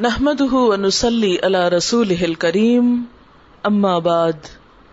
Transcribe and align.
نحمده 0.00 0.56
ونسلي 0.56 1.36
على 1.42 1.68
رسوله 1.68 2.22
الكريم 2.22 3.02
اما 3.62 3.98
بعد 3.98 4.32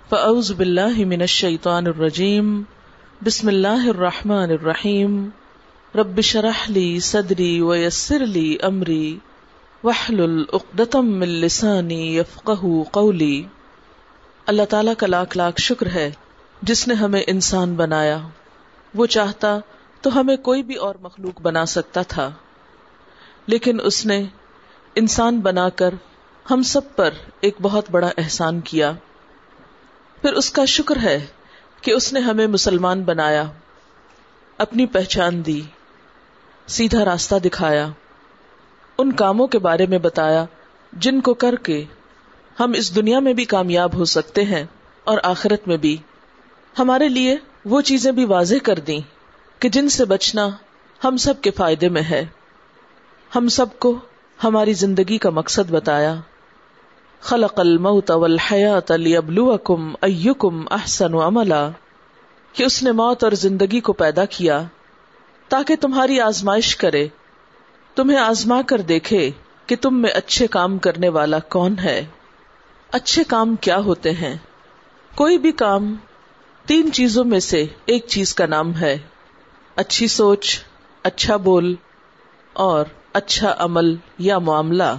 فاعوذ 0.09 0.53
بالله 0.53 1.05
من 1.05 1.21
الشيطان 1.21 1.87
الرجيم، 1.87 2.63
بسم 3.25 3.47
الله 3.47 3.89
الرحمن 3.89 4.51
الرحيم، 4.51 5.29
رب 5.95 6.17
اشرح 6.17 6.71
لي 6.71 6.99
صدري 6.99 7.61
ويسر 7.61 8.25
لي 8.25 8.55
امري 8.63 9.17
واحلل 9.83 10.43
عقدة 10.53 10.99
من 10.99 11.29
لساني 11.29 12.17
يفقهوا 12.17 12.83
قولي۔ 12.91 13.43
اللہ 14.45 14.65
تعالیٰ 14.69 14.93
کا 14.97 15.07
لاکھ 15.07 15.37
لاکھ 15.37 15.61
شکر 15.61 15.85
ہے، 15.85 16.11
جس 16.61 16.87
نے 16.87 16.93
ہمیں 16.93 17.23
انسان 17.27 17.75
بنایا۔ 17.75 18.17
وہ 18.93 19.05
چاہتا 19.05 19.59
تو 20.01 20.19
ہمیں 20.19 20.37
کوئی 20.37 20.63
بھی 20.63 20.75
اور 20.75 20.95
مخلوق 21.01 21.41
بنا 21.41 21.65
سکتا 21.65 22.01
تھا۔ 22.01 22.31
لیکن 23.47 23.77
اس 23.83 24.05
نے 24.05 24.25
انسان 24.95 25.39
بنا 25.39 25.69
کر 25.69 25.93
ہم 26.51 26.61
سب 26.61 26.95
پر 26.95 27.09
ایک 27.41 27.55
بہت 27.61 27.91
بڑا 27.91 28.09
احسان 28.17 28.59
کیا۔ 28.61 28.91
پھر 30.21 30.33
اس 30.33 30.51
کا 30.51 30.65
شکر 30.65 30.97
ہے 30.97 31.25
کہ 31.81 31.91
اس 31.91 32.13
نے 32.13 32.19
ہمیں 32.19 32.47
مسلمان 32.47 33.03
بنایا، 33.03 33.43
اپنی 34.57 34.85
پہچان 34.85 35.45
دی، 35.45 35.61
سیدھا 36.67 37.05
راستہ 37.05 37.35
دکھایا، 37.35 37.87
ان 38.97 39.11
کاموں 39.11 39.47
کے 39.47 39.59
بارے 39.59 39.85
میں 39.85 39.97
بتایا 39.97 40.45
جن 40.93 41.21
کو 41.21 41.33
کر 41.33 41.55
کے 41.55 41.85
ہم 42.59 42.71
اس 42.75 42.95
دنیا 42.95 43.19
میں 43.19 43.33
بھی 43.33 43.45
کامیاب 43.45 43.93
ہو 43.93 44.05
سکتے 44.05 44.43
ہیں 44.43 44.65
اور 45.03 45.17
آخرت 45.23 45.67
میں 45.67 45.77
بھی۔ 45.77 45.97
ہمارے 46.79 47.09
لیے 47.09 47.37
وہ 47.65 47.81
چیزیں 47.81 48.11
بھی 48.11 48.25
واضح 48.25 48.55
کر 48.63 48.79
دیں 48.79 48.99
کہ 49.59 49.69
جن 49.69 49.89
سے 49.89 50.05
بچنا 50.05 50.49
ہم 51.03 51.17
سب 51.17 51.41
کے 51.41 51.51
فائدے 51.51 51.89
میں 51.89 52.01
ہے۔ 52.01 52.25
ہم 53.35 53.47
سب 53.47 53.79
کو 53.79 53.99
ہماری 54.43 54.73
زندگی 54.73 55.17
کا 55.17 55.29
مقصد 55.29 55.71
بتایا۔ 55.71 56.15
خلق 57.21 57.59
الموت 57.59 58.11
والحیات 58.11 58.91
لیبلوکم 58.91 59.93
ایکم 60.01 60.63
احسن 60.71 61.13
عملا۔ 61.15 61.69
کہ 62.53 62.63
اس 62.63 62.83
نے 62.83 62.91
موت 62.91 63.23
اور 63.23 63.31
زندگی 63.31 63.79
کو 63.79 63.93
پیدا 63.93 64.25
کیا 64.25 64.63
تاکہ 65.49 65.75
تمہاری 65.75 66.19
آزمائش 66.19 66.75
کرے۔ 66.75 67.07
تمہیں 67.95 68.17
آزما 68.17 68.61
کر 68.61 68.81
دیکھے 68.81 69.31
کہ 69.65 69.75
تم 69.81 70.01
میں 70.01 70.11
اچھے 70.11 70.47
کام 70.47 70.77
کرنے 70.77 71.09
والا 71.09 71.39
کون 71.39 71.79
ہے۔ 71.79 72.05
اچھے 72.91 73.23
کام 73.23 73.55
کیا 73.55 73.77
ہوتے 73.77 74.11
ہیں؟ 74.11 74.37
کوئی 75.15 75.37
بھی 75.37 75.51
کام 75.51 75.95
تین 76.65 76.91
چیزوں 76.91 77.23
میں 77.23 77.39
سے 77.39 77.65
ایک 77.85 78.05
چیز 78.07 78.35
کا 78.35 78.45
نام 78.45 78.75
ہے۔ 78.75 78.97
اچھی 79.75 80.07
سوچ 80.07 80.59
اچھا 81.03 81.35
بول 81.35 81.75
اور 82.53 82.85
اچھا 83.13 83.55
عمل 83.57 83.95
یا 84.17 84.39
معاملہ 84.39 84.95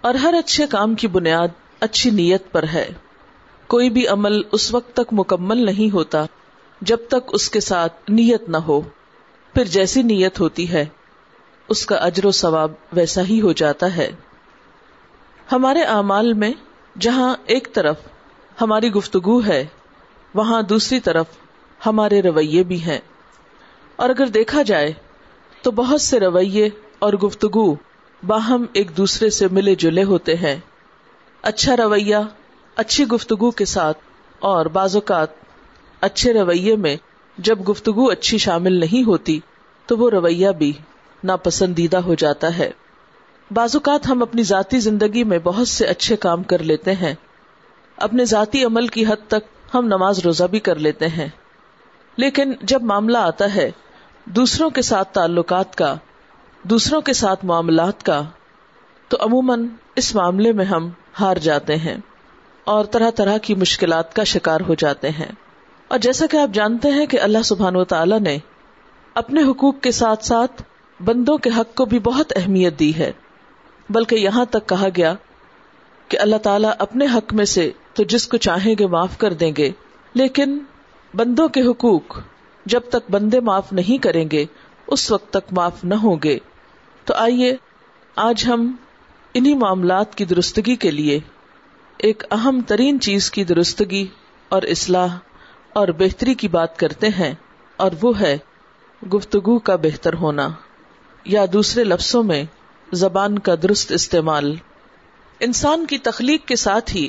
اور 0.00 0.14
ہر 0.14 0.34
اچھے 0.34 0.66
کام 0.66 0.94
کی 0.94 1.08
بنیاد 1.08 1.48
اچھی 1.80 2.10
نیت 2.10 2.52
پر 2.52 2.62
ہے۔ 2.62 2.92
کوئی 3.66 3.90
بھی 3.90 4.06
عمل 4.06 4.40
اس 4.52 4.74
وقت 4.74 4.92
تک 4.92 5.08
مکمل 5.12 5.64
نہیں 5.64 5.94
ہوتا 5.94 6.24
جب 6.80 6.96
تک 7.08 7.30
اس 7.32 7.50
کے 7.50 7.60
ساتھ 7.60 8.10
نیت 8.10 8.48
نہ 8.48 8.56
ہو۔ 8.56 8.80
پھر 9.54 9.64
جیسی 9.64 10.02
نیت 10.02 10.40
ہوتی 10.40 10.72
ہے، 10.72 10.84
اس 11.68 11.86
کا 11.86 11.96
اجر 11.96 12.24
و 12.24 12.30
ثواب 12.30 12.72
ویسا 12.92 13.22
ہی 13.22 13.40
ہو 13.40 13.52
جاتا 13.52 13.96
ہے۔ 13.96 14.10
ہمارے 15.52 15.82
اعمال 15.82 16.32
میں 16.32 16.52
جہاں 17.00 17.36
ایک 17.46 17.68
طرف 17.72 17.96
ہماری 18.60 18.92
گفتگو 18.92 19.46
ہے، 19.46 19.66
وہاں 20.34 20.62
دوسری 20.62 21.00
طرف 21.00 21.26
ہمارے 21.86 22.22
رویے 22.22 22.62
بھی 22.62 22.82
ہیں۔ 22.82 22.98
اور 23.96 24.10
اگر 24.10 24.26
دیکھا 24.26 24.62
جائے 24.62 24.92
تو 25.62 25.70
بہت 25.70 26.00
سے 26.00 26.20
رویے 26.20 26.70
اور 26.98 27.12
گفتگو 27.12 27.74
باہم 28.26 28.64
ایک 28.72 28.96
دوسرے 28.96 29.30
سے 29.30 29.48
ملے 29.50 29.74
جلے 29.74 30.02
ہوتے 30.02 30.36
ہیں۔ 30.36 30.56
اچھا 31.42 31.76
رویہ، 31.76 32.16
اچھی 32.76 33.04
گفتگو 33.04 33.50
کے 33.50 33.64
ساتھ، 33.64 33.98
اور 34.38 34.66
بعض 34.66 34.96
اوقات 34.96 35.28
اچھے 36.00 36.32
رویے 36.32 36.76
میں 36.76 36.96
جب 37.38 37.68
گفتگو 37.68 38.10
اچھی 38.10 38.38
شامل 38.38 38.72
نہیں 38.72 39.06
ہوتی، 39.06 39.40
تو 39.86 39.96
وہ 39.96 40.10
رویہ 40.10 40.50
بھی 40.50 40.72
ناپسندیدہ 41.24 41.96
ہو 41.96 42.14
جاتا 42.14 42.58
ہے۔ 42.58 42.70
بعض 43.50 43.76
اوقات 43.76 44.08
ہم 44.08 44.22
اپنی 44.22 44.42
ذاتی 44.42 44.80
زندگی 44.80 45.24
میں 45.24 45.38
بہت 45.38 45.68
سے 45.68 45.86
اچھے 45.86 46.16
کام 46.16 46.42
کر 46.42 46.62
لیتے 46.62 46.92
ہیں۔ 46.92 47.14
اپنے 47.96 48.24
ذاتی 48.24 48.64
عمل 48.64 48.86
کی 48.86 49.06
حد 49.06 49.28
تک 49.28 49.74
ہم 49.74 49.86
نماز 49.86 50.18
روزہ 50.18 50.44
بھی 50.44 50.58
کر 50.58 50.76
لیتے 50.76 51.08
ہیں۔ 51.08 51.28
لیکن 52.16 52.52
جب 52.62 52.82
معاملہ 52.82 53.18
آتا 53.18 53.54
ہے 53.54 53.70
دوسروں 54.24 54.70
کے 54.70 54.82
ساتھ 54.82 55.14
تعلقات 55.14 55.76
کا 55.76 55.96
دوسروں 56.70 57.00
کے 57.00 57.12
ساتھ 57.12 57.44
معاملات 57.44 58.02
کا، 58.02 58.22
تو 59.08 59.16
عموماً 59.20 59.66
اس 59.96 60.14
معاملے 60.14 60.52
میں 60.52 60.64
ہم 60.64 60.90
ہار 61.20 61.36
جاتے 61.36 61.76
ہیں 61.76 61.96
اور 62.64 62.84
طرح 62.84 63.10
طرح 63.10 63.38
کی 63.38 63.54
مشکلات 63.54 64.14
کا 64.14 64.24
شکار 64.24 64.60
ہو 64.68 64.74
جاتے 64.74 65.10
ہیں۔ 65.10 65.32
اور 65.88 65.98
جیسا 65.98 66.26
کہ 66.30 66.36
آپ 66.36 66.54
جانتے 66.54 66.90
ہیں 66.90 67.06
کہ 67.06 67.20
اللہ 67.20 67.42
سبحان 67.44 67.76
و 67.76 67.84
تعالی 67.84 68.18
نے 68.18 68.38
اپنے 69.14 69.42
حقوق 69.42 69.80
کے 69.80 69.90
ساتھ 69.90 70.24
ساتھ 70.24 70.62
بندوں 71.00 71.38
کے 71.38 71.50
حق 71.56 71.74
کو 71.74 71.84
بھی 71.84 71.98
بہت 71.98 72.32
اہمیت 72.36 72.78
دی 72.78 72.96
ہے۔ 72.96 73.12
بلکہ 73.90 74.14
یہاں 74.14 74.44
تک 74.44 74.68
کہا 74.68 74.88
گیا 74.96 75.14
کہ 76.08 76.18
اللہ 76.18 76.36
تعالیٰ 76.36 76.72
اپنے 76.78 77.06
حق 77.06 77.34
میں 77.34 77.44
سے 77.44 77.70
تو 77.94 78.02
جس 78.02 78.28
کو 78.28 78.36
چاہیں 78.36 78.74
گے 78.78 78.86
معاف 78.86 79.18
کر 79.18 79.32
دیں 79.32 79.52
گے، 79.58 79.70
لیکن 80.14 80.58
بندوں 81.14 81.48
کے 81.48 81.62
حقوق 81.62 82.20
جب 82.66 82.80
تک 82.88 83.10
بندے 83.10 83.40
معاف 83.40 83.72
نہیں 83.72 84.02
کریں 84.02 84.30
گے، 84.32 84.44
اس 84.86 85.10
وقت 85.10 85.30
تک 85.30 85.52
معاف 85.52 85.84
نہ 85.84 85.94
ہوں 85.94 86.16
گے۔ 86.24 86.38
تو 87.06 87.14
آئیے، 87.14 87.54
آج 88.16 88.44
ہم 88.46 88.70
انہی 89.34 89.54
معاملات 89.54 90.14
کی 90.14 90.24
درستگی 90.24 90.74
کے 90.76 90.90
لیے 90.90 91.18
ایک 92.00 92.24
اہم 92.30 92.60
ترین 92.66 93.00
چیز 93.00 93.30
کی 93.30 93.44
درستگی 93.44 94.06
اور 94.50 94.62
اصلاح 94.62 95.16
اور 95.72 95.88
بہتری 95.88 96.34
کی 96.34 96.48
بات 96.48 96.78
کرتے 96.78 97.08
ہیں، 97.08 97.32
اور 97.78 97.92
وہ 98.02 98.18
ہے 98.20 98.36
گفتگو 99.02 99.58
کا 99.58 99.76
بہتر 99.76 100.14
ہونا، 100.14 100.48
یا 101.24 101.44
دوسرے 101.52 101.84
لفظوں 101.84 102.22
میں، 102.22 102.42
زبان 102.88 103.38
کا 103.38 103.54
درست 103.62 103.92
استعمال۔ 103.92 104.54
انسان 105.40 105.86
کی 105.86 105.98
تخلیق 105.98 106.46
کے 106.48 106.56
ساتھ 106.56 106.94
ہی 106.96 107.08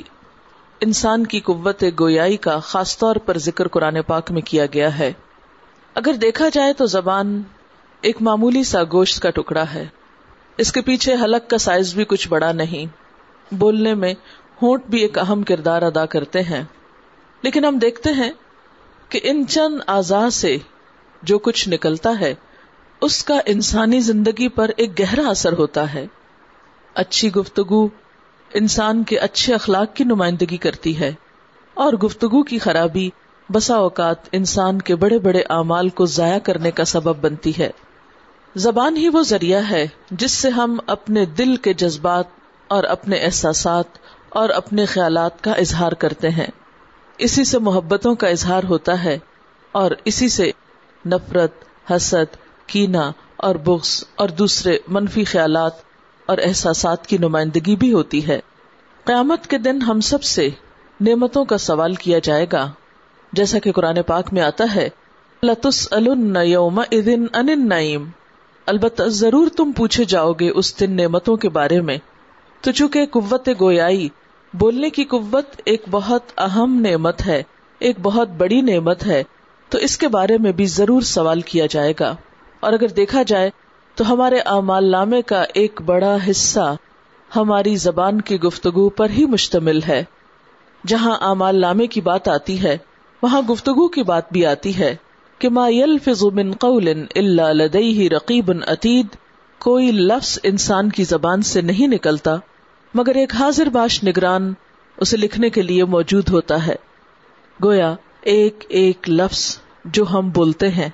انسان 0.80 1.26
کی 1.26 1.40
قوت 1.40 1.84
گویائی 2.00 2.36
کا 2.36 2.58
خاص 2.62 2.96
طور 2.98 3.16
پر 3.16 3.38
ذکر 3.38 3.68
قرآن 3.68 4.02
پاک 4.06 4.30
میں 4.30 4.42
کیا 4.42 4.66
گیا 4.66 4.98
ہے۔ 4.98 5.12
اگر 5.96 6.12
دیکھا 6.12 6.48
جائے 6.48 6.72
تو 6.72 6.86
زبان 6.86 7.40
ایک 8.00 8.22
معمولی 8.22 8.64
سا 8.64 8.82
گوشت 8.92 9.22
کا 9.22 9.30
ٹکڑا 9.30 9.64
ہے۔ 9.74 9.86
اس 10.58 10.72
کے 10.72 10.80
پیچھے 10.80 11.14
حلق 11.14 11.50
کا 11.50 11.58
سائز 11.58 11.94
بھی 11.94 12.04
کچھ 12.04 12.28
بڑا 12.28 12.52
نہیں۔ 12.52 12.86
بولنے 13.54 13.94
میں 13.94 14.14
ہونٹ 14.62 14.84
بھی 14.84 15.00
ایک 15.02 15.18
اہم 15.18 15.42
کردار 15.42 15.82
ادا 15.82 16.06
کرتے 16.06 16.42
ہیں۔ 16.42 16.64
لیکن 17.42 17.64
ہم 17.64 17.78
دیکھتے 17.78 18.12
ہیں 18.12 18.32
کہ 19.08 19.20
ان 19.22 19.46
چند 19.48 19.78
آزاد 19.86 20.30
سے 20.30 20.56
جو 21.22 21.38
کچھ 21.38 21.68
نکلتا 21.68 22.12
ہے، 22.20 22.34
اس 23.00 23.24
کا 23.24 23.40
انسانی 23.46 24.00
زندگی 24.00 24.48
پر 24.48 24.70
ایک 24.76 25.00
گہرا 25.00 25.28
اثر 25.28 25.52
ہوتا 25.52 25.94
ہے۔ 25.94 26.06
اچھی 26.94 27.32
گفتگو 27.32 27.88
انسان 28.54 29.04
کے 29.04 29.18
اچھے 29.18 29.54
اخلاق 29.54 29.96
کی 29.96 30.04
نمائندگی 30.04 30.56
کرتی 30.56 31.00
ہے۔ 31.00 31.14
اور 31.74 31.92
گفتگو 31.92 32.42
کی 32.42 32.58
خرابی 32.58 33.10
بسا 33.52 33.76
اوقات 33.76 34.16
انسان 34.32 34.82
کے 34.82 34.94
بڑے 34.94 35.18
بڑے 35.18 35.40
اعمال 35.40 35.88
کو 35.88 36.06
ضائع 36.06 36.38
کرنے 36.38 36.70
کا 36.70 36.84
سبب 36.84 37.16
بنتی 37.16 37.52
ہے۔ 37.58 37.70
زبان 38.58 38.96
ہی 38.96 39.08
وہ 39.08 39.22
ذریعہ 39.22 39.62
ہے 39.70 39.86
جس 40.10 40.32
سے 40.32 40.48
ہم 40.48 40.78
اپنے 40.86 41.24
دل 41.24 41.56
کے 41.56 41.72
جذبات 41.72 42.24
اور 42.68 42.84
اپنے 42.84 43.16
احساسات 43.16 43.84
اور 44.28 44.48
اپنے 44.48 44.84
خیالات 44.84 45.44
کا 45.44 45.52
اظہار 45.52 45.92
کرتے 45.92 46.28
ہیں۔ 46.28 46.46
اسی 47.18 47.44
سے 47.44 47.58
محبتوں 47.58 48.14
کا 48.14 48.28
اظہار 48.28 48.62
ہوتا 48.64 49.04
ہے 49.04 49.18
اور 49.72 49.90
اسی 50.04 50.28
سے 50.28 50.50
نفرت، 51.06 51.52
حسد 51.90 52.36
کینا 52.66 53.12
اور 53.36 53.54
بغض 53.54 54.04
اور 54.16 54.28
دوسرے 54.28 54.78
منفی 54.88 55.24
خیالات 55.24 55.72
اور 56.26 56.38
احساسات 56.38 57.06
کی 57.06 57.18
نمائندگی 57.18 57.76
بھی 57.76 57.92
ہوتی 57.92 58.28
ہے۔ 58.28 58.40
قیامت 59.04 59.46
کے 59.46 59.58
دن 59.58 59.82
ہم 59.82 60.00
سب 60.00 60.22
سے 60.22 60.48
نعمتوں 61.00 61.44
کا 61.44 61.58
سوال 61.58 61.94
کیا 61.94 62.18
جائے 62.18 62.46
گا۔ 62.52 62.70
جیسا 63.32 63.58
کہ 63.58 63.72
قرآن 63.72 64.02
پاک 64.06 64.32
میں 64.32 64.42
آتا 64.42 64.64
ہے 64.74 64.88
لتس 65.42 65.88
الم 65.90 66.38
ان 66.90 67.68
نعیم 67.68 68.10
البتہ 68.68 69.02
ضرور 69.02 69.48
تم 69.56 69.72
پوچھے 69.72 70.04
جاؤ 70.04 70.32
گے 70.32 70.50
اس 70.50 70.80
دن 70.80 70.96
نعمتوں 70.96 71.36
کے 71.36 71.48
بارے 71.48 71.80
میں۔ 71.80 71.98
تو 72.60 72.72
چونکہ 72.72 73.06
قوت 73.06 73.48
گویائی، 73.60 74.08
بولنے 74.54 74.90
کی 74.90 75.04
قوت 75.04 75.46
ایک 75.64 75.82
بہت 75.90 76.22
اہم 76.36 76.86
نعمت 76.88 77.26
ہے، 77.26 77.42
ایک 77.78 77.96
بہت 78.02 78.28
بڑی 78.28 78.60
نعمت 78.60 79.06
ہے۔ 79.06 79.22
تو 79.68 79.78
اس 79.78 79.98
کے 79.98 80.08
بارے 80.08 80.38
میں 80.38 80.52
بھی 80.52 80.66
ضرور 80.66 81.00
سوال 81.00 81.40
کیا 81.40 81.66
جائے 81.70 81.92
گا۔ 82.00 82.16
اور 82.60 82.72
اگر 82.72 82.88
دیکھا 82.88 83.22
جائے 83.22 83.50
تو 83.94 84.12
ہمارے 84.12 84.38
اعمال 84.38 84.90
نامے 84.90 85.22
کا 85.22 85.44
ایک 85.54 85.82
بڑا 85.82 86.16
حصہ 86.30 86.74
ہماری 87.36 87.76
زبان 87.76 88.20
کی 88.20 88.40
گفتگو 88.40 88.88
پر 88.88 89.10
ہی 89.10 89.26
مشتمل 89.26 89.82
ہے۔ 89.82 90.04
جہاں 90.86 91.18
اعمال 91.20 91.60
نامے 91.60 91.86
کی 91.86 92.00
بات 92.00 92.28
آتی 92.28 92.62
ہے، 92.62 92.78
وہاں 93.22 93.42
گفتگو 93.42 93.88
کی 93.88 94.02
بات 94.02 94.32
بھی 94.32 94.46
آتی 94.46 94.78
ہے۔ 94.78 94.96
کہ 95.40 95.48
ما 95.50 95.68
يلفظ 95.70 96.22
من 96.34 96.52
قول 96.60 96.88
الا 96.88 97.52
لديه 97.54 98.08
رقيب 98.12 98.50
عتيد 98.66 99.16
کوئی 99.60 99.90
لفظ 99.92 100.38
انسان 100.44 100.88
کی 100.90 101.04
زبان 101.04 101.42
سے 101.42 101.60
نہیں 101.62 101.88
نکلتا، 101.88 102.36
مگر 102.94 103.14
ایک 103.16 103.34
حاضر 103.34 103.68
باش 103.72 104.02
نگران 104.04 104.52
اسے 104.98 105.16
لکھنے 105.16 105.50
کے 105.50 105.62
لیے 105.62 105.84
موجود 105.86 106.30
ہوتا 106.30 106.66
ہے۔ 106.66 106.74
گویا 107.60 107.94
ایک 108.32 108.64
ایک 108.80 109.08
لفظ 109.10 109.42
جو 109.94 110.04
ہم 110.10 110.30
بولتے 110.30 110.68
ہیں، 110.70 110.88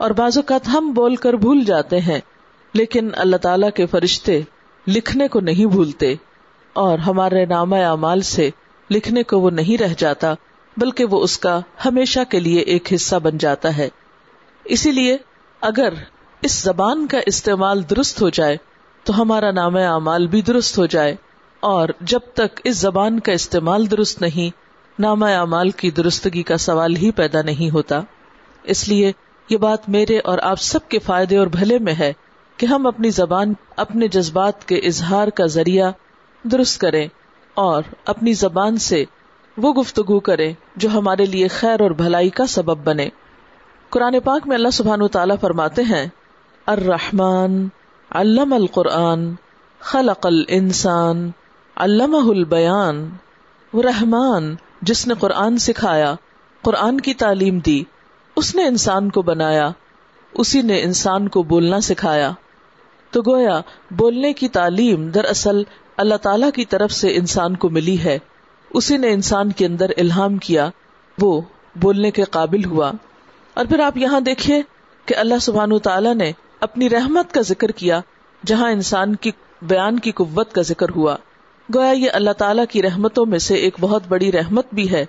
اور 0.00 0.10
بعض 0.18 0.38
اوقات 0.38 0.68
ہم 0.68 0.92
بول 0.92 1.16
کر 1.16 1.34
بھول 1.38 1.64
جاتے 1.64 2.00
ہیں، 2.00 2.20
لیکن 2.74 3.10
اللہ 3.16 3.36
تعالی 3.42 3.70
کے 3.74 3.86
فرشتے 3.86 4.40
لکھنے 4.86 5.28
کو 5.28 5.40
نہیں 5.42 5.66
بھولتے، 5.74 6.14
اور 6.76 6.98
ہمارے 7.02 7.44
نام 7.46 7.72
اعمال 7.74 8.20
سے 8.28 8.50
لکھنے 8.90 9.22
کو 9.22 9.40
وہ 9.40 9.50
نہیں 9.52 9.78
رہ 9.78 9.94
جاتا۔ 9.98 10.34
بلکہ 10.76 11.04
وہ 11.04 11.22
اس 11.22 11.38
کا 11.38 11.60
ہمیشہ 11.84 12.20
کے 12.28 12.40
لیے 12.40 12.60
ایک 12.60 12.92
حصہ 12.94 13.16
بن 13.16 13.38
جاتا 13.38 13.76
ہے۔ 13.76 13.88
اسی 14.64 14.90
لیے 14.90 15.16
اگر 15.60 15.92
اس 16.40 16.62
زبان 16.62 17.06
کا 17.06 17.18
استعمال 17.26 17.90
درست 17.90 18.22
ہو 18.22 18.28
جائے، 18.28 18.56
تو 19.04 19.22
ہمارا 19.22 19.50
نام 19.50 19.76
اعمال 19.76 20.26
بھی 20.26 20.42
درست 20.42 20.78
ہو 20.78 20.86
جائے۔ 20.86 21.16
اور 21.60 21.88
جب 22.00 22.20
تک 22.34 22.60
اس 22.64 22.76
زبان 22.76 23.20
کا 23.20 23.32
استعمال 23.32 23.90
درست 23.90 24.20
نہیں، 24.20 24.56
نام 24.98 25.22
اعمال 25.22 25.70
کی 25.70 25.90
درستگی 25.90 26.42
کا 26.42 26.56
سوال 26.56 26.96
ہی 26.96 27.10
پیدا 27.10 27.42
نہیں 27.42 27.70
ہوتا۔ 27.70 28.00
اس 28.62 28.88
لیے 28.88 29.12
یہ 29.48 29.56
بات 29.56 29.88
میرے 29.88 30.18
اور 30.18 30.38
آپ 30.42 30.60
سب 30.60 30.88
کے 30.88 30.98
فائدے 30.98 31.36
اور 31.36 31.46
بھلے 31.46 31.78
میں 31.78 31.94
ہے 31.98 32.12
کہ 32.56 32.66
ہم 32.66 32.86
اپنی 32.86 33.10
زبان 33.10 33.52
اپنے 33.76 34.08
جذبات 34.08 34.68
کے 34.68 34.76
اظہار 34.76 35.28
کا 35.28 35.46
ذریعہ 35.46 35.90
درست 36.44 36.80
کریں 36.80 37.08
اور 37.54 37.82
اپنی 38.04 38.32
زبان 38.32 38.76
سے 38.76 39.04
وہ 39.56 39.72
گفتگو 39.72 40.20
کریں 40.20 40.52
جو 40.76 40.88
ہمارے 40.88 41.24
لیے 41.24 41.48
خیر 41.48 41.80
اور 41.80 41.90
بھلائی 41.90 42.30
کا 42.30 42.46
سبب 42.46 42.78
بنے۔ 42.84 43.08
قرآن 43.88 44.20
پاک 44.24 44.46
میں 44.46 44.56
اللہ 44.56 44.68
سبحان 44.68 45.02
و 45.02 45.08
تعالیٰ 45.08 45.36
فرماتے 45.40 45.82
ہیں، 45.82 46.06
الرحمن 46.66 47.66
علم 48.10 48.52
القرآن، 48.52 49.34
خلق 49.80 50.26
الانسان، 50.26 51.30
علمہ 51.76 52.30
البیان۔ 52.30 53.08
وہ 53.72 53.82
رحمان، 53.82 54.56
جس 54.82 55.06
نے 55.06 55.14
قرآن 55.18 55.58
سکھایا، 55.58 56.14
قرآن 56.62 57.00
کی 57.00 57.14
تعلیم 57.14 57.58
دی، 57.58 57.84
اس 58.36 58.54
نے 58.54 58.64
انسان 58.64 59.10
کو 59.10 59.22
بنایا، 59.22 59.70
اسی 60.34 60.62
نے 60.62 60.82
انسان 60.82 61.28
کو 61.28 61.42
بولنا 61.42 61.80
سکھایا۔ 61.80 62.32
تو 63.10 63.22
گویا، 63.26 63.60
بولنے 63.90 64.32
کی 64.32 64.48
تعلیم 64.48 65.08
دراصل 65.08 65.62
اللہ 65.96 66.14
تعالی 66.14 66.46
کی 66.54 66.64
طرف 66.64 66.92
سے 66.92 67.16
انسان 67.16 67.56
کو 67.56 67.70
ملی 67.70 67.98
ہے۔ 67.98 68.18
اسی 68.74 68.96
نے 68.96 69.12
انسان 69.12 69.52
کے 69.52 69.66
اندر 69.66 69.90
الہام 69.96 70.36
کیا، 70.36 70.70
وہ 71.18 71.40
بولنے 71.76 72.10
کے 72.10 72.22
قابل 72.22 72.64
ہوا۔ 72.64 72.92
اور 73.54 73.64
پھر 73.64 73.80
آپ 73.80 73.96
یہاں 73.96 74.20
دیکھیے 74.20 74.62
کہ 75.06 75.16
اللہ 75.16 75.34
سبحان 75.40 75.78
تعالیٰ 75.78 76.14
نے 76.14 76.32
اپنی 76.60 76.90
رحمت 76.90 77.32
کا 77.32 77.40
ذکر 77.40 77.70
کیا، 77.70 78.00
جہاں 78.46 78.70
انسان 78.70 79.14
کی 79.14 79.30
بیان 79.62 79.98
کی 79.98 80.10
قوت 80.10 80.52
کا 80.52 80.62
ذکر 80.62 80.86
ہوا۔ 80.96 81.16
گویا 81.74 81.90
یہ 81.90 82.10
اللہ 82.12 82.30
تعالیٰ 82.30 82.64
کی 82.70 82.82
رحمتوں 82.82 83.26
میں 83.26 83.38
سے 83.38 83.54
ایک 83.54 83.76
بہت 83.80 84.02
بڑی 84.08 84.32
رحمت 84.32 84.66
بھی 84.72 84.90
ہے۔ 84.92 85.04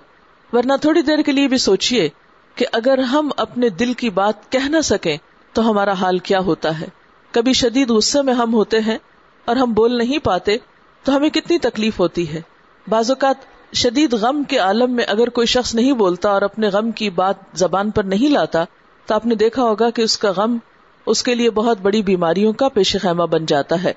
ورنہ 0.52 0.72
تھوڑی 0.80 1.02
دیر 1.02 1.22
کے 1.22 1.32
لیے 1.32 1.48
بھی 1.48 1.58
سوچیے 1.58 2.08
کہ 2.54 2.66
اگر 2.72 2.98
ہم 2.98 3.30
اپنے 3.36 3.68
دل 3.68 3.92
کی 3.92 4.10
بات 4.10 4.52
کہہ 4.52 4.68
نہ 4.68 4.80
سکیں، 4.80 5.16
تو 5.52 5.70
ہمارا 5.70 5.92
حال 5.92 6.18
کیا 6.18 6.38
ہوتا 6.38 6.80
ہے۔ 6.80 6.86
کبھی 7.30 7.52
شدید 7.52 7.90
غصے 7.90 8.22
میں 8.22 8.34
ہم 8.34 8.54
ہوتے 8.54 8.80
ہیں 8.80 8.98
اور 9.44 9.56
ہم 9.56 9.72
بول 9.72 9.98
نہیں 9.98 10.18
پاتے، 10.18 10.56
تو 11.04 11.16
ہمیں 11.16 11.28
کتنی 11.28 11.58
تکلیف 11.58 12.00
ہوتی 12.00 12.32
ہے۔ 12.32 12.40
بعض 12.88 13.10
اوقات 13.10 13.55
شدید 13.72 14.12
غم 14.14 14.42
کے 14.48 14.58
عالم 14.58 14.92
میں 14.92 15.04
اگر 15.08 15.28
کوئی 15.28 15.46
شخص 15.46 15.74
نہیں 15.74 15.92
بولتا 15.92 16.30
اور 16.30 16.42
اپنے 16.42 16.68
غم 16.68 16.90
کی 16.90 17.10
بات 17.10 17.34
زبان 17.54 17.90
پر 17.90 18.04
نہیں 18.04 18.32
لاتا، 18.32 18.64
تو 19.06 19.14
آپ 19.14 19.26
نے 19.26 19.34
دیکھا 19.34 19.62
ہوگا 19.62 19.90
کہ 19.90 20.02
اس 20.02 20.18
کا 20.18 20.32
غم 20.36 20.58
اس 21.06 21.22
کے 21.22 21.34
لیے 21.34 21.50
بہت 21.50 21.78
بڑی 21.82 22.02
بیماریوں 22.02 22.52
کا 22.52 22.68
پیش 22.68 22.96
خیمہ 23.02 23.22
بن 23.22 23.46
جاتا 23.46 23.82
ہے۔ 23.82 23.92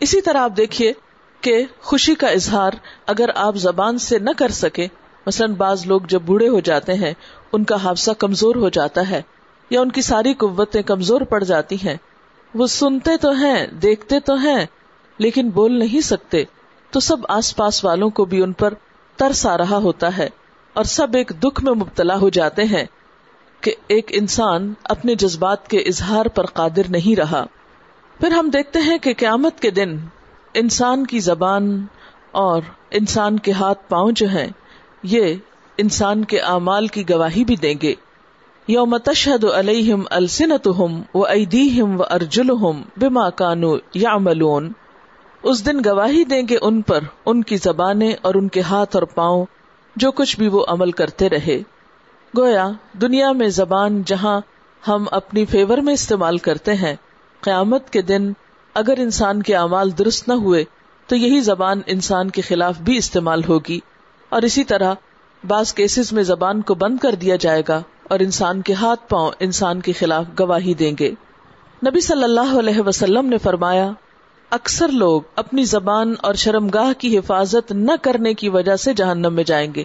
اسی 0.00 0.20
طرح 0.20 0.38
آپ 0.38 0.52
دیکھیے 0.56 0.92
کہ 1.40 1.64
خوشی 1.82 2.14
کا 2.14 2.26
اظہار 2.26 2.70
اگر 3.06 3.30
آپ 3.34 3.56
زبان 3.56 3.98
سے 3.98 4.18
نہ 4.18 4.30
کر 4.36 4.48
سکے 4.48 4.86
مثلاً 5.26 5.52
بعض 5.52 5.86
لوگ 5.86 6.00
جب 6.08 6.22
بوڑھے 6.22 6.48
ہو 6.48 6.60
جاتے 6.60 6.94
ہیں، 6.94 7.12
ان 7.52 7.64
کا 7.64 7.76
حادثہ 7.76 8.10
کمزور 8.10 8.56
ہو 8.56 8.68
جاتا 8.68 9.10
ہے 9.10 9.22
یا 9.70 9.80
ان 9.80 9.90
کی 9.90 10.02
ساری 10.02 10.34
قوتیں 10.34 10.82
کمزور 10.82 11.20
پڑ 11.20 11.44
جاتی 11.44 11.76
ہیں۔ 11.84 11.96
وہ 12.54 12.66
سنتے 12.66 13.16
تو 13.16 13.30
ہیں، 13.30 13.66
دیکھتے 13.66 14.20
تو 14.20 14.34
ہیں، 14.34 14.66
لیکن 15.18 15.50
بول 15.50 15.78
نہیں 15.78 16.00
سکتے۔ 16.00 16.44
تو 16.90 17.00
سب 17.00 17.16
آس 17.28 17.56
پاس 17.56 17.84
والوں 17.84 18.10
کو 18.10 18.24
بھی 18.24 18.42
ان 18.42 18.52
پر 18.52 18.74
ترس 19.20 19.46
آ 19.46 19.58
رہا 19.58 19.76
ہوتا 19.76 20.18
ہے 20.18 20.28
اور 20.72 20.84
سب 20.84 21.06
ایک 21.14 21.32
دکھ 21.44 21.64
میں 21.64 21.72
مبتلا 21.72 22.16
ہو 22.16 22.28
جاتے 22.28 22.64
ہیں 22.64 22.84
کہ 23.60 23.74
ایک 23.88 24.06
انسان 24.10 24.74
اپنے 24.84 25.14
جذبات 25.14 25.68
کے 25.68 25.78
اظہار 25.78 26.26
پر 26.26 26.46
قادر 26.46 26.82
نہیں 26.88 27.16
رہا۔ 27.16 27.44
پھر 28.20 28.30
ہم 28.30 28.48
دیکھتے 28.48 28.78
ہیں 28.78 28.98
کہ 28.98 29.14
قیامت 29.14 29.60
کے 29.60 29.70
دن 29.70 29.96
انسان 30.54 31.06
کی 31.06 31.18
زبان 31.18 31.86
اور 32.30 32.62
انسان 32.90 33.38
کے 33.38 33.52
ہاتھ 33.52 33.88
پاؤں 33.88 34.12
جو 34.12 34.28
ہیں، 34.28 34.48
یہ 35.02 35.34
انسان 35.78 36.24
کے 36.24 36.38
اعمال 36.38 36.86
کی 36.86 37.08
گواہی 37.10 37.44
بھی 37.44 37.56
دیں 37.56 37.74
گے۔ 37.82 37.94
یوم 38.68 38.96
تشہد 38.96 39.44
علیہم 39.44 40.02
السنتہم 40.10 41.02
و 41.14 41.24
ایدیہم 41.24 42.00
و 42.00 42.02
ارجلہم 42.10 42.82
بما 42.96 43.30
کانو 43.30 43.76
یعملون۔ 43.94 44.72
اس 45.42 45.66
دن 45.66 45.78
گواہی 45.84 46.24
دیں 46.24 46.42
گے 46.48 46.56
ان 46.62 46.82
پر، 46.82 47.00
ان 47.26 47.42
کی 47.42 47.56
زبانیں 47.56 48.12
اور 48.22 48.34
ان 48.34 48.48
کے 48.48 48.60
ہاتھ 48.60 48.96
اور 48.96 49.02
پاؤں، 49.02 49.46
جو 49.96 50.12
کچھ 50.12 50.38
بھی 50.38 50.48
وہ 50.48 50.64
عمل 50.68 50.90
کرتے 50.90 51.28
رہے۔ 51.28 51.62
گویا، 52.38 52.68
دنیا 52.92 53.32
میں 53.32 53.48
زبان 53.48 54.02
جہاں 54.06 54.40
ہم 54.88 55.04
اپنی 55.10 55.44
فیور 55.44 55.78
میں 55.78 55.94
استعمال 55.94 56.38
کرتے 56.38 56.74
ہیں، 56.74 56.96
قیامت 57.40 57.90
کے 57.90 58.02
دن 58.02 58.32
اگر 58.74 58.94
انسان 58.98 59.42
کے 59.42 59.56
اعمال 59.56 59.98
درست 59.98 60.28
نہ 60.28 60.32
ہوئے، 60.32 60.64
تو 61.06 61.16
یہی 61.16 61.40
زبان 61.40 61.80
انسان 61.86 62.30
کے 62.30 62.42
خلاف 62.42 62.78
بھی 62.78 62.96
استعمال 62.96 63.44
ہوگی۔ 63.44 63.80
اور 64.28 64.42
اسی 64.42 64.64
طرح، 64.64 64.94
بعض 65.46 65.74
کیسز 65.74 66.12
میں 66.12 66.22
زبان 66.22 66.60
کو 66.60 66.74
بند 66.74 66.98
کر 66.98 67.14
دیا 67.14 67.36
جائے 67.36 67.62
گا 67.68 67.82
اور 68.02 68.20
انسان 68.20 68.62
کے 68.62 68.72
ہاتھ 68.72 69.08
پاؤں 69.08 69.30
انسان 69.40 69.80
کے 69.80 69.92
خلاف 69.92 70.24
گواہی 70.40 70.74
دیں 70.74 70.92
گے۔ 71.00 71.10
نبی 71.86 72.00
صلی 72.00 72.24
اللہ 72.24 72.58
علیہ 72.58 72.80
وسلم 72.80 73.26
نے 73.26 73.38
فرمایا 73.38 73.90
اکثر 74.50 74.88
لوگ 74.88 75.22
اپنی 75.36 75.64
زبان 75.64 76.14
اور 76.20 76.34
شرمگاہ 76.34 76.92
کی 76.98 77.18
حفاظت 77.18 77.72
نہ 77.72 77.92
کرنے 78.02 78.34
کی 78.34 78.48
وجہ 78.48 78.76
سے 78.76 78.94
جہنم 78.94 79.34
میں 79.34 79.44
جائیں 79.44 79.74
گے۔ 79.74 79.84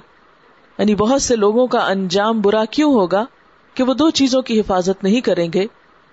یعنی 0.77 0.95
بہت 0.95 1.21
سے 1.21 1.35
لوگوں 1.35 1.67
کا 1.67 1.79
انجام 1.79 2.41
برا 2.41 2.65
کیوں 2.65 2.93
ہوگا 2.93 3.25
کہ 3.73 3.83
وہ 3.83 3.93
دو 3.93 4.09
چیزوں 4.09 4.41
کی 4.41 4.59
حفاظت 4.59 5.03
نہیں 5.03 5.21
کریں 5.21 5.49
گے 5.53 5.65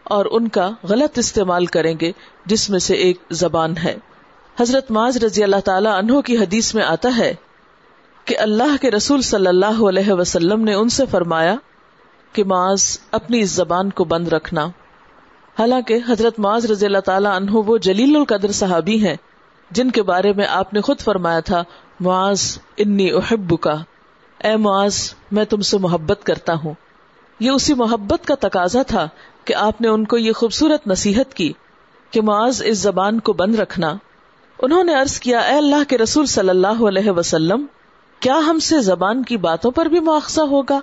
اور 0.05 0.27
ان 0.31 0.49
کا 0.49 0.71
غلط 0.89 1.19
استعمال 1.19 1.67
کریں 1.67 1.95
گے 2.01 2.13
جس 2.47 2.71
میں 2.71 2.79
سے 2.79 2.95
ایک 2.95 3.19
زبان 3.31 3.77
ہے۔ 3.77 3.97
حضرت 4.61 4.91
معاذ 4.91 5.17
رضی 5.17 5.43
اللہ 5.43 5.61
تعالی 5.65 5.89
عنہ 5.89 6.21
کی 6.21 6.39
حدیث 6.39 6.75
میں 6.75 6.82
آتا 6.82 7.17
ہے 7.17 7.35
کہ 8.25 8.39
اللہ 8.39 8.77
کے 8.81 8.91
رسول 8.91 9.23
صلی 9.23 9.47
اللہ 9.47 9.89
علیہ 9.89 10.13
وسلم 10.13 10.65
نے 10.65 10.75
ان 10.75 10.89
سے 10.89 11.06
فرمایا 11.11 11.55
کہ 12.32 12.44
معاذ 12.44 12.99
اپنی 13.11 13.41
اس 13.41 13.51
زبان 13.51 13.91
کو 13.91 14.05
بند 14.05 14.29
رکھنا۔ 14.29 14.67
حالانکہ 15.59 15.99
حضرت 16.09 16.39
معاذ 16.39 16.67
رضی 16.67 16.87
اللہ 16.87 16.99
تعالیٰ 16.99 17.37
عنہ 17.37 17.51
وہ 17.51 17.79
جلیل 17.79 18.17
القدر 18.17 18.53
صحابی 18.53 19.06
ہیں 19.06 19.17
جن 19.71 19.91
کے 19.91 20.03
بارے 20.03 20.32
میں 20.32 20.47
آپ 20.49 20.75
نے 20.75 20.81
خود 20.81 21.01
فرمایا 21.01 21.41
تھا، 21.41 21.63
معاذ 22.01 22.59
انی 22.77 23.13
احب 23.13 23.61
کا 23.61 23.75
اے 24.44 24.56
معاذ، 24.56 25.13
میں 25.32 25.44
تم 25.44 25.61
سے 25.61 25.79
محبت 25.79 26.25
کرتا 26.25 26.55
ہوں۔ 26.55 26.75
یہ 27.41 27.51
اسی 27.51 27.75
محبت 27.75 28.27
کا 28.27 28.35
تقاضا 28.41 28.82
تھا 28.82 29.09
کہ 29.44 29.55
آپ 29.55 29.81
نے 29.81 29.89
ان 29.89 30.05
کو 30.05 30.19
یہ 30.19 30.32
خوبصورت 30.32 30.87
نصیحت 30.87 31.35
کی 31.35 31.53
کہ 32.11 32.23
معاذ 32.23 32.63
اس 32.65 32.79
زبان 32.79 33.21
کو 33.21 33.32
بند 33.32 33.55
رکھنا۔ 33.55 33.94
انہوں 34.59 34.85
نے 34.85 34.94
عرض 34.94 35.21
کیا، 35.21 35.39
اے 35.39 35.56
اللہ 35.56 35.89
کے 35.89 35.99
رسول 35.99 36.27
صلی 36.27 36.49
اللہ 36.49 36.89
علیہ 36.89 37.11
وسلم، 37.11 37.67
کیا 38.21 38.39
ہم 38.39 38.59
سے 38.59 38.81
زبان 38.81 39.23
کی 39.23 39.37
باتوں 39.37 39.71
پر 39.71 39.87
بھی 39.87 40.01
مواخذہ 40.01 40.41
ہوگا؟ 40.41 40.81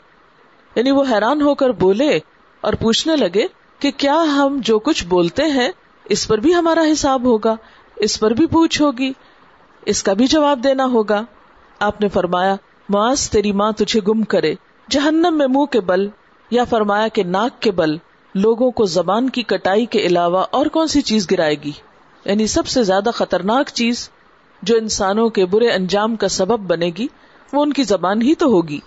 یعنی 0.76 0.92
وہ 0.92 1.04
حیران 1.12 1.42
ہو 1.42 1.56
کر 1.56 1.70
بولے 1.70 2.20
اور 2.62 2.74
پوچھنے 2.74 3.16
لگے 3.16 3.48
کہ 3.80 3.92
کیا 3.98 4.24
ہم 4.24 4.58
جو 4.64 4.80
کچھ 4.80 5.08
بولتے 5.08 5.44
ہیں، 5.44 5.70
اس 6.06 6.28
پر 6.28 6.38
بھی 6.38 6.56
ہمارا 6.56 6.84
حساب 6.92 7.24
ہوگا، 7.24 7.56
اس 7.96 8.20
پر 8.20 8.32
بھی 8.32 8.46
پوچھ 8.46 8.82
ہوگی، 8.82 9.12
اس 9.86 10.04
کا 10.04 10.14
بھی 10.14 10.28
جواب 10.28 10.64
دینا 10.64 10.86
ہوگا۔ 10.86 11.22
آپ 11.80 12.02
نے 12.02 12.08
فرمایا، 12.08 12.56
معاذ 12.90 13.30
تیری 13.30 13.52
ماں 13.52 13.72
تجھے 13.72 14.00
گم 14.08 14.24
کرے، 14.24 14.54
جہنم 14.90 15.38
میں 15.38 15.48
منہ 15.48 15.66
کے 15.66 15.82
بل، 15.82 16.08
یا 16.52 16.64
فرمایا 16.64 17.08
کہ 17.08 17.24
ناک 17.24 17.62
کے 17.62 17.72
بل، 17.72 17.98
لوگوں 18.36 18.72
کو 18.72 18.86
زبان 18.86 19.30
کی 19.30 19.44
کٹائی 19.44 19.86
کے 19.86 20.00
علاوہ 20.00 20.46
اور 20.52 20.66
کون 20.66 20.88
سی 20.88 21.02
چیز 21.02 21.32
گرائے 21.32 21.56
گی؟ 21.56 21.72
یعنی 22.26 22.48
سب 22.48 22.68
سے 22.68 22.84
زیادہ 22.84 23.10
خطرناک 23.14 23.70
چیز 23.74 24.10
جو 24.62 24.78
انسانوں 24.78 25.30
کے 25.30 25.46
برے 25.46 25.70
انجام 25.70 26.16
کا 26.16 26.28
سبب 26.28 26.60
بنے 26.60 26.92
گی، 26.98 27.08
وہ 27.54 27.62
ان 27.62 27.74
کی 27.74 27.84
زبان 27.84 28.22
ہی 28.22 28.36
تو 28.36 28.46
ہوگی۔ 28.46 28.80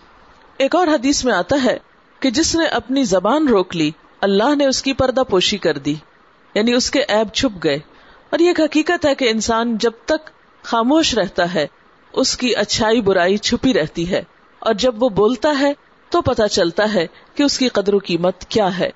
ایک 0.57 0.75
اور 0.75 0.87
حدیث 0.87 1.25
میں 1.25 1.33
آتا 1.33 1.57
ہے 1.65 1.79
کہ 2.21 2.31
جس 2.31 2.57
نے 2.57 2.65
اپنی 2.65 3.05
زبان 3.05 3.49
روک 3.49 3.77
لی 3.77 3.91
اللہ 4.23 4.55
نے 4.55 4.67
اس 4.67 4.83
کی 4.83 4.93
پردہ 4.93 5.21
پوشی 5.21 5.59
کر 5.59 5.79
دی 5.79 5.95
یعنی 6.55 6.73
اس 6.73 6.91
کے 6.91 7.00
ایب 7.09 7.35
چھپ 7.35 7.64
گئے۔ 7.64 7.76
اور 8.31 8.38
یہ 8.38 8.50
حقیقت 8.59 9.07
ہے 9.07 9.14
کہ 9.14 9.31
انسان 9.31 9.79
جب 9.79 9.91
تک 10.05 10.31
خاموش 10.62 11.14
رہتا 11.14 11.55
ہے، 11.55 11.67
اس 12.12 12.37
کی 12.37 12.57
اچھائی 12.57 13.00
برائی 13.00 13.37
چھپی 13.37 13.75
رہتی 13.75 14.11
ہے۔ 14.11 14.23
اور 14.59 14.75
جب 14.75 15.02
وہ 15.02 15.09
بولتا 15.09 15.59
ہے، 15.61 15.73
تو 16.11 16.23
پتا 16.23 16.49
چلتا 16.49 16.95
ہے 16.95 17.07
کہ 17.35 17.43
اس 17.43 17.59
کی 17.59 17.69
قدر 17.69 17.95
و 17.95 17.99
قیمت 17.99 18.41
کیا 18.41 18.79
ہے۔ 18.79 18.91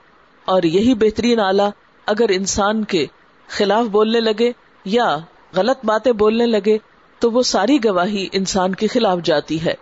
اور 0.45 0.63
یہی 0.63 0.95
بہترین 0.95 1.41
آلہ 1.41 1.71
اگر 2.07 2.29
انسان 2.29 2.85
کے 2.85 3.07
خلاف 3.49 3.85
بولنے 3.85 4.21
لگے 4.21 4.53
یا 4.85 5.19
غلط 5.55 5.85
باتیں 5.85 6.13
بولنے 6.13 6.47
لگے، 6.47 6.79
تو 7.19 7.31
وہ 7.31 7.43
ساری 7.43 7.85
گواہی 7.85 8.29
انسان 8.33 8.75
کے 8.75 8.87
خلاف 8.87 9.19
جاتی 9.25 9.65
ہے۔ 9.65 9.75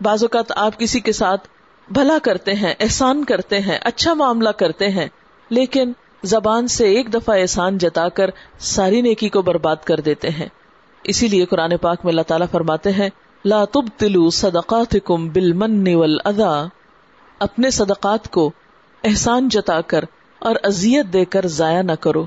بعض 0.00 0.24
اوقات 0.24 0.52
آپ 0.56 0.78
کسی 0.78 1.00
کے 1.00 1.12
ساتھ 1.12 1.48
بھلا 1.90 2.18
کرتے 2.22 2.52
ہیں، 2.52 2.74
احسان 2.80 3.24
کرتے 3.24 3.60
ہیں 3.60 3.78
اچھا 3.82 4.14
معاملہ 4.14 4.48
کرتے 4.48 4.88
ہیں۔ 4.88 5.08
لیکن 5.50 5.92
زبان 6.22 6.68
سے 6.68 6.84
ایک 6.84 7.14
دفعہ 7.14 7.40
احسان 7.40 7.78
جتا 7.78 8.08
کر 8.08 8.30
ساری 8.58 9.00
نیکی 9.00 9.28
کو 9.28 9.42
برباد 9.42 9.76
کر 9.84 10.00
دیتے 10.00 10.28
ہیں۔ 10.28 10.46
اسی 11.04 11.28
لیے 11.28 11.44
قرآن 11.44 11.76
پاک 11.76 11.98
میں 12.04 12.12
اللہ 12.12 12.22
تعالیٰ 12.22 12.46
فرماتے 12.50 12.90
ہیں، 12.92 13.08
لا 13.44 13.64
تلو 13.96 14.30
صدقات 14.30 14.96
کم 15.04 15.28
بل 15.28 15.62
ادا 16.24 16.66
اپنے 17.38 17.70
صدقات 17.70 18.30
کو 18.30 18.50
احسان 19.04 19.48
جتا 19.48 19.80
کر 19.80 20.04
اور 20.38 20.56
ازیت 20.62 21.06
دے 21.12 21.24
کر 21.24 21.46
ضائع 21.46 21.82
نہ 21.82 21.92
کرو۔ 21.92 22.26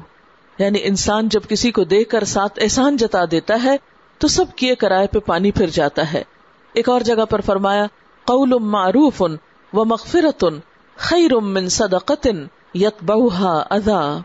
یعنی 0.59 0.79
انسان 0.83 1.29
جب 1.29 1.41
کسی 1.49 1.71
کو 1.71 1.83
دے 1.83 2.03
کر 2.03 2.23
ساتھ 2.23 2.59
احسان 2.61 2.97
جتا 2.97 3.21
دیتا 3.31 3.63
ہے، 3.63 3.77
تو 4.17 4.27
سب 4.27 4.45
کیے 4.55 4.75
کرائے 4.75 5.07
پہ 5.07 5.19
پانی 5.19 5.51
پھر 5.51 5.67
جاتا 5.67 6.13
ہے۔ 6.13 6.23
ایک 6.73 6.89
اور 6.89 7.01
جگہ 7.01 7.25
پر 7.25 7.41
فرمایا، 7.41 7.85
قول 8.25 8.53
معروف۔ 8.59 9.23
و 9.73 9.85
مغفرت 9.85 10.45
خیر 10.95 11.35
من 11.35 11.69
صدقت 11.69 12.27
یتبعها 12.73 13.63
اذا 13.69 14.17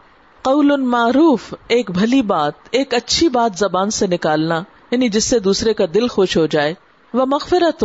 قول 0.43 0.77
معروف، 0.77 1.55
ایک 1.69 1.91
بھلی 1.91 2.23
بات، 2.23 2.53
ایک 2.71 2.95
اچھی 2.95 3.29
بات 3.29 3.59
زبان 3.59 3.91
سے 3.91 4.07
نکالنا 4.07 4.63
یعنی 4.91 5.09
جس 5.09 5.25
سے 5.25 5.39
دوسرے 5.39 5.75
کا 5.75 5.85
دل 5.95 6.09
خوش 6.09 6.37
ہو 6.37 6.47
جائے۔ 6.47 6.75
وہ 7.15 7.27
مغفرت 7.27 7.85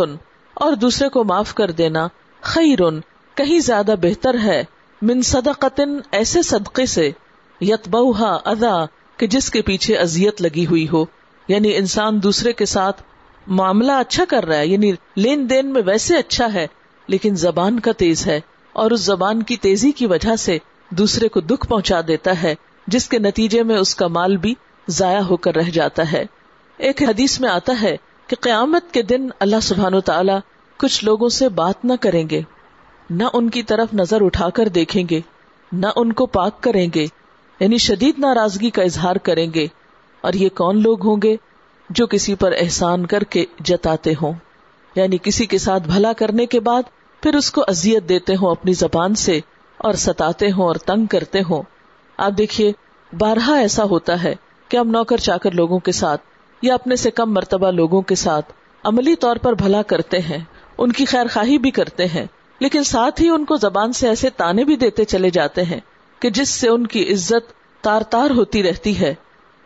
اور 0.53 0.73
دوسرے 0.73 1.09
کو 1.09 1.23
معاف 1.23 1.53
کر 1.53 1.71
دینا۔ 1.71 2.07
خیر 2.41 2.79
کہیں 3.35 3.59
زیادہ 3.59 3.95
بہتر 4.01 4.37
ہے۔ 4.37 4.63
من 5.01 5.21
صدقت 5.21 5.81
ایسے 6.11 6.41
صدقے 6.41 6.85
سے۔ 6.85 7.11
یتبوہا 7.61 8.37
ادا 8.45 8.85
کہ 9.17 9.27
جس 9.27 9.51
کے 9.51 9.61
پیچھے 9.61 9.95
ازیت 9.95 10.41
لگی 10.41 10.65
ہوئی 10.65 10.87
ہو۔ 10.93 11.05
یعنی 11.47 11.75
انسان 11.75 12.23
دوسرے 12.23 12.53
کے 12.53 12.65
ساتھ 12.65 13.01
معاملہ 13.47 13.91
اچھا 13.91 14.23
کر 14.29 14.45
رہا 14.45 14.57
ہے 14.57 14.67
یعنی 14.67 14.91
لین 15.15 15.49
دین 15.49 15.73
میں 15.73 15.81
ویسے 15.85 16.17
اچھا 16.17 16.53
ہے۔ 16.53 16.67
لیکن 17.07 17.35
زبان 17.35 17.79
کا 17.79 17.91
تیز 17.91 18.27
ہے 18.27 18.39
اور 18.73 18.91
اس 18.91 19.01
زبان 19.01 19.43
کی 19.43 19.57
تیزی 19.57 19.91
کی 19.91 20.05
وجہ 20.05 20.35
سے 20.35 20.57
دوسرے 20.89 21.27
کو 21.27 21.39
دکھ 21.39 21.67
پہنچا 21.67 22.01
دیتا 22.07 22.43
ہے، 22.43 22.55
جس 22.87 23.09
کے 23.09 23.19
نتیجے 23.19 23.63
میں 23.63 23.77
اس 23.77 23.95
کا 23.95 24.07
مال 24.07 24.37
بھی 24.37 24.53
ضائع 24.87 25.21
ہو 25.21 25.37
کر 25.37 25.55
رہ 25.55 25.69
جاتا 25.69 26.11
ہے۔ 26.11 26.25
ایک 26.77 27.03
حدیث 27.03 27.39
میں 27.39 27.49
آتا 27.49 27.73
ہے 27.81 27.97
کہ 28.27 28.35
قیامت 28.39 28.91
کے 28.91 29.01
دن 29.01 29.27
اللہ 29.39 29.59
سبحان 29.61 29.93
و 29.93 30.01
تعالی 30.01 30.33
کچھ 30.77 31.05
لوگوں 31.05 31.29
سے 31.29 31.49
بات 31.49 31.85
نہ 31.85 31.93
کریں 32.01 32.29
گے، 32.29 32.41
نہ 33.09 33.23
ان 33.33 33.49
کی 33.49 33.63
طرف 33.63 33.93
نظر 33.93 34.21
اٹھا 34.21 34.49
کر 34.49 34.67
دیکھیں 34.67 35.03
گے، 35.09 35.21
نہ 35.71 35.87
ان 35.95 36.13
کو 36.13 36.25
پاک 36.25 36.63
کریں 36.63 36.87
گے 36.95 37.05
یعنی 37.59 37.77
شدید 37.77 38.19
ناراضگی 38.19 38.69
کا 38.69 38.81
اظہار 38.81 39.15
کریں 39.15 39.53
گے۔ 39.53 39.67
اور 40.21 40.33
یہ 40.33 40.49
کون 40.49 40.81
لوگ 40.81 41.05
ہوں 41.05 41.17
گے 41.23 41.35
جو 41.89 42.07
کسی 42.07 42.35
پر 42.35 42.53
احسان 42.59 43.05
کر 43.05 43.23
کے 43.23 43.45
جتاتے 43.65 44.13
ہوں؟ 44.21 44.33
یعنی 44.95 45.17
کسی 45.23 45.45
کے 45.45 45.57
ساتھ 45.57 45.83
بھلا 45.83 46.13
کرنے 46.13 46.45
کے 46.45 46.59
بعد 46.59 46.83
پھر 47.23 47.35
اس 47.35 47.51
کو 47.51 47.63
ازیت 47.67 48.09
دیتے 48.09 48.35
ہوں 48.35 48.51
اپنی 48.51 48.73
زبان 48.73 49.15
سے 49.15 49.39
اور 49.77 49.93
ستاتے 49.93 50.51
ہوں 50.51 50.63
اور 50.63 50.75
تنگ 50.75 51.05
کرتے 51.05 51.39
ہوں۔ 51.49 51.63
آپ 52.17 52.31
دیکھیے، 52.37 52.71
بارہا 53.17 53.53
ایسا 53.53 53.83
ہوتا 53.83 54.23
ہے 54.23 54.35
کہ 54.69 54.77
ہم 54.77 54.89
نوکر 54.89 55.17
چاکر 55.17 55.51
لوگوں 55.51 55.79
کے 55.79 55.91
ساتھ 55.91 56.21
یا 56.61 56.73
اپنے 56.73 56.95
سے 56.95 57.11
کم 57.11 57.33
مرتبہ 57.33 57.71
لوگوں 57.71 58.01
کے 58.01 58.15
ساتھ 58.15 58.53
عملی 58.83 59.15
طور 59.15 59.35
پر 59.35 59.53
بھلا 59.53 59.81
کرتے 59.81 60.19
ہیں، 60.19 60.37
ان 60.77 60.91
کی 60.91 61.05
خیر 61.05 61.25
خواہی 61.33 61.57
بھی 61.57 61.71
کرتے 61.71 62.05
ہیں، 62.05 62.25
لیکن 62.59 62.83
ساتھ 62.83 63.21
ہی 63.21 63.29
ان 63.29 63.45
کو 63.45 63.55
زبان 63.55 63.93
سے 63.93 64.07
ایسے 64.07 64.29
تانے 64.29 64.63
بھی 64.63 64.75
دیتے 64.75 65.05
چلے 65.05 65.29
جاتے 65.29 65.63
ہیں 65.63 65.79
کہ 66.19 66.29
جس 66.29 66.49
سے 66.49 66.69
ان 66.69 66.87
کی 66.87 67.13
عزت 67.13 67.53
تار 67.81 68.01
تار 68.01 68.29
ہوتی 68.29 68.63
رہتی 68.63 68.99
ہے 68.99 69.13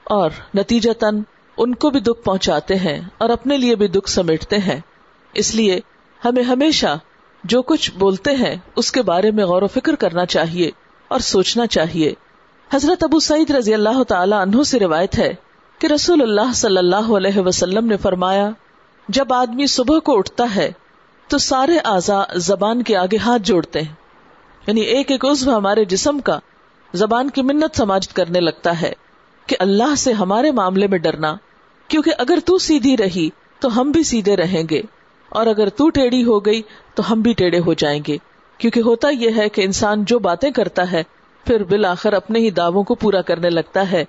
اور 0.04 0.30
نتیجتاً 0.56 1.22
ان 1.58 1.76
کو 1.76 1.90
بھی 1.90 2.00
دکھ 2.00 2.24
پہنچاتے 2.24 2.76
ہیں 2.76 3.02
اور 3.18 3.30
اپنے 3.30 3.58
لیے 3.58 3.76
بھی 3.76 3.88
دکھ 3.88 4.10
سمیٹتے 4.10 4.58
ہیں۔ 4.58 4.80
اس 5.34 5.56
لیے 5.56 5.80
ہمیں 6.26 6.44
ہمیشہ 6.44 6.98
جو 7.44 7.62
کچھ 7.62 7.92
بولتے 7.92 8.32
ہیں 8.32 8.56
اس 8.76 8.92
کے 8.92 9.02
بارے 9.02 9.32
میں 9.32 9.46
غور 9.46 9.62
و 9.62 9.68
فکر 9.68 9.96
کرنا 9.96 10.26
چاہیے 10.26 10.72
اور 11.08 11.20
سوچنا 11.20 11.68
چاہیے۔ 11.68 12.14
حضرت 12.74 13.04
ابو 13.04 13.20
سعید 13.20 13.52
رضی 13.52 13.74
اللہ 13.74 14.04
تعالی 14.04 14.36
عنہ 14.42 14.64
سے 14.64 14.80
روایت 14.80 15.20
ہے 15.20 15.34
کہ 15.80 15.88
رسول 15.88 16.22
اللہ 16.22 16.54
صلی 16.54 16.78
اللہ 16.78 17.18
علیہ 17.18 17.40
وسلم 17.40 17.88
نے 17.88 17.98
فرمایا، 17.98 18.50
جب 19.10 19.34
آدمی 19.34 19.68
صبح 19.68 20.00
کو 20.00 20.18
اٹھتا 20.18 20.56
ہے، 20.56 20.72
تو 21.28 21.38
سارے 21.38 21.78
اعضا 21.78 22.24
زبان 22.36 22.84
کے 22.84 22.98
آگے 22.98 23.18
ہاتھ 23.18 23.42
جوڑتے 23.42 23.82
ہیں۔ 23.82 23.94
یعنی 24.68 24.82
ایک 24.82 25.12
ایک 25.12 25.26
عزو 25.26 25.58
ہمارے 25.58 25.86
جسم 25.86 26.20
کا 26.20 26.40
زبان 26.94 27.30
کی 27.30 27.42
منت 27.42 27.78
سماجت 27.78 28.16
کرنے 28.16 28.40
لگتا 28.40 28.82
ہے 28.82 28.94
کہ 29.46 29.56
اللہ 29.60 29.96
سے 29.96 30.12
ہمارے 30.12 30.52
معاملے 30.52 30.88
میں 30.88 30.98
ڈرنا، 30.98 31.36
کیونکہ 31.88 32.12
اگر 32.18 32.40
تو 32.46 32.58
سیدھی 32.58 32.98
رہی، 32.98 33.30
تو 33.60 33.82
ہم 33.82 33.92
بھی 33.92 34.04
سیدھے 34.04 34.36
رہیں 34.36 34.64
گے۔ 34.70 34.82
اور 35.30 35.48
اگر 35.48 35.70
تو 35.70 35.90
ٹیڑھی 35.90 36.26
ہو 36.26 36.46
گئی 36.46 36.62
تو 36.96 37.12
ہم 37.12 37.22
بھی 37.22 37.34
ٹیڑھے 37.34 37.60
ہو 37.60 37.74
جائیں 37.74 38.02
گے۔ 38.08 38.18
کیونکہ 38.58 38.80
ہوتا 38.80 39.10
یہ 39.10 39.30
ہے 39.38 39.50
کہ 39.50 39.62
انسان 39.62 40.06
جو 40.06 40.20
باتیں 40.20 40.52
کرتا 40.52 40.92
ہے، 40.92 41.04
پھر 41.46 41.64
بالآخر 41.64 42.14
اپنے 42.14 42.40
ہی 42.40 42.52
دعووں 42.52 42.84
کو 42.84 42.96
پورا 42.96 43.22
کرنے 43.22 43.50
لگتا 43.50 43.92
ہے۔ 43.92 44.06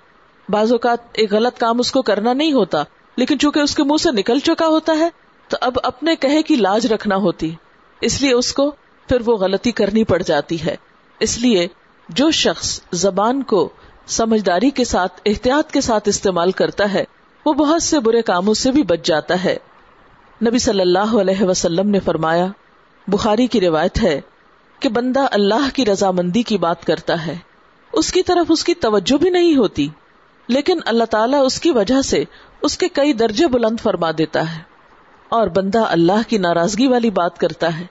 بعض 0.49 0.71
اوقات 0.71 0.97
ایک 1.13 1.33
غلط 1.33 1.57
کام 1.57 1.79
اس 1.79 1.91
کو 1.91 2.01
کرنا 2.01 2.33
نہیں 2.33 2.53
ہوتا، 2.53 2.83
لیکن 3.15 3.39
چونکہ 3.39 3.59
اس 3.59 3.75
کے 3.75 3.83
منہ 3.83 3.97
سے 3.97 4.11
نکل 4.11 4.39
چکا 4.39 4.67
ہوتا 4.67 4.93
ہے، 4.99 5.09
تو 5.47 5.57
اب 5.61 5.73
اپنے 5.83 6.15
کہے 6.15 6.43
کی 6.43 6.55
لاج 6.55 6.85
رکھنا 6.85 7.15
ہوتی۔ 7.15 7.55
اس 8.01 8.21
لیے 8.21 8.33
اس 8.33 8.53
کو 8.53 8.71
پھر 9.09 9.17
وہ 9.25 9.37
غلطی 9.37 9.71
کرنی 9.71 10.03
پڑ 10.03 10.21
جاتی 10.21 10.63
ہے۔ 10.65 10.75
اس 11.19 11.37
لیے 11.39 11.67
جو 12.09 12.31
شخص 12.31 12.81
زبان 12.91 13.43
کو 13.43 13.69
سمجھداری 14.07 14.69
کے 14.69 14.83
ساتھ، 14.83 15.21
احتیاط 15.25 15.71
کے 15.71 15.81
ساتھ 15.81 16.09
استعمال 16.09 16.51
کرتا 16.51 16.93
ہے، 16.93 17.03
وہ 17.45 17.53
بہت 17.53 17.83
سے 17.83 17.99
برے 17.99 18.21
کاموں 18.21 18.53
سے 18.53 18.71
بھی 18.71 18.83
بچ 18.83 18.99
جاتا 19.03 19.43
ہے۔ 19.43 19.57
نبی 20.47 20.59
صلی 20.59 20.81
اللہ 20.81 21.15
علیہ 21.21 21.43
وسلم 21.43 21.89
نے 21.89 21.99
فرمایا، 21.99 22.45
بخاری 23.07 23.47
کی 23.47 23.61
روایت 23.61 24.03
ہے 24.03 24.21
کہ 24.79 24.89
بندہ 24.89 25.25
اللہ 25.31 25.69
کی 25.73 25.85
رضامندی 25.85 26.43
کی 26.43 26.57
بات 26.57 26.85
کرتا 26.85 27.25
ہے۔ 27.25 27.35
اس 27.93 28.11
کی 28.11 28.23
طرف 28.23 28.45
اس 28.49 28.63
کی 28.63 28.73
توجہ 28.73 29.17
بھی 29.17 29.29
نہیں 29.29 29.55
ہوتی، 29.55 29.87
لیکن 30.47 30.79
اللہ 30.85 31.03
تعالیٰ 31.03 31.45
اس 31.45 31.61
کی 31.61 31.71
وجہ 31.71 32.01
سے 32.01 32.23
اس 32.61 32.77
کے 32.77 32.87
کئی 32.87 33.13
درجے 33.13 33.47
بلند 33.47 33.79
فرما 33.79 34.11
دیتا 34.17 34.57
ہے۔ 34.57 34.61
اور 35.29 35.47
بندہ 35.47 35.79
اللہ 35.79 36.29
کی 36.29 36.37
ناراضگی 36.37 36.87
والی 36.87 37.09
بات 37.09 37.37
کرتا 37.37 37.79
ہے، 37.79 37.85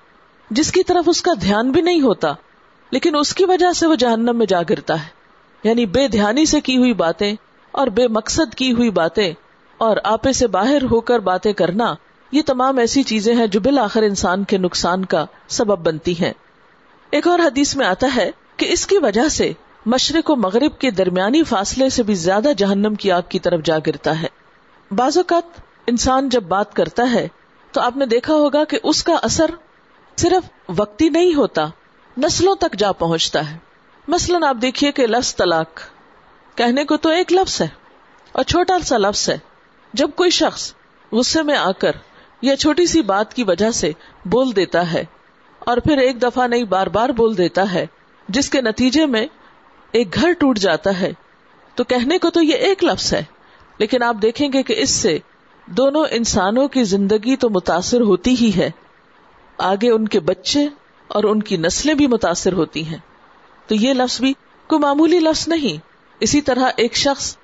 جس 0.50 0.72
کی 0.72 0.82
طرف 0.82 1.04
اس 1.06 1.22
کا 1.22 1.32
دھیان 1.40 1.70
بھی 1.70 1.82
نہیں 1.82 2.00
ہوتا، 2.00 2.32
لیکن 2.90 3.16
اس 3.16 3.34
کی 3.34 3.44
وجہ 3.44 3.72
سے 3.72 3.86
وہ 3.86 3.94
جہنم 3.94 4.36
میں 4.36 4.46
جا 4.46 4.62
گرتا 4.70 4.94
ہے۔ 4.94 5.08
یعنی 5.64 5.86
بے 5.86 6.08
دھیانی 6.08 6.46
سے 6.46 6.60
کی 6.60 6.76
ہوئی 6.76 6.92
باتیں 6.92 7.34
اور 7.72 7.86
بے 7.86 8.08
مقصد 8.08 8.54
کی 8.54 8.72
ہوئی 8.72 8.90
باتیں 8.90 9.32
اور 9.78 9.96
آپے 10.04 10.32
سے 10.32 10.46
باہر 10.46 10.82
ہو 10.82 11.00
کر 11.00 11.18
باتیں 11.18 11.52
کرنا 11.52 11.94
یہ 12.32 12.42
تمام 12.46 12.78
ایسی 12.78 13.02
چیزیں 13.02 13.34
ہیں 13.34 13.46
جو 13.46 13.60
بالآخر 13.60 14.02
انسان 14.02 14.44
کے 14.44 14.58
نقصان 14.58 15.04
کا 15.04 15.24
سبب 15.48 15.78
بنتی 15.78 16.12
ہیں۔ 16.12 16.32
ایک 17.10 17.28
اور 17.28 17.38
حدیث 17.38 17.76
میں 17.76 17.86
آتا 17.86 18.08
ہے 18.16 18.30
کہ 18.56 18.66
اس 18.72 18.86
کی 18.86 18.98
وجہ 18.98 19.28
سے 19.28 19.52
مشرق 19.86 20.30
و 20.30 20.36
مغرب 20.36 20.78
کے 20.78 20.90
درمیانی 20.90 21.42
فاصلے 21.42 21.88
سے 21.88 22.02
بھی 22.02 22.14
زیادہ 22.14 22.48
جہنم 22.56 22.94
کی 22.94 23.12
آگ 23.12 23.22
کی 23.28 23.38
طرف 23.38 23.60
جا 23.64 23.78
گرتا 23.86 24.22
ہے۔ 24.22 24.26
بعض 24.90 25.16
اوقات 25.16 25.60
انسان 25.86 26.28
جب 26.28 26.42
بات 26.42 26.74
کرتا 26.74 27.12
ہے 27.12 27.28
تو 27.72 27.80
آپ 27.80 27.96
نے 27.96 28.06
دیکھا 28.06 28.34
ہوگا 28.34 28.64
کہ 28.64 28.78
اس 28.82 29.04
کا 29.04 29.14
اثر 29.22 29.50
صرف 30.16 30.50
وقتی 30.76 31.08
نہیں 31.08 31.34
ہوتا، 31.34 31.66
نسلوں 32.18 32.54
تک 32.54 32.76
جا 32.78 32.92
پہنچتا 32.92 33.50
ہے۔ 33.50 33.56
مثلاً 34.08 34.42
آپ 34.42 34.56
دیکھیے 34.62 34.92
کہ 34.92 35.06
لفظ 35.06 35.36
طلاق 35.36 35.80
کہنے 36.54 36.84
کو 36.84 36.96
تو 36.96 37.08
ایک 37.08 37.32
لفظ 37.32 37.60
ہے 37.60 37.68
اور 38.32 38.42
چھوٹا 38.42 38.78
سا 38.84 38.98
لفظ 38.98 39.30
ہے۔ 39.30 39.38
جب 39.92 40.10
کوئی 40.16 40.30
شخص 40.30 40.72
غصے 41.12 41.42
میں 41.42 41.56
آ 41.56 41.70
کر 41.72 41.92
یا 42.42 42.56
چھوٹی 42.56 42.86
سی 42.86 43.02
بات 43.02 43.34
کی 43.34 43.44
وجہ 43.44 43.70
سے 43.70 43.92
بول 44.24 44.56
دیتا 44.56 44.92
ہے 44.92 45.04
اور 45.58 45.76
پھر 45.76 45.98
ایک 45.98 46.22
دفعہ 46.22 46.46
نہیں 46.46 46.64
بار 46.64 46.86
بار 46.86 47.08
بول 47.08 47.38
دیتا 47.38 47.72
ہے، 47.72 47.86
جس 48.28 48.50
کے 48.50 48.60
نتیجے 48.60 49.06
میں 49.06 49.26
ایک 49.92 50.14
گھر 50.14 50.32
ٹوٹ 50.32 50.58
جاتا 50.58 51.00
ہے۔ 51.00 51.12
تو 51.74 51.84
کہنے 51.84 52.18
کو 52.18 52.30
تو 52.30 52.42
یہ 52.42 52.54
ایک 52.54 52.84
لفظ 52.84 53.14
ہے، 53.14 53.24
لیکن 53.78 54.02
آپ 54.02 54.16
دیکھیں 54.22 54.48
گے 54.52 54.62
کہ 54.62 54.74
اس 54.78 54.90
سے 54.90 55.18
دونوں 55.66 56.04
انسانوں 56.10 56.68
کی 56.68 56.84
زندگی 56.84 57.36
تو 57.36 57.50
متاثر 57.50 58.00
ہوتی 58.00 58.34
ہی 58.40 58.50
ہے۔ 58.56 58.70
آگے 59.58 59.90
ان 59.90 60.08
کے 60.08 60.20
بچے 60.20 60.66
اور 61.08 61.24
ان 61.24 61.42
کی 61.42 61.56
نسلیں 61.56 61.94
بھی 61.94 62.06
متاثر 62.06 62.52
ہوتی 62.52 62.86
ہیں۔ 62.86 62.98
تو 63.66 63.74
یہ 63.74 63.92
لفظ 63.92 64.20
بھی 64.20 64.32
کوئی 64.66 64.78
معمولی 64.78 65.18
لفظ 65.18 65.48
نہیں۔ 65.48 65.80
اسی 66.20 66.40
طرح 66.40 66.70
ایک 66.76 66.96
شخص 66.96 67.36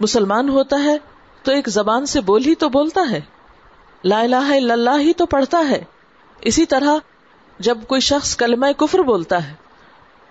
مسلمان 0.00 0.48
ہوتا 0.48 0.84
ہے 0.84 0.96
تو 1.42 1.52
ایک 1.52 1.68
زبان 1.68 2.06
سے 2.06 2.20
بول 2.20 2.44
ہی 2.46 2.54
تو 2.54 2.68
بولتا 2.68 3.00
ہے۔ 3.10 3.20
لا 4.06 4.20
الہ 4.20 4.36
الا 4.36 4.72
اللہ 4.72 4.98
ہی 4.98 5.12
تو 5.12 5.26
پڑھتا 5.26 5.58
ہے۔ 5.70 5.84
اسی 6.40 6.66
طرح 6.66 6.94
جب 7.58 7.78
کوئی 7.88 8.00
شخص 8.00 8.36
کلمہ 8.36 8.66
کفر 8.76 8.98
بولتا 8.98 9.48
ہے، 9.48 9.54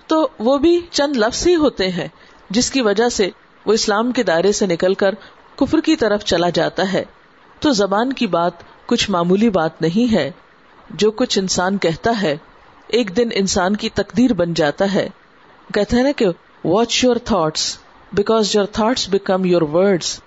تو 0.07 0.27
وہ 0.39 0.57
بھی 0.57 0.79
چند 0.91 1.15
لفظ 1.15 1.47
ہی 1.47 1.55
ہوتے 1.55 1.89
ہیں، 1.89 2.07
جس 2.49 2.71
کی 2.71 2.81
وجہ 2.81 3.09
سے 3.09 3.29
وہ 3.65 3.73
اسلام 3.73 4.11
کے 4.11 4.23
دائرے 4.23 4.51
سے 4.51 4.65
نکل 4.65 4.93
کر 4.93 5.11
کفر 5.55 5.79
کی 5.79 5.95
طرف 5.95 6.23
چلا 6.23 6.49
جاتا 6.49 6.93
ہے۔ 6.93 7.03
تو 7.59 7.71
زبان 7.71 8.13
کی 8.13 8.27
بات 8.27 8.51
کچھ 8.85 9.11
معمولی 9.11 9.49
بات 9.49 9.81
نہیں 9.81 10.13
ہے۔ 10.13 10.31
جو 10.89 11.11
کچھ 11.11 11.39
انسان 11.39 11.77
کہتا 11.77 12.21
ہے، 12.21 12.37
ایک 12.87 13.17
دن 13.17 13.29
انسان 13.31 13.75
کی 13.75 13.89
تقدیر 13.89 14.33
بن 14.33 14.53
جاتا 14.53 14.93
ہے۔ 14.93 15.09
کہتے 15.73 15.95
ہیں 15.95 16.03
نا 16.03 16.11
کہ 16.11 16.25
watch 16.65 17.03
your 17.03 17.15
thoughts 17.15 17.77
because 18.13 18.55
your 18.55 18.65
thoughts 18.65 19.09
become 19.09 19.45
your 19.45 19.61
words 19.61 20.19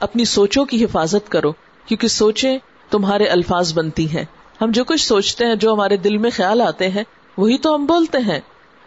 اپنی 0.00 0.24
سوچوں 0.24 0.64
کی 0.64 0.84
حفاظت 0.84 1.28
کرو، 1.28 1.52
کیونکہ 1.86 2.08
سوچیں 2.08 2.58
تمہارے 2.90 3.24
الفاظ 3.24 3.74
بنتی 3.74 4.16
ہیں۔ 4.16 4.24
ہم 4.60 4.70
جو 4.70 4.84
کچھ 4.84 5.06
سوچتے 5.06 5.46
ہیں، 5.46 5.54
جو 5.54 5.72
ہمارے 5.72 5.96
دل 5.96 6.18
میں 6.18 6.30
خیال 6.30 6.60
آتے 6.60 6.88
ہیں، 6.88 7.04
وہی 7.36 7.58
تو 7.58 7.74
ہم 7.74 7.86
بولتے 7.86 8.18
ہیں۔ 8.18 8.40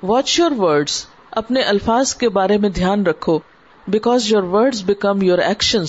واچ 0.03 0.39
یور 0.39 0.51
ورڈس 0.57 1.05
اپنے 1.31 1.61
الفاظ 1.61 2.15
کے 2.15 2.29
بارے 2.29 2.57
میں 2.57 2.69
دھیان 2.69 3.05
رکھو۔ 3.05 3.39
Because 3.87 4.31
your 4.31 4.43
word 4.43 4.75
become 4.85 5.21
your 5.21 5.37
action 5.37 5.83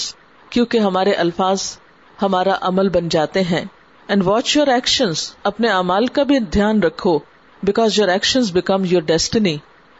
کیونکہ 0.50 0.78
ہمارے 0.78 1.12
الفاظ 1.12 1.78
ہمارا 2.22 2.54
عمل 2.60 2.88
بن 2.88 3.08
جاتے 3.08 3.42
ہیں۔ 3.42 3.64
اینڈ 4.08 4.22
واچ 4.24 4.56
یور 4.56 4.66
ایکشن 4.66 5.10
اپنے 5.42 5.68
امال 5.68 6.06
کا 6.06 6.22
بھی 6.22 6.38
دھیان 6.38 6.82
رکھو۔ 6.82 7.18
Because 7.62 7.98
your 7.98 8.08
action 8.08 8.40
become 8.52 8.82
your 8.84 9.02
destiny 9.02 9.56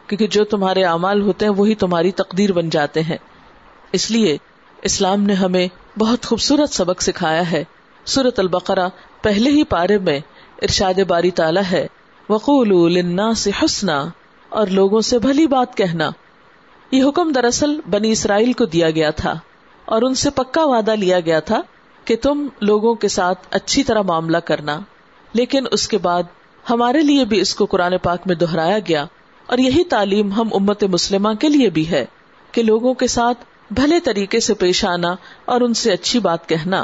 کیونکہ 0.07 0.27
جو 0.27 0.43
تمہارے 0.43 0.83
امال 0.83 1.21
ہوتے 1.21 1.45
ہیں، 1.45 1.53
وہی 1.53 1.75
تمہاری 1.75 2.11
تقدیر 2.11 2.51
بن 2.51 2.69
جاتے 2.69 3.01
ہیں۔ 3.01 3.17
اس 3.91 4.11
لیے 4.11 4.37
اسلام 4.81 5.21
نے 5.21 5.33
ہمیں 5.33 5.67
بہت 5.99 6.25
خوبصورت 6.25 6.69
سبق 6.69 7.01
سکھایا 7.01 7.51
ہے۔ 7.51 7.63
سورت 8.09 8.39
البقرہ 8.39 8.87
پہلے 9.21 9.49
ہی 9.49 9.63
پارے 9.63 9.97
میں 9.97 10.19
ارشاد 10.61 10.99
باری 11.07 11.31
تعالیٰ 11.31 11.63
ہے۔ 11.71 11.85
وقول 12.29 12.97
سے 13.35 13.51
حسنا، 13.63 14.03
اور 14.49 14.67
لوگوں 14.67 15.01
سے 15.01 15.19
بھلی 15.19 15.47
بات 15.47 15.75
کہنا۔ 15.77 16.09
یہ 16.91 17.03
حکم 17.03 17.31
دراصل 17.31 17.79
بنی 17.89 18.11
اسرائیل 18.11 18.53
کو 18.53 18.65
دیا 18.65 18.89
گیا 18.89 19.09
تھا، 19.11 19.33
اور 19.87 20.01
ان 20.01 20.13
سے 20.13 20.29
پکا 20.29 20.63
وعدہ 20.65 20.95
لیا 20.95 21.19
گیا 21.19 21.39
تھا 21.39 21.61
کہ 22.05 22.15
تم 22.15 22.47
لوگوں 22.61 22.93
کے 22.95 23.07
ساتھ 23.07 23.47
اچھی 23.51 23.83
طرح 23.83 24.01
معاملہ 24.01 24.37
کرنا۔ 24.37 24.79
لیکن 25.33 25.65
اس 25.71 25.87
کے 25.87 25.97
بعد 25.97 26.23
ہمارے 26.69 27.01
لیے 27.01 27.25
بھی 27.25 27.39
اس 27.39 27.53
کو 27.55 27.65
قرآن 27.65 27.97
پاک 28.03 28.27
میں 28.27 28.35
دہرایا 28.35 28.79
گیا، 28.87 29.05
اور 29.45 29.57
یہی 29.57 29.83
تعلیم 29.83 30.31
ہم 30.31 30.49
امت 30.53 30.83
مسلمہ 30.83 31.33
کے 31.39 31.49
لیے 31.49 31.69
بھی 31.69 31.89
ہے 31.89 32.05
کہ 32.51 32.63
لوگوں 32.63 32.93
کے 32.93 33.07
ساتھ 33.07 33.43
بھلے 33.71 33.99
طریقے 33.99 34.39
سے 34.39 34.53
پیش 34.53 34.83
آنا 34.85 35.13
اور 35.45 35.61
ان 35.61 35.73
سے 35.73 35.91
اچھی 35.91 36.19
بات 36.19 36.49
کہنا۔ 36.49 36.83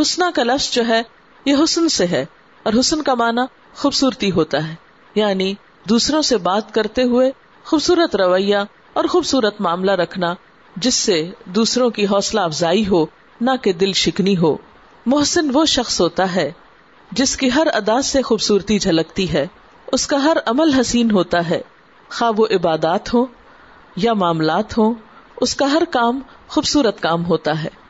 حسنا 0.00 0.30
کا 0.34 0.42
لفظ 0.42 0.70
جو 0.70 0.86
ہے، 0.88 1.02
یہ 1.44 1.54
حسن 1.64 1.88
سے 1.88 2.06
ہے، 2.06 2.24
اور 2.62 2.72
حسن 2.80 3.02
کا 3.02 3.14
معنی 3.14 3.40
خوبصورتی 3.76 4.30
ہوتا 4.30 4.68
ہے۔ 4.68 4.74
یعنی 5.14 5.54
دوسروں 5.88 6.22
سے 6.22 6.36
بات 6.36 6.74
کرتے 6.74 7.02
ہوئے 7.02 7.30
خوبصورت 7.64 8.16
رویہ 8.16 8.56
اور 8.92 9.04
خوبصورت 9.04 9.60
معاملہ 9.60 9.90
رکھنا، 9.90 10.34
جس 10.76 10.94
سے 10.94 11.30
دوسروں 11.44 11.90
کی 11.90 12.06
حوصلہ 12.06 12.40
افزائی 12.40 12.88
ہو، 12.88 13.06
نہ 13.40 13.50
کہ 13.62 13.72
دل 13.72 13.92
شکنی 13.92 14.36
ہو۔ 14.36 14.56
محسن 15.06 15.50
وہ 15.52 15.64
شخص 15.64 16.00
ہوتا 16.00 16.34
ہے، 16.34 16.52
جس 17.12 17.36
کی 17.36 17.50
ہر 17.54 17.66
ادا 17.72 18.02
سے 18.02 18.22
خوبصورتی 18.22 18.78
جھلکتی 18.78 19.32
ہے۔ 19.32 19.46
اس 19.92 20.06
کا 20.06 20.24
ہر 20.24 20.36
عمل 20.46 20.72
حسین 20.72 21.10
ہوتا 21.10 21.48
ہے۔ 21.50 21.60
خواب 22.10 22.40
و 22.40 22.46
عبادات 22.46 23.14
ہو 23.14 23.26
یا 23.96 24.12
معاملات 24.12 24.78
ہوں، 24.78 24.94
اس 25.36 25.56
کا 25.56 25.72
ہر 25.72 25.82
کام 25.90 26.20
خوبصورت 26.48 27.00
کام 27.00 27.26
ہوتا 27.26 27.64
ہے۔ 27.64 27.83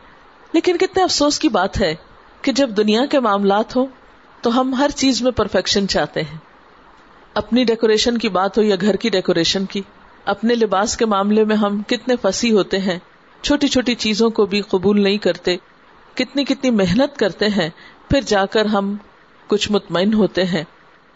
لیکن 0.54 0.76
کتنے 0.76 1.02
افسوس 1.02 1.38
کی 1.38 1.48
بات 1.48 1.80
ہے 1.80 1.94
کہ 2.42 2.52
جب 2.52 2.70
دنیا 2.76 3.06
کے 3.06 3.20
معاملات 3.20 3.76
ہوں 3.76 3.86
تو 4.42 4.60
ہم 4.60 4.74
ہر 4.74 4.90
چیز 4.96 5.22
میں 5.22 5.32
پرفیکشن 5.32 5.88
چاہتے 5.88 6.22
ہیں۔ 6.22 6.38
اپنی 7.34 7.64
ڈیکوریشن 7.64 8.18
کی 8.18 8.28
بات 8.28 8.58
ہو 8.58 8.62
یا 8.62 8.76
گھر 8.80 8.96
کی 8.96 9.08
ڈیکوریشن 9.08 9.64
کی، 9.64 9.80
اپنے 10.24 10.54
لباس 10.54 10.96
کے 10.96 11.06
معاملے 11.06 11.44
میں 11.44 11.56
ہم 11.56 11.82
کتنے 11.82 12.14
فسی 12.22 12.52
ہوتے 12.52 12.78
ہیں، 12.78 12.98
چھوٹی 13.42 13.68
چھوٹی 13.68 13.94
چیزوں 13.94 14.30
کو 14.30 14.46
بھی 14.46 14.60
قبول 14.60 15.02
نہیں 15.02 15.18
کرتے، 15.18 15.56
کتنی 16.14 16.44
کتنی 16.44 16.70
محنت 16.70 17.16
کرتے 17.16 17.48
ہیں، 17.48 17.70
پھر 18.10 18.20
جا 18.20 18.46
کر 18.46 18.64
ہم 18.64 18.96
کچھ 19.46 19.72
مطمئن 19.72 20.14
ہوتے 20.14 20.44
ہیں۔ 20.44 20.64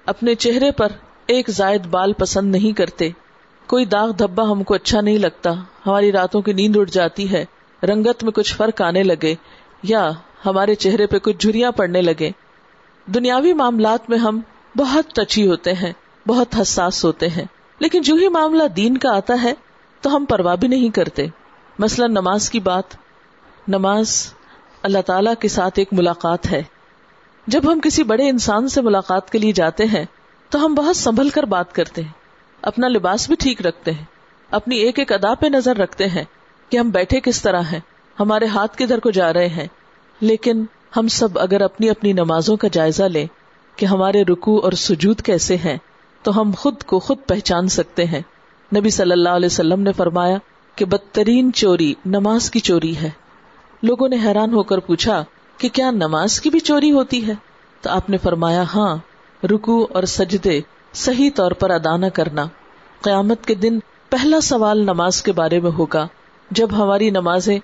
اپنے 0.06 0.34
چہرے 0.34 0.70
پر 0.70 0.88
ایک 1.26 1.50
زائد 1.50 1.86
بال 1.86 2.12
پسند 2.12 2.50
نہیں 2.50 2.72
کرتے، 2.72 3.10
کوئی 3.66 3.84
داغ 3.84 4.10
دھبا 4.10 4.42
ہم 4.42 4.62
کو 4.62 4.74
اچھا 4.74 5.00
نہیں 5.00 5.18
لگتا، 5.18 5.52
ہماری 5.86 6.12
راتوں 6.12 6.42
کی 6.42 6.52
نیند 6.52 6.76
اڑ 6.76 6.86
جاتی 6.86 7.32
ہے۔ 7.32 7.44
رنگت 7.82 8.24
میں 8.24 8.32
کچھ 8.32 8.56
فرق 8.56 8.82
آنے 8.82 9.02
لگے 9.02 9.34
یا 9.82 10.10
ہمارے 10.46 10.74
چہرے 10.74 11.06
پہ 11.06 11.18
کچھ 11.18 11.36
جھریاں 11.36 11.72
پڑنے 11.72 12.02
لگے۔ 12.02 12.30
دنیاوی 13.06 13.52
معاملات 13.52 14.10
میں 14.10 14.18
ہم 14.18 14.40
بہت 14.76 15.14
ٹچی 15.14 15.48
ہوتے 15.48 15.72
ہیں، 15.72 15.92
بہت 16.28 16.60
حساس 16.60 17.04
ہوتے 17.04 17.28
ہیں۔ 17.28 17.44
لیکن 17.78 18.02
جو 18.02 18.14
ہی 18.14 18.28
معاملہ 18.28 18.62
دین 18.68 18.98
کا 18.98 19.16
آتا 19.16 19.42
ہے، 19.42 19.54
تو 20.00 20.16
ہم 20.16 20.24
پرواہ 20.24 20.56
بھی 20.56 20.68
نہیں 20.68 20.88
کرتے۔ 20.88 21.26
مثلا 21.78 22.06
نماز 22.06 22.50
کی 22.50 22.60
بات، 22.60 22.84
نماز 23.68 24.32
اللہ 24.82 24.98
تعالی 25.06 25.30
کے 25.40 25.48
ساتھ 25.48 25.78
ایک 25.78 25.88
ملاقات 25.92 26.52
ہے۔ 26.52 26.62
جب 27.46 27.72
ہم 27.72 27.80
کسی 27.80 28.02
بڑے 28.02 28.28
انسان 28.28 28.68
سے 28.68 28.82
ملاقات 28.82 29.30
کے 29.30 29.38
لیے 29.38 29.52
جاتے 29.52 29.84
ہیں، 29.84 30.04
تو 30.48 30.66
ہم 30.66 30.74
بہت 30.74 30.96
سنبھل 30.96 31.28
کر 31.28 31.42
بات 31.42 31.74
کرتے 31.74 32.02
ہیں۔ 32.02 32.12
اپنا 32.62 32.88
لباس 32.88 33.26
بھی 33.26 33.36
ٹھیک 33.38 33.66
رکھتے 33.66 33.90
ہیں۔ 33.90 34.04
اپنی 34.50 34.76
ایک 34.76 34.98
ایک 34.98 35.12
ادا 35.12 35.34
پہ 35.34 35.46
نظر 35.46 35.76
رکھتے 35.76 36.06
ہیں۔ 36.06 36.24
کہ 36.70 36.76
ہم 36.76 36.90
بیٹھے 36.90 37.20
کس 37.20 37.42
طرح 37.42 37.60
ہیں؟ 37.60 37.80
ہمارے 38.20 38.46
ہاتھ 38.46 38.76
کدھر 38.76 39.00
کو 39.00 39.10
جا 39.10 39.32
رہے 39.32 39.48
ہیں؟ 39.48 39.66
لیکن 40.20 40.64
ہم 40.96 41.08
سب 41.08 41.38
اگر 41.38 41.60
اپنی 41.60 41.90
اپنی 41.90 42.12
نمازوں 42.12 42.56
کا 42.56 42.68
جائزہ 42.72 43.02
لیں 43.02 43.26
کہ 43.76 43.86
ہمارے 43.86 44.22
رکو 44.22 44.58
اور 44.58 44.72
سجود 44.72 45.20
کیسے 45.20 45.56
ہیں، 45.56 45.76
تو 46.22 46.40
ہم 46.40 46.50
خود 46.58 46.82
کو 46.82 46.98
خود 46.98 47.18
پہچان 47.26 47.68
سکتے 47.68 48.04
ہیں۔ 48.04 48.20
نبی 48.76 48.90
صلی 48.90 49.12
اللہ 49.12 49.28
علیہ 49.28 49.46
وسلم 49.46 49.80
نے 49.80 49.92
فرمایا 49.92 50.36
کہ 50.74 50.84
بدترین 50.84 51.52
چوری 51.52 51.94
نماز 52.06 52.50
کی 52.50 52.60
چوری 52.60 52.96
ہے۔ 52.96 53.10
لوگوں 53.82 54.08
نے 54.08 54.16
حیران 54.24 54.54
ہو 54.54 54.62
کر 54.62 54.78
پوچھا 54.78 55.24
کہ 55.58 55.68
کیا 55.68 55.90
نماز 55.90 56.40
کی 56.40 56.50
بھی 56.50 56.60
چوری 56.60 56.92
ہوتی 56.92 57.26
ہے؟ 57.26 57.32
تو 57.80 57.90
آپ 57.90 58.10
نے 58.10 58.16
فرمایا 58.16 58.64
ہاں 58.74 58.96
رکو 59.46 59.88
اور 59.92 60.02
سجدے 60.02 60.60
صحیح 60.92 61.30
طور 61.34 61.50
پر 61.50 61.70
ادا 61.70 61.96
نہ 61.96 62.06
کرنا۔ 62.06 62.44
قیامت 63.00 63.46
کے 63.46 63.54
دن 63.54 63.78
پہلا 64.10 64.40
سوال 64.40 64.78
نماز 64.78 65.22
کے 65.22 65.32
بارے 65.32 65.60
میں 65.60 65.70
ہوگا۔ 65.70 66.06
جب 66.50 66.68
ہماری 66.72 67.10
نمازیں 67.10 67.58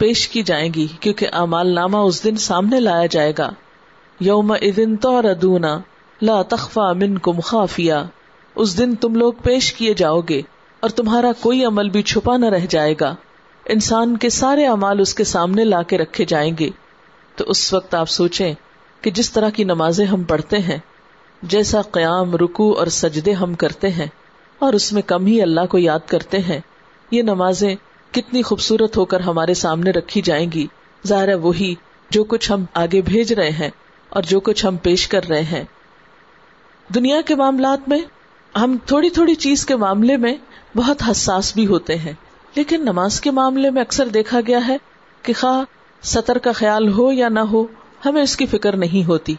پیش 0.00 0.28
کی 0.28 0.42
جائیں 0.42 0.72
گی، 0.74 0.86
کیونکہ 1.00 1.26
امال 1.32 1.74
نامہ 1.74 1.96
اس 1.96 2.22
دن 2.24 2.36
سامنے 2.36 2.80
لایا 2.80 3.06
جائے 3.06 3.32
گا۔ 3.38 3.50
یوم 4.20 4.52
ادن 4.52 4.96
تو 4.96 5.20
ردونا 5.22 5.78
لا 6.22 6.40
تخفا 6.42 6.92
من 6.92 7.18
کم 7.18 7.40
خافیا 7.40 8.02
اس 8.56 8.76
دن 8.78 8.94
تم 8.94 9.14
لوگ 9.14 9.32
پیش 9.42 9.72
کیے 9.72 9.94
جاؤ 9.94 10.20
گے 10.20 10.40
اور 10.82 10.90
تمہارا 10.90 11.32
کوئی 11.40 11.64
عمل 11.64 11.88
بھی 11.88 12.02
چھپا 12.02 12.36
نہ 12.36 12.46
رہ 12.46 12.66
جائے 12.68 12.94
گا۔ 13.00 13.14
انسان 13.66 14.16
کے 14.16 14.28
سارے 14.30 14.66
امال 14.66 15.00
اس 15.00 15.14
کے 15.14 15.24
سامنے 15.24 15.64
لا 15.64 15.82
کے 15.82 15.98
رکھے 15.98 16.24
جائیں 16.24 16.52
گے۔ 16.58 16.70
تو 17.36 17.44
اس 17.46 17.72
وقت 17.72 17.94
آپ 17.94 18.08
سوچیں 18.08 18.54
کہ 19.00 19.10
جس 19.10 19.30
طرح 19.32 19.50
کی 19.50 19.64
نمازیں 19.64 20.04
ہم 20.06 20.22
پڑھتے 20.22 20.58
ہیں، 20.58 20.78
جیسا 21.42 21.82
قیام 21.82 22.34
رکو 22.36 22.72
اور 22.72 22.86
سجدے 22.86 23.32
ہم 23.32 23.54
کرتے 23.54 23.90
ہیں، 23.90 24.06
اور 24.58 24.72
اس 24.72 24.92
میں 24.92 25.02
کم 25.02 25.26
ہی 25.26 25.40
اللہ 25.42 25.66
کو 25.70 25.78
یاد 25.78 26.08
کرتے 26.08 26.38
ہیں، 26.38 26.60
یہ 27.10 27.22
نمازیں 27.22 27.74
کتنی 28.12 28.42
خوبصورت 28.42 28.96
ہو 28.96 29.04
کر 29.04 29.20
ہمارے 29.20 29.54
سامنے 29.54 29.90
رکھی 29.90 30.22
جائیں 30.22 30.52
گی۔ 30.52 30.66
ظاہر 31.06 31.34
وہی 31.34 31.74
جو 32.10 32.24
کچھ 32.24 32.52
ہم 32.52 32.64
آگے 32.74 33.00
بھیج 33.00 33.32
رہے 33.32 33.50
ہیں 33.50 33.70
اور 34.08 34.22
جو 34.22 34.40
کچھ 34.40 34.66
ہم 34.66 34.76
پیش 34.76 35.08
کر 35.08 35.28
رہے 35.28 35.42
ہیں۔ 35.42 35.64
دنیا 36.94 37.20
کے 37.20 37.34
معاملات 37.34 37.88
میں 37.88 37.98
ہم 38.58 38.76
تھوڑی 38.86 39.10
تھوڑی 39.10 39.34
چیز 39.34 39.66
کے 39.66 39.76
معاملے 39.76 40.16
میں 40.16 40.34
بہت 40.76 41.02
حساس 41.10 41.54
بھی 41.54 41.66
ہوتے 41.66 41.96
ہیں، 41.96 42.12
لیکن 42.54 42.80
نماز 42.80 43.20
کے 43.20 43.30
معاملے 43.30 43.70
میں 43.70 43.82
اکثر 43.82 44.08
دیکھا 44.08 44.40
گیا 44.46 44.68
ہے 44.68 44.76
کہ 45.22 45.32
خواہ 45.32 45.62
سطر 46.02 46.38
کا 46.38 46.52
خیال 46.52 46.92
ہو 46.92 47.12
یا 47.12 47.28
نہ 47.28 47.40
ہو، 47.40 47.64
ہمیں 48.04 48.22
اس 48.22 48.36
کی 48.36 48.46
فکر 48.46 48.76
نہیں 48.76 49.08
ہوتی۔ 49.08 49.34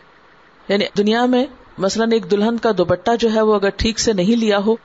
یعنی 0.67 0.85
دنیا 0.97 1.25
میں 1.25 1.45
مثلاً 1.77 2.11
ایک 2.11 2.31
دلہن 2.31 2.57
کا 2.57 2.71
دوپٹہ 2.77 3.11
جو 3.19 3.33
ہے 3.33 3.41
وہ 3.41 3.55
اگر 3.55 3.69
ٹھیک 3.69 3.99
سے 3.99 4.13
نہیں 4.13 4.35
لیا 4.35 4.57
ہو، 4.57 4.75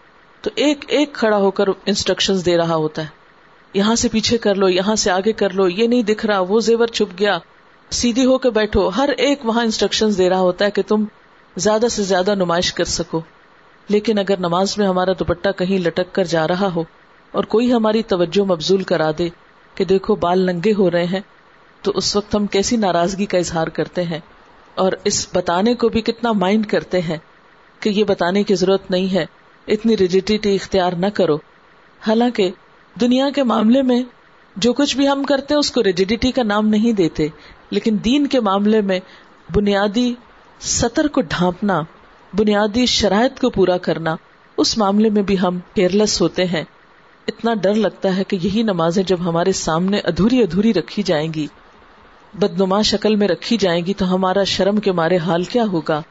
تو 0.40 0.51
ایک 0.55 0.85
ایک 0.88 1.12
کھڑا 1.12 1.37
ہو 1.37 1.51
کر 1.51 1.64
انسٹرکشن 1.87 2.35
دے 2.46 2.57
رہا 2.57 2.75
ہوتا 2.75 3.03
ہے۔ 3.03 3.25
یہاں 3.76 3.94
سے 3.94 4.08
پیچھے 4.08 4.38
کر 4.38 4.54
لو، 4.54 4.68
یہاں 4.68 4.96
سے 4.96 5.10
آگے 5.10 5.32
کر 5.32 5.50
لو، 5.50 5.68
یہ 5.68 5.86
نہیں 5.86 6.02
دکھ 6.02 6.26
رہا، 6.26 6.40
وہ 6.40 6.60
زیور 6.60 6.86
چھپ 6.86 7.18
گیا۔ 7.18 7.38
سیدھی 7.90 8.24
ہو 8.24 8.38
کے 8.38 8.50
بیٹھو، 8.50 8.88
ہر 8.88 9.08
ایک 9.18 9.46
وہاں 9.46 9.64
انسٹرکشن 9.64 10.08
دے 10.18 10.28
رہا 10.28 10.40
ہوتا 10.40 10.64
ہے 10.64 10.70
کہ 10.70 10.82
تم 10.82 11.04
زیادہ 11.56 11.86
سے 11.90 12.02
زیادہ 12.02 12.34
نمائش 12.34 12.72
کر 12.72 12.84
سکو۔ 12.84 13.20
لیکن 13.88 14.18
اگر 14.18 14.38
نماز 14.38 14.78
میں 14.78 14.86
ہمارا 14.86 15.12
دوپٹہ 15.12 15.48
کہیں 15.56 15.78
لٹک 15.78 16.14
کر 16.14 16.24
جا 16.24 16.48
رہا 16.48 16.68
ہو 16.74 16.84
اور 17.32 17.44
کوئی 17.44 17.72
ہماری 17.72 18.02
توجہ 18.02 18.42
مبزول 18.42 18.82
کرا 18.82 19.10
دے 19.18 19.28
کہ 19.74 19.84
دیکھو 19.84 20.14
بال 20.14 20.46
ننگے 20.46 20.72
ہو 20.78 20.90
رہے 20.90 21.04
ہیں، 21.04 21.20
تو 21.82 21.92
اس 21.94 22.16
وقت 22.16 22.34
ہم 22.34 22.46
کیسی 22.46 22.76
ناراضگی 22.76 23.26
کا 23.26 23.38
اظہار 23.38 23.66
کرتے 23.66 24.02
ہیں۔ 24.02 24.20
اور 24.74 24.92
اس 25.04 25.26
بتانے 25.34 25.74
کو 25.74 25.88
بھی 25.88 26.00
کتنا 26.00 26.32
مائنڈ 26.32 26.66
کرتے 26.66 27.00
ہیں 27.00 27.18
کہ 27.80 27.88
یہ 27.88 28.04
بتانے 28.04 28.42
کی 28.42 28.54
ضرورت 28.54 28.90
نہیں 28.90 29.14
ہے، 29.14 29.26
اتنی 29.68 29.96
ریجیڈیٹی 29.96 30.54
اختیار 30.54 30.92
نہ 30.92 31.06
کرو۔ 31.14 31.36
حالانکہ 32.06 32.50
دنیا 33.00 33.30
کے 33.30 33.42
معاملے 33.42 33.82
میں 33.82 34.02
جو 34.56 34.72
کچھ 34.72 34.96
بھی 34.96 35.09
ہم 35.09 35.22
کرتے 35.22 35.54
ہیں، 35.54 35.59
اس 35.59 35.70
کو 35.70 35.82
ریجیڈیٹی 35.82 36.30
کا 36.30 36.42
نام 36.42 36.68
نہیں 36.68 36.92
دیتے۔ 36.92 37.28
لیکن 37.70 37.96
دین 38.04 38.26
کے 38.26 38.40
معاملے 38.40 38.80
میں 38.80 39.00
بنیادی 39.54 40.14
سطر 40.61 41.09
کو 41.09 41.20
ڈھانپنا، 41.20 41.80
بنیادی 42.37 42.87
شرائط 42.87 43.40
کو 43.40 43.50
پورا 43.50 43.78
کرنا، 43.78 44.16
اس 44.56 44.78
معاملے 44.78 45.11
میں 45.11 45.22
بھی 45.22 45.40
ہم 45.40 45.59
کیئرلیس 45.74 46.20
ہوتے 46.20 46.44
ہیں۔ 46.44 46.64
اتنا 47.26 47.54
ڈر 47.54 47.74
لگتا 47.74 48.16
ہے 48.16 48.24
کہ 48.24 48.38
یہی 48.42 48.62
نمازیں 48.62 49.02
جب 49.02 49.16
ہمارے 49.20 49.52
سامنے 49.52 49.98
ادھوری 49.98 50.42
ادھوری 50.42 50.74
رکھی 50.74 51.02
جائیں 51.02 51.35
گی، 51.35 51.46
بدنما 52.35 52.82
شکل 52.82 53.16
میں 53.16 53.28
رکھی 53.28 53.56
جائیں 53.56 53.87
گی، 53.87 53.94
تو 53.94 54.14
ہمارا 54.14 54.44
شرم 54.44 54.76
کے 54.76 54.92
مارے 54.92 55.16
حال 55.16 55.44
کیا 55.44 55.64
ہوگا؟ 55.64 56.02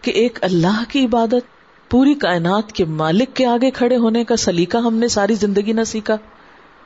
کہ 0.00 0.10
ایک 0.10 0.38
اللہ 0.42 0.84
کی 0.88 1.04
عبادت، 1.04 1.54
پوری 1.90 2.14
کائنات 2.14 2.72
کے 2.72 2.84
مالک 2.84 3.34
کے 3.34 3.46
آگے 3.46 3.70
کھڑے 3.70 3.96
ہونے 3.96 4.24
کا 4.24 4.36
سلیقہ 4.36 4.76
ہم 4.76 4.94
نے 4.94 5.08
ساری 5.08 5.34
زندگی 5.34 5.72
نہ 5.72 5.84
سیکھا۔ 5.86 6.16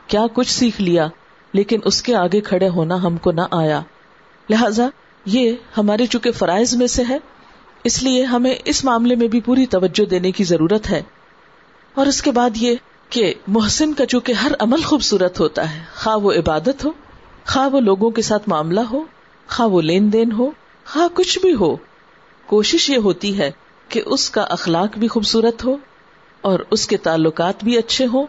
کیا 0.09 0.27
کچھ 0.33 0.51
سیکھ 0.51 0.81
لیا، 0.81 1.09
لیکن 1.53 1.81
اس 1.85 2.03
کے 2.03 2.15
آگے 2.15 2.41
کھڑے 2.41 2.69
ہونا 2.69 3.03
ہم 3.03 3.17
کو 3.17 3.33
نہ 3.33 3.41
آیا۔ 3.51 3.81
لہذا 4.51 4.89
یہ 5.25 5.53
ہمارے 5.79 6.07
چونکہ 6.07 6.31
فرائض 6.31 6.75
میں 6.75 6.87
سے 6.87 7.03
ہے، 7.09 7.19
اس 7.85 8.03
لیے 8.03 8.25
ہمیں 8.25 8.55
اس 8.65 8.85
معاملے 8.85 9.15
میں 9.15 9.29
بھی 9.29 9.41
پوری 9.41 9.67
توجہ 9.67 10.05
دینے 10.05 10.33
کی 10.33 10.45
ضرورت 10.45 10.91
ہے۔ 10.91 11.03
اور 11.95 12.07
اس 12.07 12.23
کے 12.23 12.31
بعد 12.31 12.51
یہ 12.55 12.75
کہ 13.11 13.35
محسن 13.47 13.95
کا 13.95 14.07
چونکہ 14.07 14.33
ہر 14.33 14.53
عمل 14.59 14.83
خوبصورت 14.83 15.41
ہوتا 15.41 15.75
ہے، 15.75 15.83
خواہ 15.95 16.17
وہ 16.17 16.33
عبادت 16.33 16.85
ہو، 16.85 16.91
خواہ 17.47 17.69
وہ 17.69 17.81
لوگوں 17.81 18.11
کے 18.11 18.23
ساتھ 18.23 18.43
معاملہ 18.47 18.81
ہو، 18.81 19.03
خواہ 19.49 19.69
وہ 19.69 19.83
لین 19.83 20.13
دین 20.13 20.33
ہو، 20.33 20.51
خواہ 20.87 21.09
کچھ 21.15 21.39
بھی 21.39 21.55
ہو۔ 21.55 21.77
کوشش 22.47 22.91
یہ 22.91 22.97
ہوتی 22.97 23.39
ہے 23.39 23.51
کہ 23.89 24.03
اس 24.07 24.31
کا 24.31 24.43
اخلاق 24.43 24.99
بھی 24.99 25.09
خوبصورت 25.09 25.65
ہو 25.65 25.77
اور 26.41 26.61
اس 26.71 26.87
کے 26.87 26.97
تعلقات 26.97 27.65
بھی 27.65 27.79
اچھے 27.79 28.07
ہوں۔ 28.07 28.27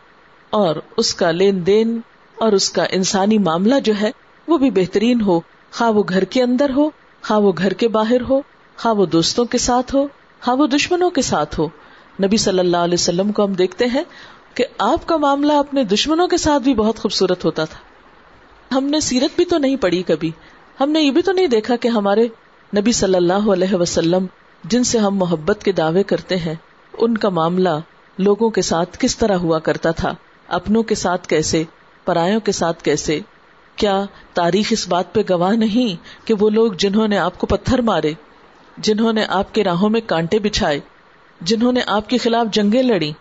اور 0.50 0.76
اس 0.98 1.14
کا 1.16 1.32
لین 1.32 1.66
دین 1.66 2.00
اور 2.40 2.52
اس 2.52 2.70
کا 2.70 2.86
انسانی 2.90 3.38
معاملہ 3.38 3.76
جو 3.84 3.94
ہے، 4.02 4.12
وہ 4.48 4.58
بھی 4.58 4.72
بہترین 4.72 5.22
ہو۔ 5.22 5.40
خواہ 5.72 5.92
وہ 5.92 6.04
گھر 6.10 6.24
کے 6.24 6.44
اندر 6.44 6.70
ہو، 6.70 6.90
خواہ 7.22 7.40
وہ 7.40 7.52
گھر 7.58 7.74
کے 7.74 7.88
باہر 7.88 8.22
ہو، 8.30 8.42
خواہ 8.78 8.94
وہ 8.94 9.06
دوستوں 9.06 9.46
کے 9.46 9.58
ساتھ 9.58 9.96
ہو، 9.96 10.08
خواہ 10.42 10.56
وہ 10.56 10.68
دشمنوں 10.68 11.10
کے 11.10 11.22
ساتھ 11.22 11.60
ہو۔ 11.60 11.66
نبی 12.24 12.38
صلی 12.38 12.60
اللہ 12.60 12.78
علیہ 12.78 12.94
وسلم 12.94 13.32
کو 13.32 13.44
ہم 13.44 13.54
دیکھتے 13.54 13.86
ہیں 13.86 14.04
کہ 14.54 14.66
آپ 14.78 15.08
کا 15.08 15.18
معاملہ 15.18 15.54
اپنے 15.54 15.84
دشمنوں 15.84 16.28
کے 16.28 16.38
ساتھ 16.38 16.64
بھی 16.64 16.74
بہت 16.74 17.00
خوبصورت 17.00 17.46
ہوتا 17.46 17.66
تھا۔ 17.66 17.80
ہم 18.76 18.84
نے 18.84 19.00
سیرت 19.00 19.36
بھی 19.36 19.46
تو 19.46 19.58
نہیں 19.58 19.76
پڑھی 19.76 20.04
کبھی۔ 20.04 20.32
ہم 20.80 20.92
نے 20.92 21.02
یہ 21.02 21.12
بھی 21.12 21.22
تو 21.22 21.32
نہیں 21.32 21.48
دیکھا 21.48 21.76
کہ 21.76 21.88
ہمارے 21.88 22.28
نبی 22.78 22.92
صلی 22.92 23.16
اللہ 23.16 23.52
علیہ 23.52 23.76
وسلم 23.76 24.26
جن 24.64 24.84
سے 24.84 24.98
ہم 24.98 25.16
محبت 25.16 25.64
کے 25.64 25.72
دعوے 25.72 26.04
کرتے 26.04 26.38
ہیں، 26.38 26.56
ان 26.98 27.18
کا 27.18 27.30
معاملہ 27.30 27.80
لوگوں 28.18 28.50
کے 28.50 28.62
ساتھ 28.62 28.98
کس 29.00 29.18
طرح 29.18 29.34
ہوا 29.34 29.60
کرتا 29.60 29.92
تھا۔ 29.92 30.14
اپنوں 30.50 30.84
کے 30.84 30.96
ساتھ 30.96 31.28
کیسے؟ 31.28 31.64
پرایوں 32.06 32.40
کے 32.40 32.52
ساتھ 32.52 32.84
کیسے؟ 32.84 33.20
کیا 33.76 34.06
تاریخ 34.34 34.68
اس 34.70 34.88
بات 34.88 35.14
پہ 35.14 35.22
گواہ 35.30 35.56
نہیں 35.56 36.28
کہ 36.28 36.34
وہ 36.40 36.50
لوگ 36.50 36.72
جنہوں 36.72 37.08
نے 37.08 37.18
آپ 37.18 37.40
کو 37.40 37.48
پتھر 37.48 37.82
مارے، 37.82 38.14
جنہوں 38.78 39.14
نے 39.14 39.26
آپ 39.30 39.54
کے 39.54 39.64
راہوں 39.64 39.90
میں 39.90 40.02
کانٹے 40.06 40.40
بچھائے، 40.40 40.80
جنہوں 41.42 41.72
نے 41.72 41.80
آپ 41.88 42.10
کے 42.10 42.18
خلاف 42.18 42.46
جنگیں 42.54 42.84
لڑی 42.84 43.12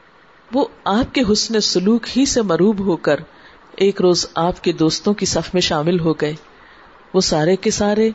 وہ 0.55 0.65
آپ 0.85 1.15
کے 1.15 1.23
حسن 1.33 1.61
سلوک 1.61 2.19
ہی 2.19 2.27
سے 2.27 2.43
مروب 2.43 2.81
ہو 2.81 2.97
کر 2.97 3.21
ایک 3.77 4.01
روز 4.01 4.27
آپ 4.35 4.65
کے 4.65 4.73
دوستوں 4.73 5.15
کی 5.15 5.27
صف 5.27 5.55
میں 5.55 5.63
شامل 5.63 6.01
ہو 6.01 6.13
گئے۔ 6.13 6.35
وہ 7.15 7.21
سارے 7.21 7.57
کے 7.57 7.71
سارے 7.71 8.11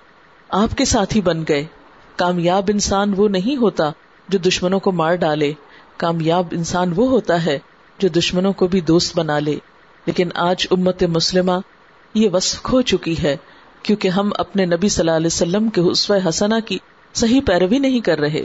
آپ 0.49 0.77
کے 0.77 0.85
ساتھی 0.85 1.21
بن 1.21 1.43
گئے۔ 1.49 1.65
کامیاب 2.15 2.63
انسان 2.67 3.13
وہ 3.17 3.27
نہیں 3.27 3.55
ہوتا 3.55 3.91
جو 4.29 4.39
دشمنوں 4.39 4.79
کو 4.79 4.91
مار 4.91 5.15
ڈالے۔ 5.15 5.53
کامیاب 5.97 6.47
انسان 6.51 6.93
وہ 6.95 7.09
ہوتا 7.09 7.45
ہے 7.45 7.59
جو 7.97 8.09
دشمنوں 8.09 8.53
کو 8.53 8.67
بھی 8.67 8.81
دوست 8.81 9.17
بنا 9.17 9.39
لے۔ 9.39 9.59
لیکن 10.05 10.29
آج 10.35 10.67
امت 10.71 11.03
مسلمہ 11.03 11.51
یہ 12.13 12.29
وصف 12.29 12.63
کھو 12.63 12.81
چکی 12.81 13.23
ہے، 13.23 13.37
کیونکہ 13.83 14.07
ہم 14.07 14.31
اپنے 14.37 14.65
نبی 14.65 14.89
صلی 14.89 15.01
اللہ 15.01 15.17
علیہ 15.17 15.27
وسلم 15.27 15.69
کے 15.69 15.81
حسو 15.91 16.13
حسنا 16.29 16.59
کی 16.59 16.77
صحیح 17.13 17.41
پیروی 17.45 17.79
نہیں 17.79 17.99
کر 17.99 18.19
رہے۔ 18.19 18.43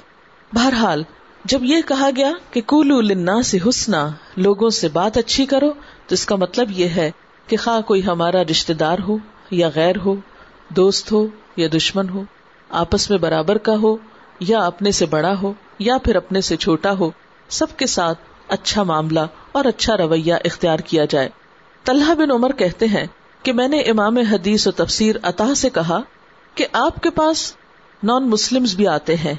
بہرحال، 0.53 1.03
جب 1.45 1.65
یہ 1.65 1.77
کہا 1.87 2.11
گیا 2.17 2.33
کہ 2.51 2.61
کولو 2.61 3.01
لنا 3.01 3.43
سے 3.43 3.59
حسنا 3.69 4.11
لوگوں 4.37 4.71
سے 4.71 4.89
بات 4.89 5.17
اچھی 5.17 5.47
کرو، 5.47 5.71
تو 6.07 6.15
اس 6.15 6.27
کا 6.27 6.37
مطلب 6.37 6.71
یہ 6.71 6.89
ہے 6.89 7.11
کہ 7.47 7.57
خواہ 7.57 7.81
کوئی 7.81 8.07
ہمارا 8.07 8.43
رشتے 8.43 8.75
دار 8.75 8.99
ہو 9.09 9.17
یا 9.51 9.69
غیر 9.75 9.97
ہو، 9.97 10.15
دوست 10.69 11.13
ہو 11.13 11.27
یا 11.57 11.69
دشمن 11.75 12.09
ہو، 12.09 12.23
آپس 12.69 13.11
میں 13.11 13.19
برابر 13.19 13.59
کا 13.59 13.73
ہو 13.73 13.97
یا 14.41 14.59
اپنے 14.59 14.91
سے 14.91 15.07
بڑا 15.07 15.35
ہو 15.43 15.53
یا 15.79 15.99
پھر 15.99 16.17
اپنے 16.17 16.41
سے 16.41 16.57
چھوٹا 16.57 16.93
ہو، 16.93 17.11
سب 17.49 17.77
کے 17.77 17.87
ساتھ 17.87 18.19
اچھا 18.49 18.83
معاملہ 18.83 19.21
اور 19.53 19.65
اچھا 19.65 19.97
رویہ 19.97 20.35
اختیار 20.45 20.79
کیا 20.79 21.05
جائے۔ 21.05 21.29
طلحہ 21.85 22.15
بن 22.15 22.31
عمر 22.31 22.53
کہتے 22.53 22.87
ہیں 22.87 23.07
کہ 23.43 23.53
میں 23.53 23.69
نے 23.69 23.81
امام 23.81 24.17
حدیث 24.17 24.67
و 24.67 24.71
تفسیر 24.71 25.17
عطا 25.23 25.55
سے 25.55 25.71
کہا 25.71 26.01
کہ 26.55 26.67
آپ 26.73 27.03
کے 27.03 27.11
پاس 27.11 27.55
نان 28.03 28.31
مسلم 28.31 28.65
بھی 28.77 28.87
آتے 28.87 29.17
ہیں، 29.17 29.35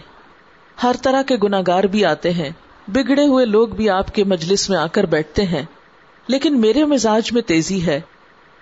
ہر 0.83 0.95
طرح 1.01 1.21
کے 1.21 1.37
گناگار 1.43 1.83
بھی 1.83 2.05
آتے 2.05 2.33
ہیں، 2.33 2.49
بگڑے 2.87 3.25
ہوئے 3.25 3.45
لوگ 3.45 3.67
بھی 3.67 3.89
آپ 3.89 4.15
کے 4.15 4.23
مجلس 4.23 4.69
میں 4.69 4.77
آ 4.77 4.87
کر 4.87 5.03
بیٹھتے 5.03 5.45
ہیں۔ 5.45 5.65
لیکن 6.27 6.61
میرے 6.61 6.85
مزاج 6.85 7.33
میں 7.33 7.41
تیزی 7.41 7.85
ہے۔ 7.85 8.01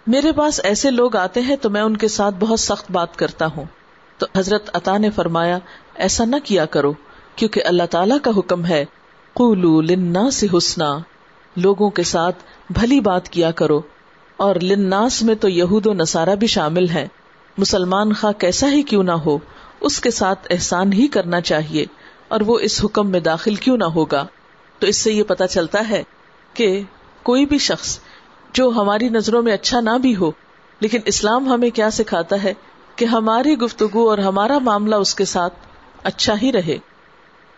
میرے 0.07 0.31
پاس 0.31 0.59
ایسے 0.63 0.91
لوگ 0.91 1.15
آتے 1.15 1.41
ہیں 1.41 1.55
تو 1.55 1.69
میں 1.69 1.81
ان 1.81 1.97
کے 1.97 2.07
ساتھ 2.07 2.35
بہت 2.39 2.59
سخت 2.59 2.91
بات 2.91 3.15
کرتا 3.15 3.45
ہوں۔ 3.45 3.65
تو 4.17 4.25
حضرت 4.37 4.69
عطا 4.73 4.97
نے 4.97 5.09
فرمایا، 5.09 5.59
ایسا 5.95 6.25
نہ 6.25 6.35
کیا 6.43 6.65
کرو، 6.65 6.93
کیونکہ 7.35 7.61
اللہ 7.65 7.83
تعالی 7.91 8.15
کا 8.23 8.31
حکم 8.37 8.65
ہے 8.65 8.85
قولو 9.37 9.81
لنا 9.81 10.29
سے 10.31 10.47
حسنا، 10.53 10.97
لوگوں 11.55 11.89
کے 11.89 12.03
ساتھ 12.03 12.37
بھلی 12.69 12.99
بات 12.99 13.29
کیا 13.29 13.51
کرو، 13.51 13.79
اور 14.37 14.55
لناس 14.55 15.21
میں 15.23 15.35
تو 15.35 15.49
یہود 15.49 15.85
و 15.85 15.93
نصارہ 15.93 16.35
بھی 16.35 16.47
شامل 16.47 16.89
ہے 16.89 17.07
مسلمان 17.57 18.13
خواہ 18.13 18.31
کیسا 18.31 18.71
ہی 18.71 18.81
کیوں 18.83 19.03
نہ 19.03 19.17
ہو، 19.25 19.37
اس 19.79 19.99
کے 19.99 20.11
ساتھ 20.11 20.47
احسان 20.49 20.93
ہی 20.93 21.07
کرنا 21.07 21.41
چاہیے، 21.41 21.85
اور 22.27 22.41
وہ 22.41 22.59
اس 22.59 22.83
حکم 22.85 23.11
میں 23.11 23.19
داخل 23.19 23.55
کیوں 23.55 23.77
نہ 23.77 23.91
ہوگا۔ 23.95 24.25
تو 24.79 24.87
اس 24.87 24.97
سے 24.97 25.13
یہ 25.13 25.23
پتا 25.23 25.47
چلتا 25.47 25.87
ہے 25.89 26.03
کہ 26.53 26.81
کوئی 27.23 27.45
بھی 27.45 27.57
شخص 27.57 27.99
جو 28.53 28.69
ہماری 28.69 29.09
نظروں 29.09 29.41
میں 29.41 29.53
اچھا 29.53 29.79
نہ 29.79 29.97
بھی 30.01 30.15
ہو، 30.15 30.31
لیکن 30.79 30.99
اسلام 31.05 31.47
ہمیں 31.47 31.69
کیا 31.69 31.91
سکھاتا 31.91 32.43
ہے 32.43 32.53
کہ 32.95 33.05
ہماری 33.05 33.57
گفتگو 33.57 34.09
اور 34.09 34.17
ہمارا 34.17 34.59
معاملہ 34.59 34.95
اس 34.95 35.15
کے 35.15 35.25
ساتھ 35.25 35.53
اچھا 36.03 36.33
ہی 36.41 36.51
رہے۔ 36.51 36.77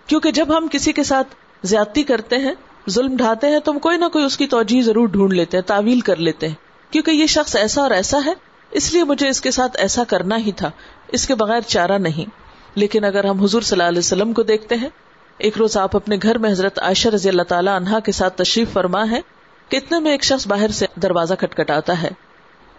کیونکہ 0.08 0.32
جب 0.32 0.58
ہم 0.58 0.68
کسی 0.72 0.94
کے 0.94 1.04
ساتھ 1.04 1.36
زیادتی 1.64 2.04
کرتے 2.04 2.36
ہیں، 2.36 2.54
ظلم 2.90 3.16
ڈھاتے 3.16 3.48
ہیں، 3.48 3.60
تو 3.60 3.72
ہم 3.72 3.80
کوئی 3.80 3.98
نہ 3.98 4.06
کوئی 4.06 4.26
اس 4.26 4.38
کی 4.38 4.48
توجہ 4.48 4.82
ضرور 4.82 5.08
ڈھونڈ 5.08 5.34
لیتے 5.34 5.58
ہیں، 5.58 5.64
تعویل 5.64 6.00
کر 6.00 6.16
لیتے 6.16 6.48
ہیں۔ 6.48 6.56
کیونکہ 6.92 7.12
یہ 7.12 7.26
شخص 7.26 7.56
ایسا 7.56 7.82
اور 7.82 7.92
ایسا 7.92 8.20
ہے، 8.26 8.34
اس 8.72 8.94
لیے 8.94 9.04
مجھے 9.04 9.30
اس 9.30 9.42
کے 9.42 9.52
ساتھ 9.52 9.78
ایسا 9.80 10.04
کرنا 10.04 10.38
ہی 10.38 10.52
تھا۔ 10.52 10.72
اس 11.08 11.28
کے 11.28 11.36
بغیر 11.36 11.62
چارہ 11.62 11.98
نہیں۔ 11.98 12.30
لیکن 12.76 13.04
اگر 13.04 13.24
ہم 13.24 13.40
حضور 13.40 13.62
صلی 13.62 13.76
اللہ 13.76 13.90
علیہ 13.90 14.00
وسلم 14.00 14.34
کو 14.34 14.44
دیکھتے 14.44 14.76
ہیں، 14.76 14.90
ایک 15.38 15.58
روز 15.58 15.78
آپ 15.78 15.96
اپنے 15.96 16.18
گھر 16.24 16.38
میں 16.38 16.52
حضرت 16.52 16.80
عائشہ 16.80 17.10
رضی 17.10 17.30
اللہ 17.30 17.42
تعالیٰ 17.42 17.76
عنہا 17.76 18.00
کے 18.00 18.12
ساتھ 18.12 18.38
تشریف 18.38 18.74
فرما 18.74 19.12
ہے 19.12 19.22
کتنے 19.70 20.00
میں 20.00 20.12
ایک 20.12 20.24
شخص 20.24 20.48
باہر 20.48 20.68
سے 20.68 20.86
دروازہ 20.96 21.34
کھٹکھٹاتا 21.34 22.02
ہے۔ 22.02 22.10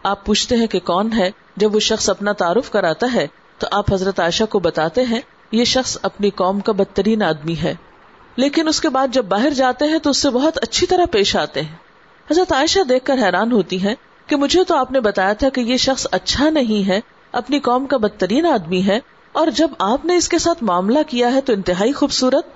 آپ 0.03 0.27
پوچھتے 0.27 0.57
ہیں 0.57 0.67
کہ 0.67 0.81
کون 0.81 1.13
ہے؟ 1.13 1.31
جب 1.57 1.75
وہ 1.75 1.81
شخص 1.81 2.11
اپنا 2.11 2.33
تعارف 2.33 2.71
کراتا 2.71 3.07
ہے، 3.15 3.27
تو 3.59 3.67
آپ 3.71 3.93
حضرت 3.93 4.21
عائشہ 4.21 4.45
کو 4.45 4.59
بتاتے 4.59 5.05
ہیں، 5.05 5.21
یہ 5.53 5.65
شخص 5.65 5.99
اپنی 6.03 6.31
قوم 6.31 6.61
کا 6.61 6.73
بدترین 6.73 7.23
آدمی 7.23 7.55
ہے۔ 7.63 7.75
لیکن 8.37 8.69
اس 8.69 8.81
کے 8.81 8.89
بعد 8.89 9.09
جب 9.09 9.25
باہر 9.25 9.51
جاتے 9.51 9.85
ہیں 9.85 9.99
تو 9.99 10.11
اس 10.11 10.17
سے 10.17 10.31
بہت 10.31 10.59
اچھی 10.63 10.87
طرح 10.87 11.05
پیش 11.11 11.37
آتے 11.37 11.63
ہیں۔ 11.63 11.77
حضرت 12.31 12.53
عائشہ 12.53 12.81
دیکھ 12.89 13.05
کر 13.05 13.15
حیران 13.15 13.53
ہوتی 13.53 13.85
ہے 13.85 13.95
کہ 14.27 14.37
مجھے 14.37 14.65
تو 14.65 14.77
آپ 14.77 14.93
نے 14.93 15.01
بتایا 15.01 15.33
تھا 15.33 15.49
کہ 15.49 15.61
یہ 15.61 15.77
شخص 15.77 16.07
اچھا 16.11 16.51
نہیں 16.51 16.89
ہے، 16.89 17.01
اپنی 17.33 17.61
قوم 17.61 17.87
کا 17.87 17.97
بدترین 17.97 18.47
آدمی 18.47 18.87
ہے، 18.87 19.01
اور 19.33 19.49
جب 19.49 19.71
آپ 19.79 20.05
نے 20.05 20.17
اس 20.17 20.29
کے 20.29 20.39
ساتھ 20.39 20.65
معاملہ 20.65 20.99
کیا 21.07 21.33
ہے 21.35 21.41
تو 21.41 21.53
انتہائی 21.53 21.93
خوبصورت۔ 21.93 22.47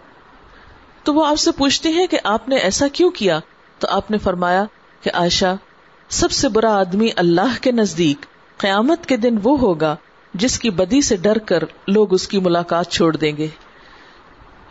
تو 1.04 1.14
وہ 1.14 1.26
آپ 1.26 1.38
سے 1.38 1.50
پوچھتی 1.50 1.88
ہیں 1.88 2.06
کہ 2.06 2.18
آپ 2.24 2.48
نے 2.48 2.56
ایسا 2.56 2.88
کیوں 2.88 3.10
کیا؟ 3.10 3.40
تو 3.78 3.88
آپ 3.90 4.10
نے 4.10 4.18
فرمایا 4.18 4.64
کہ 5.00 5.10
عائشہ، 5.14 5.56
سب 6.08 6.30
سے 6.30 6.48
برا 6.48 6.78
آدمی 6.78 7.08
اللہ 7.16 7.62
کے 7.62 7.72
نزدیک 7.72 8.26
قیامت 8.56 9.06
کے 9.06 9.16
دن 9.16 9.38
وہ 9.42 9.58
ہوگا 9.58 9.96
جس 10.34 10.58
کی 10.58 10.70
بدی 10.70 11.02
سے 11.02 11.16
ڈر 11.16 11.38
کر 11.38 11.58
لوگ 11.88 12.14
اس 12.14 12.28
کی 12.28 12.38
ملاقات 12.38 12.90
چھوڑ 12.90 13.16
دیں 13.16 13.36
گے۔ 13.36 13.46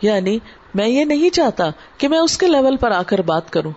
یعنی 0.02 0.38
میں 0.74 0.88
یہ 0.88 1.04
نہیں 1.04 1.30
چاہتا 1.30 1.70
کہ 1.98 2.08
میں 2.08 2.18
اس 2.18 2.38
کے 2.38 2.46
لیول 2.46 2.76
پر 2.76 2.90
آ 2.90 3.02
کر 3.02 3.18
بات 3.18 3.50
کروں۔ 3.50 3.72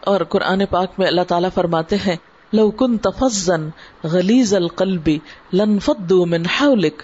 اور 0.00 0.20
قرآن 0.20 0.62
پاک 0.70 0.90
میں 0.98 1.06
اللہ 1.06 1.20
تعالیٰ 1.28 1.48
فرماتے 1.54 1.96
ہیں، 1.96 2.16
لو 2.52 2.70
کن 2.70 2.98
تفزن 2.98 3.68
غلیز 4.04 4.54
القلبی 4.54 5.18
لنفت 5.52 6.12
من 6.12 6.46
حولک۔ 6.46 7.02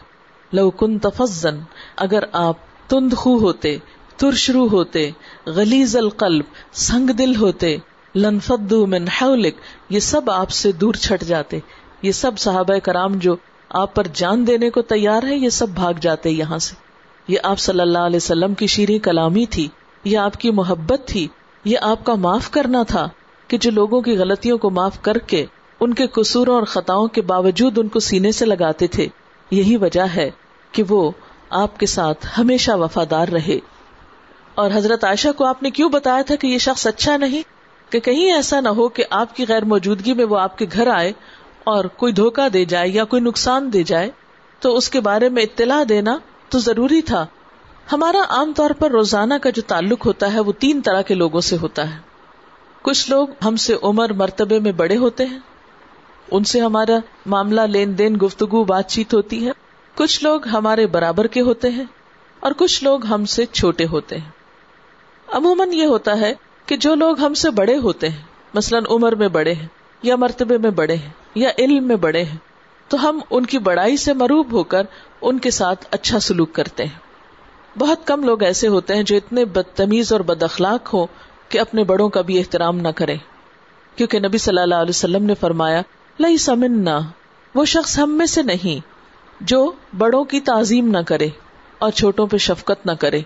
لو 0.53 0.71
کن 0.71 0.99
تفزن 0.99 1.59
اگر 1.97 2.25
آپ 2.33 2.57
تند 2.89 3.13
خو 3.13 3.39
ہوتے 3.39 3.79
ترشرو 4.17 4.69
ہوتے 4.69 5.11
غلیز 5.47 5.97
القلب، 5.97 6.45
سنگ 6.73 7.11
دل 7.11 7.37
ہوتے 7.37 7.77
لنفت 8.15 8.73
من 8.73 9.09
حولک۔ 9.09 9.55
یہ 9.89 10.01
سب 10.01 10.31
آپ 10.31 10.51
سے 10.51 10.73
دور 10.73 10.95
چھٹ 10.95 11.25
جاتے۔ 11.25 11.59
یہ 12.03 12.13
سب 12.13 12.39
صحابہ 12.39 12.79
کرام 12.79 13.13
جو 13.15 13.37
آپ 13.69 13.95
پر 13.95 14.07
جان 14.13 14.47
دینے 14.47 14.71
کو 14.71 14.83
تیار 14.83 15.23
ہے 15.23 15.37
یہ 15.37 15.49
سب 15.49 15.69
بھاگ 15.69 15.93
جاتے 16.01 16.31
یہاں 16.31 16.59
سے۔ 16.59 16.92
یہ 17.29 17.39
آپ 17.43 17.59
صلی 17.59 17.81
اللہ 17.81 17.99
علیہ 17.99 18.17
وسلم 18.17 18.55
کی 18.55 18.67
شیریں 18.67 18.99
کلامی 18.99 19.47
تھی، 19.47 19.69
یہ 20.05 20.19
آپ 20.19 20.35
کی 20.35 20.51
محبت 20.51 21.01
تھی، 21.07 21.29
یہ 21.65 21.79
آپ 21.83 22.05
کا 22.05 22.15
معاف 22.15 22.51
کرنا 22.51 22.83
تھا 22.83 23.09
کہ 23.49 23.59
جو 23.59 23.71
لوگوں 23.71 24.01
کی 24.01 24.17
غلطیوں 24.17 24.59
کو 24.59 24.71
معاف 24.71 25.03
کر 25.03 25.19
کے 25.19 25.47
ان 25.81 25.95
کے 25.95 26.07
قصوروں 26.07 26.55
اور 26.55 26.63
خطاؤں 26.63 27.09
کے 27.09 27.23
باوجود 27.23 27.79
ان 27.79 27.89
کو 27.89 28.01
سینے 28.01 28.33
سے 28.33 28.45
لگاتے 28.45 28.87
تھے۔ 28.87 29.07
یہی 29.51 29.77
وجہ 29.77 30.07
ہے 30.17 30.31
کہ 30.73 30.83
وہ 30.89 31.11
آپ 31.51 31.81
کے 31.81 31.87
ساتھ 31.87 32.27
ہمیشہ 32.39 32.71
وفادار 32.71 33.29
رہے۔ 33.29 33.59
اور 34.55 34.71
حضرت 34.75 35.05
عائشہ 35.05 35.29
کو 35.37 35.45
آپ 35.45 35.63
نے 35.63 35.71
کیوں 35.71 35.89
بتایا 35.89 36.23
تھا 36.23 36.35
کہ 36.35 36.47
یہ 36.47 36.59
شخص 36.59 36.87
اچھا 36.87 37.17
نہیں؟ 37.17 37.43
کہ 37.93 38.01
کہیں 38.01 38.33
ایسا 38.33 38.61
نہ 38.61 38.69
ہو 38.69 38.89
کہ 38.89 39.05
آپ 39.11 39.37
کی 39.37 39.45
غیر 39.49 39.65
موجودگی 39.65 40.13
میں 40.13 40.25
وہ 40.25 40.39
آپ 40.39 40.59
کے 40.59 40.67
گھر 40.73 40.87
آئے 40.87 41.13
اور 41.65 41.85
کوئی 41.85 42.13
دھوکا 42.13 42.49
دے 42.53 42.65
جائے 42.65 42.89
یا 42.89 43.05
کوئی 43.05 43.23
نقصان 43.23 43.73
دے 43.73 43.83
جائے، 43.83 44.11
تو 44.61 44.77
اس 44.77 44.91
کے 44.91 45.01
بارے 45.01 45.29
میں 45.29 45.43
اطلاع 45.43 45.83
دینا 45.89 46.19
تو 46.53 46.59
ضروری 46.59 47.03
تھا۔ 47.03 47.27
ہمارا 47.93 48.19
عام 48.29 48.53
طور 48.53 48.71
پر 48.71 48.91
روزانہ 48.91 49.35
کا 49.43 49.51
جو 49.51 49.63
تعلق 49.63 50.07
ہوتا 50.07 50.33
ہے، 50.33 50.41
وہ 50.41 50.53
تین 50.59 50.81
طرح 50.81 51.03
کے 51.03 51.15
لوگوں 51.15 51.41
سے 51.41 51.57
ہوتا 51.57 51.95
ہے۔ 51.95 51.99
کچھ 52.83 53.11
لوگ 53.11 53.29
ہم 53.45 53.57
سے 53.57 53.77
عمر، 53.83 54.13
مرتبے 54.13 54.59
میں 54.59 54.73
بڑے 54.73 54.97
ہوتے 54.97 55.27
ہیں۔ 55.27 55.39
ان 56.31 56.45
سے 56.45 56.61
ہمارا 56.61 56.93
معاملہ، 57.27 57.61
لین 57.61 57.99
دین، 57.99 58.17
گفتگو، 58.23 58.65
بات 58.65 58.89
چیت 58.89 59.15
ہوتی 59.15 59.47
ہے۔ 59.47 59.53
کچھ 59.95 60.25
لوگ 60.25 60.49
ہمارے 60.49 60.87
برابر 60.87 61.27
کے 61.27 61.41
ہوتے 61.41 61.71
ہیں 61.71 61.85
اور 62.41 62.53
کچھ 62.57 62.85
لوگ 62.85 63.07
ہم 63.07 63.25
سے 63.25 63.47
چھوٹے 63.47 63.85
ہوتے 63.87 64.17
ہیں۔ 64.17 64.31
عموماً 65.29 65.73
یہ 65.73 65.87
ہوتا 65.87 66.21
ہے 66.21 66.35
کہ 66.67 66.77
جو 66.77 66.95
لوگ 66.95 67.21
ہم 67.21 67.35
سے 67.35 67.51
بڑے 67.51 67.77
ہوتے 67.77 68.09
ہیں، 68.09 68.23
مثلاً 68.55 68.85
عمر 68.91 69.15
میں 69.15 69.29
بڑے 69.29 69.53
ہیں 69.53 69.69
یا 70.03 70.17
مرتبے 70.17 70.59
میں 70.59 70.71
بڑے 70.71 70.95
ہیں 70.95 71.11
یا 71.35 71.51
علم 71.59 71.87
میں 71.87 71.97
بڑے 71.97 72.23
ہیں 72.23 72.39
تو 72.93 73.09
ہم 73.09 73.21
ان 73.31 73.47
کی 73.47 73.59
بڑائی 73.59 73.97
سے 73.97 74.13
مروب 74.13 74.53
ہو 74.53 74.63
کر 74.63 74.83
ان 75.21 75.39
کے 75.39 75.51
ساتھ 75.51 75.87
اچھا 75.91 76.21
سلوک 76.21 76.53
کرتے 76.53 76.85
ہیں۔ 76.85 76.99
بہت 77.79 78.07
کم 78.07 78.25
لوگ 78.25 78.43
ایسے 78.43 78.69
ہوتے 78.69 78.95
ہیں 78.95 79.03
جو 79.03 79.17
اتنے 79.17 79.45
بدتمیز 79.45 80.13
اور 80.13 80.21
بد 80.21 80.43
اخلاق 80.43 80.95
ہو 80.95 81.07
کہ 81.49 81.59
اپنے 81.59 81.85
بڑوں 81.85 82.09
کا 82.09 82.21
بھی 82.21 82.39
احترام 82.39 82.77
نہ 82.77 82.89
کریں۔ 82.89 83.17
کیونکہ 83.97 84.19
نبی 84.19 84.39
صلی 84.39 84.63
اللہ 84.63 84.75
علیہ 84.75 84.91
وسلم 84.91 85.25
نے 85.25 85.35
فرمایا 85.35 85.83
لئی 86.21 86.37
سمنا 86.37 87.01
وہ 87.55 87.65
شخص 87.65 87.99
ہم 87.99 88.11
میں 88.11 88.27
سے 88.27 88.43
نہیں، 88.43 88.81
جو 89.41 89.73
بڑوں 89.99 90.25
کی 90.25 90.41
تعظیم 90.41 90.89
نہ 90.89 90.99
کرے 91.07 91.29
اور 91.79 91.91
چھوٹوں 91.91 92.27
پہ 92.27 92.37
شفقت 92.37 92.87
نہ 92.87 92.93
کرے۔ 92.93 93.21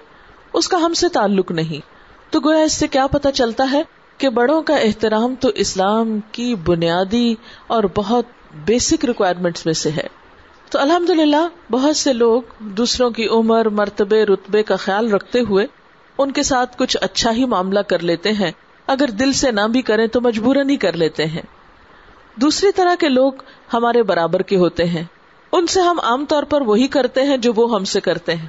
اس 0.52 0.68
کا 0.68 0.76
ہم 0.76 0.94
سے 0.94 1.08
تعلق 1.08 1.50
نہیں۔ 1.50 1.86
تو 2.32 2.40
گویا 2.40 2.62
اس 2.62 2.72
سے 2.72 2.88
کیا 2.88 3.06
پتا 3.06 3.32
چلتا 3.32 3.64
ہے 3.72 3.82
کہ 4.18 4.28
بڑوں 4.28 4.62
کا 4.62 4.76
احترام 4.76 5.34
تو 5.40 5.48
اسلام 5.48 6.20
کی 6.32 6.54
بنیادی 6.54 7.34
اور 7.66 7.84
بہت 7.94 8.24
بیسک 8.64 9.04
ریکوائرمنٹس 9.04 9.66
میں 9.66 9.74
سے 9.74 9.90
ہے۔ 9.90 10.06
تو 10.70 10.78
الحمد 10.78 11.10
للہ 11.10 11.72
بہت 11.72 11.96
سے 11.96 12.12
لوگ 12.12 12.42
دوسروں 12.58 13.10
کی 13.10 13.28
عمر، 13.28 13.68
مرتبے، 13.68 14.24
رتبے 14.24 14.62
کا 14.62 14.76
خیال 14.76 15.12
رکھتے 15.12 15.40
ہوئے 15.40 15.66
ان 16.18 16.32
کے 16.32 16.42
ساتھ 16.42 16.78
کچھ 16.78 16.96
اچھا 17.00 17.32
ہی 17.32 17.44
معاملہ 17.44 17.80
کر 17.80 17.98
لیتے 17.98 18.32
ہیں۔ 18.32 18.50
اگر 18.86 19.08
دل 19.08 19.32
سے 19.32 19.50
نہ 19.50 19.60
بھی 19.60 19.82
کریں 19.82 20.06
تو 20.06 20.20
مجبور 20.20 20.56
نہیں 20.64 20.76
کر 20.76 20.92
لیتے 20.92 21.26
ہیں۔ 21.26 21.42
دوسری 22.36 22.72
طرح 22.72 22.94
کے 23.00 23.08
لوگ 23.08 23.32
ہمارے 23.72 24.02
برابر 24.02 24.42
کے 24.42 24.56
ہوتے 24.56 24.84
ہیں۔ 24.84 25.04
ان 25.52 25.66
سے 25.66 25.80
ہم 25.80 26.00
عام 26.02 26.24
طور 26.24 26.42
پر 26.42 26.60
وہی 26.60 26.88
کرتے 26.88 27.22
ہیں 27.22 27.36
جو 27.36 27.52
وہ 27.56 27.74
ہم 27.74 27.84
سے 27.84 28.00
کرتے 28.00 28.34
ہیں۔ 28.34 28.48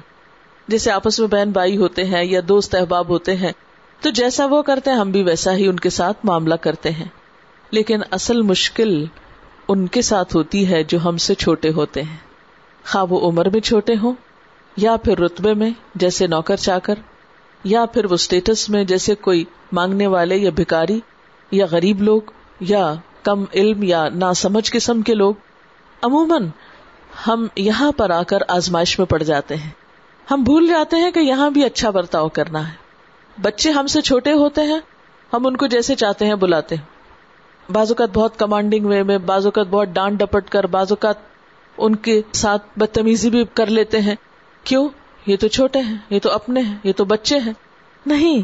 جیسے 0.68 0.90
آپس 0.90 1.20
میں 1.20 1.28
بہن 1.28 1.50
بھائی 1.50 1.76
ہوتے 1.76 2.04
ہیں 2.04 2.24
یا 2.24 2.40
دوست 2.48 2.74
احباب 2.74 3.08
ہوتے 3.08 3.36
ہیں، 3.36 3.52
تو 4.00 4.10
جیسا 4.10 4.46
وہ 4.46 4.62
کرتے 4.62 4.90
ہیں، 4.90 4.96
ہم 4.96 5.10
بھی 5.10 5.22
ویسا 5.22 5.52
ہی 5.52 5.66
ان 5.66 5.76
کے 5.76 5.90
ساتھ 5.90 6.18
معاملہ 6.24 6.54
کرتے 6.54 6.90
ہیں۔ 6.90 7.08
لیکن 7.70 8.00
اصل 8.10 8.42
مشکل 8.42 9.04
ان 9.68 9.86
کے 9.86 10.02
ساتھ 10.02 10.36
ہوتی 10.36 10.70
ہے 10.70 10.82
جو 10.82 10.98
ہم 11.04 11.16
سے 11.16 11.34
چھوٹے 11.34 11.70
ہوتے 11.70 12.02
ہیں۔ 12.02 12.16
خواہ 12.86 13.04
وہ 13.10 13.30
عمر 13.30 13.48
میں 13.48 13.60
چھوٹے 13.60 13.94
ہوں، 14.02 14.12
یا 14.76 14.96
پھر 14.96 15.18
رتبے 15.18 15.54
میں 15.54 15.70
جیسے 15.94 16.26
نوکر 16.26 16.56
چا 16.56 16.78
کر 16.78 16.94
یا 17.64 17.86
پھر 17.86 18.04
وہ 18.04 18.14
اسٹیٹس 18.14 18.70
میں 18.70 18.84
جیسے 18.84 19.14
کوئی 19.14 19.44
مانگنے 19.72 20.06
والے 20.06 20.36
یا 20.36 20.50
بھکاری، 20.50 21.00
یا 21.50 21.66
غریب 21.70 22.02
لوگ، 22.02 22.20
یا 22.60 22.94
کم 23.22 23.44
علم 23.54 23.82
یا 23.82 24.08
نا 24.14 24.34
سمجھ 24.34 24.72
قسم 24.72 25.02
کے 25.02 25.14
لوگ۔ 25.14 25.34
عموماً 26.02 26.48
ہم 27.26 27.46
یہاں 27.56 27.92
پر 27.92 28.10
آ 28.10 28.22
کر 28.22 28.38
آزمائش 28.48 28.98
میں 28.98 29.06
پڑ 29.06 29.22
جاتے 29.22 29.56
ہیں۔ 29.56 29.70
ہم 30.30 30.42
بھول 30.42 30.66
جاتے 30.66 30.96
ہیں 30.96 31.10
کہ 31.10 31.20
یہاں 31.20 31.50
بھی 31.50 31.64
اچھا 31.64 31.90
برتاؤ 31.90 32.28
کرنا 32.28 32.68
ہے۔ 32.68 32.74
بچے 33.42 33.70
ہم 33.70 33.86
سے 33.86 34.00
چھوٹے 34.00 34.32
ہوتے 34.32 34.62
ہیں، 34.62 34.78
ہم 35.32 35.46
ان 35.46 35.56
کو 35.56 35.66
جیسے 35.66 35.94
چاہتے 35.94 36.26
ہیں 36.26 36.34
بلاتے 36.34 36.74
ہیں۔ 36.74 36.97
بعض 37.70 37.90
اوقات 37.90 38.08
بہت 38.14 38.38
کمانڈنگ 38.38 38.86
وے 38.86 39.02
میں، 39.02 39.18
بعض 39.18 39.44
اوقات 39.46 39.66
بہت 39.66 39.88
ڈانٹ 39.88 40.18
ڈپٹ 40.18 40.48
کر، 40.48 40.66
بعض 40.66 40.86
اوقات 40.92 41.14
ان 41.78 41.96
کے 41.96 42.22
ساتھ 42.32 42.78
بدتمیزی 42.78 43.30
بھی 43.30 43.44
کر 43.54 43.66
لیتے 43.66 44.00
ہیں۔ 44.00 44.14
کیوں؟ 44.64 44.88
یہ 45.26 45.36
تو 45.36 45.48
چھوٹے 45.48 45.78
ہیں، 45.78 45.96
یہ 46.10 46.18
تو 46.22 46.30
اپنے 46.30 46.60
ہیں، 46.60 46.78
یہ 46.84 46.92
تو 46.96 47.04
بچے 47.04 47.38
ہیں۔ 47.38 47.52
نہیں، 48.06 48.42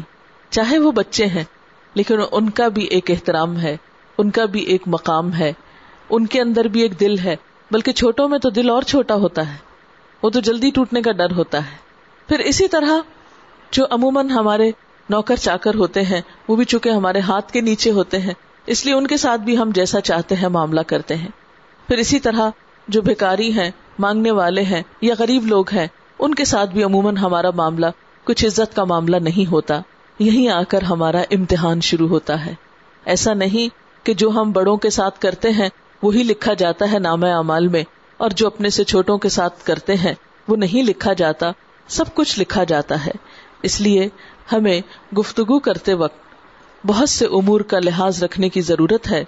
چاہے 0.49 0.79
وہ 0.79 0.91
بچے 0.91 1.25
ہیں، 1.25 1.43
لیکن 1.93 2.15
ان 2.31 2.49
کا 2.49 2.67
بھی 2.67 2.83
ایک 2.83 3.11
احترام 3.11 3.59
ہے، 3.59 3.77
ان 4.17 4.29
کا 4.29 4.45
بھی 4.45 4.59
ایک 4.59 4.81
مقام 4.87 5.33
ہے، 5.33 5.53
ان 6.09 6.25
کے 6.25 6.41
اندر 6.41 6.65
بھی 6.65 6.81
ایک 6.81 6.99
دل 6.99 7.19
ہے۔ 7.19 7.35
بلکہ 7.71 7.91
چھوٹوں 7.91 8.29
میں 8.29 8.39
تو 8.39 8.49
دل 8.49 8.69
اور 8.69 8.81
چھوٹا 8.81 9.15
ہوتا 9.15 9.53
ہے۔ 9.53 9.57
وہ 10.23 10.29
تو 10.29 10.39
جلدی 10.39 10.69
ٹوٹنے 10.69 11.01
کا 11.01 11.11
ڈر 11.11 11.31
ہوتا 11.31 11.71
ہے۔ 11.71 11.75
پھر 12.27 12.39
اسی 12.39 12.67
طرح 12.67 12.91
جو 13.71 13.85
عموماً 13.89 14.29
ہمارے 14.29 14.71
نوکر 15.09 15.35
چاکر 15.35 15.75
ہوتے 15.75 16.01
ہیں، 16.01 16.21
وہ 16.47 16.55
بھی 16.55 16.65
چونکہ 16.65 16.89
ہمارے 16.89 17.19
ہاتھ 17.19 17.51
کے 17.51 17.61
نیچے 17.61 17.91
ہوتے 17.91 18.19
ہیں 18.19 18.33
اس 18.65 18.85
لیے 18.85 18.93
ان 18.93 19.07
کے 19.07 19.17
ساتھ 19.17 19.41
بھی 19.41 19.57
ہم 19.57 19.71
جیسا 19.75 20.01
چاہتے 20.01 20.35
ہیں 20.35 20.49
معاملہ 20.49 20.81
کرتے 20.81 21.15
ہیں۔ 21.15 21.27
پھر 21.87 21.97
اسی 21.97 22.19
طرح 22.19 22.49
جو 22.87 23.01
بھکاری 23.01 23.53
ہیں، 23.53 23.71
مانگنے 23.99 24.31
والے 24.31 24.61
ہیں 24.61 24.83
یا 25.01 25.15
غریب 25.19 25.45
لوگ 25.45 25.69
ہیں، 25.73 25.87
ان 26.19 26.35
کے 26.35 26.45
ساتھ 26.45 26.69
بھی 26.69 26.83
عموماً 26.83 27.17
ہمارا 27.17 27.49
معاملہ 27.55 27.85
کچھ 28.23 28.45
عزت 28.45 28.75
کا 28.75 28.83
معاملہ 28.83 29.17
نہیں 29.17 29.51
ہوتا۔ 29.51 29.81
یہیں 30.19 30.49
آ 30.49 30.63
کر 30.63 30.81
ہمارا 30.81 31.21
امتحان 31.31 31.81
شروع 31.81 32.07
ہوتا 32.07 32.45
ہے۔ 32.45 32.53
ایسا 33.05 33.33
نہیں 33.33 33.75
کہ 34.05 34.13
جو 34.13 34.29
ہم 34.29 34.51
بڑوں 34.51 34.77
کے 34.77 34.89
ساتھ 34.89 35.19
کرتے 35.19 35.49
ہیں، 35.49 35.69
وہی 36.03 36.23
لکھا 36.23 36.53
جاتا 36.53 36.91
ہے 36.91 36.99
نام 36.99 37.23
اعمال 37.23 37.67
میں، 37.67 37.83
اور 38.17 38.29
جو 38.29 38.47
اپنے 38.47 38.69
سے 38.69 38.83
چھوٹوں 38.83 39.17
کے 39.17 39.29
ساتھ 39.29 39.65
کرتے 39.65 39.95
ہیں، 39.95 40.13
وہ 40.47 40.55
نہیں 40.55 40.83
لکھا 40.83 41.13
جاتا۔ 41.13 41.51
سب 41.87 42.05
کچھ 42.13 42.39
لکھا 42.39 42.63
جاتا 42.63 43.05
ہے۔ 43.05 43.11
اس 43.61 43.81
لیے 43.81 44.09
ہمیں 44.51 44.81
گفتگو 45.15 45.59
کرتے 45.59 45.93
وقت 45.93 46.24
بہت 46.85 47.09
سے 47.09 47.25
امور 47.25 47.61
کا 47.61 47.79
لحاظ 47.79 48.23
رکھنے 48.23 48.49
کی 48.49 48.61
ضرورت 48.61 49.11
ہے، 49.11 49.23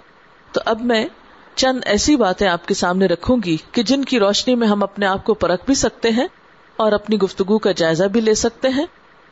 تو 0.52 0.60
اب 0.64 0.80
میں 0.80 1.06
چند 1.54 1.80
ایسی 1.84 2.16
باتیں 2.16 2.48
آپ 2.48 2.68
کے 2.68 2.74
سامنے 2.74 3.06
رکھوں 3.06 3.36
گی 3.44 3.56
کہ 3.72 3.82
جن 3.82 4.04
کی 4.04 4.18
روشنی 4.18 4.54
میں 4.54 4.68
ہم 4.68 4.82
اپنے 4.82 5.06
آپ 5.06 5.24
کو 5.24 5.34
پرکھ 5.34 5.66
بھی 5.66 5.74
سکتے 5.74 6.10
ہیں 6.10 6.26
اور 6.76 6.92
اپنی 6.92 7.16
گفتگو 7.16 7.58
کا 7.58 7.72
جائزہ 7.72 8.04
بھی 8.04 8.20
لے 8.20 8.34
سکتے 8.34 8.68
ہیں۔ 8.68 8.86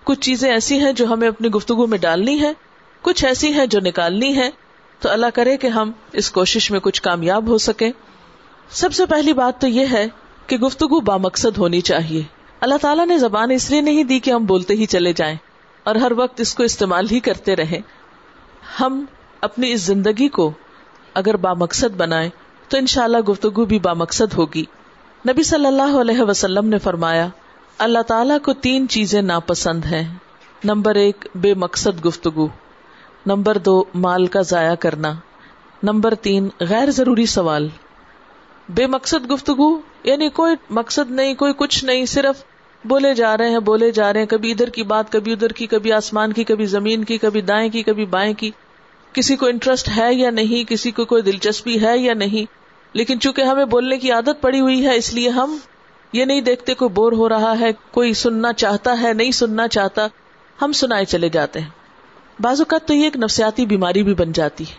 کچھ 0.05 0.21
چیزیں 0.21 0.51
ایسی 0.51 0.79
ہیں 0.79 0.93
جو 0.93 1.07
ہمیں 1.07 1.29
اپنی 1.29 1.49
گفتگو 1.49 1.87
میں 1.87 1.99
ڈالنی 1.99 2.43
ہے 2.43 2.53
کچھ 3.03 3.25
ایسی 3.25 3.53
ہیں 3.53 3.67
جو 3.67 3.81
نکالنی 3.81 4.37
ہے 4.37 4.51
تو 5.01 5.11
اللہ 5.11 5.27
کرے 5.35 5.57
کہ 5.57 5.67
ہم 5.67 5.93
اس 6.13 6.31
کوشش 6.31 6.71
میں 6.71 6.81
کچھ 6.81 7.03
کامیاب 7.03 7.49
ہو 7.49 7.59
سکیں۔ 7.59 7.91
سب 8.71 8.93
سے 8.93 9.07
پہلی 9.07 9.33
بات 9.33 9.61
تو 9.61 9.69
یہ 9.69 9.87
ہے 9.93 10.07
کہ 10.47 10.57
گفتگو 10.57 11.01
با 11.01 11.17
مقصد 11.17 11.59
ہونی 11.59 11.81
چاہیے۔ 11.81 12.23
اللہ 12.61 12.75
تعالیٰ 12.81 13.07
نے 13.07 13.19
زبان 13.19 13.51
اس 13.51 13.71
لیے 13.71 13.81
نہیں 13.81 14.05
دی 14.05 14.19
کہ 14.19 14.31
ہم 14.31 14.45
بولتے 14.45 14.75
ہی 14.75 14.87
چلے 14.87 15.13
جائیں 15.13 15.37
اور 15.85 15.95
ہر 15.95 16.13
وقت 16.17 16.41
اس 16.41 16.55
کو 16.55 16.63
استعمال 16.63 17.07
ہی 17.11 17.21
کرتے 17.21 17.57
رہیں۔ 17.57 17.81
ہم 18.81 19.05
اپنی 19.41 19.73
اس 19.73 19.81
زندگی 19.81 20.29
کو 20.29 20.51
اگر 21.15 21.37
با 21.37 21.55
مقصد 21.55 21.97
بنائیں 21.97 22.31
تو 22.69 22.77
انشاءاللہ 22.77 23.19
گفتگو 23.19 23.65
بھی 23.65 23.79
با 23.79 23.93
مقصد 23.93 24.35
ہوگی۔ 24.35 24.65
نبی 25.29 25.43
صلی 25.43 25.67
اللہ 25.67 26.01
علیہ 26.01 26.23
وسلم 26.23 26.69
نے 26.69 26.79
فرمایا، 26.79 27.29
اللہ 27.79 28.03
تعالیٰ 28.03 28.41
کو 28.41 28.53
تین 28.53 28.89
چیزیں 28.89 29.23
ناپسند 29.23 29.85
ہیں۔ 29.85 30.15
نمبر 30.65 30.95
ایک، 30.95 31.27
بے 31.35 31.55
مقصد 31.55 32.05
گفتگو۔ 32.05 32.49
نمبر 33.27 33.59
دو، 33.59 33.85
مال 33.95 34.27
کا 34.27 34.43
ضائع 34.43 34.75
کرنا۔ 34.75 35.13
نمبر 35.83 36.15
تین، 36.15 36.49
غیر 36.61 36.91
ضروری 36.91 37.27
سوال۔ 37.27 37.69
بے 38.69 38.87
مقصد 38.87 39.31
گفتگو 39.31 39.81
یعنی 40.05 40.29
کوئی 40.29 40.57
مقصد 40.71 41.11
نہیں، 41.11 41.35
کوئی 41.35 41.53
کچھ 41.57 41.85
نہیں، 41.85 42.07
صرف 42.07 42.45
بولے 42.85 43.15
جا 43.15 43.37
رہے 43.37 43.51
ہیں، 43.51 43.59
بولے 43.59 43.91
جا 43.91 44.13
رہے 44.13 44.21
ہیں۔ 44.21 44.27
کبھی 44.27 44.51
ادھر 44.53 44.69
کی 44.69 44.83
بات، 44.83 45.13
کبھی 45.13 45.33
ادھر 45.33 45.49
کی، 45.49 45.67
کبھی 45.67 45.93
آسمان 45.93 46.33
کی، 46.33 46.45
کبھی 46.45 46.67
زمین 46.67 47.05
کی، 47.05 47.19
کبھی 47.19 47.41
دائیں 47.41 47.71
کی، 47.71 47.83
کبھی 47.83 48.05
بائیں 48.05 48.35
کی۔ 48.35 48.51
کسی 49.13 49.37
کو 49.37 49.47
انٹرسٹ 49.47 49.89
ہے 49.97 50.15
یا 50.15 50.31
نہیں، 50.31 50.71
کسی 50.71 50.91
کو 50.91 51.05
کوئی 51.05 51.23
دلچسپی 51.23 51.83
ہے 51.83 51.99
یا 51.99 52.15
نہیں۔ 52.15 52.53
لیکن 52.93 53.21
چونکہ 53.21 53.43
ہمیں 53.43 53.65
بولنے 53.65 53.99
کی 53.99 54.11
عادت 54.11 54.41
پڑی 54.41 54.61
ہوئی 54.61 54.87
ہے، 54.87 54.97
اس 54.97 55.15
لیے 55.15 55.29
ہم 55.29 55.57
یہ 56.13 56.25
نہیں 56.25 56.41
دیکھتے 56.41 56.75
کوئی 56.75 56.89
بور 56.89 57.13
ہو 57.13 57.29
رہا 57.29 57.59
ہے، 57.61 57.71
کوئی 57.91 58.15
سننا 58.15 58.53
چاہتا 58.53 59.01
ہے، 59.03 59.13
نہیں 59.13 59.31
سننا 59.31 59.69
چاہتا۔ 59.69 60.07
ہم 60.63 60.73
سنائے 60.73 61.05
چلے 61.05 61.29
جاتے 61.29 61.61
ہیں۔ 61.61 61.69
بعض 62.41 62.61
اوقات 62.61 62.89
تو 62.89 62.95
یہ 62.95 63.05
ایک 63.05 63.17
نفسیاتی 63.17 63.67
بیماری 63.67 64.03
بھی 64.03 64.15
بن 64.15 64.33
جاتی 64.33 64.65
ہے۔ 64.65 64.75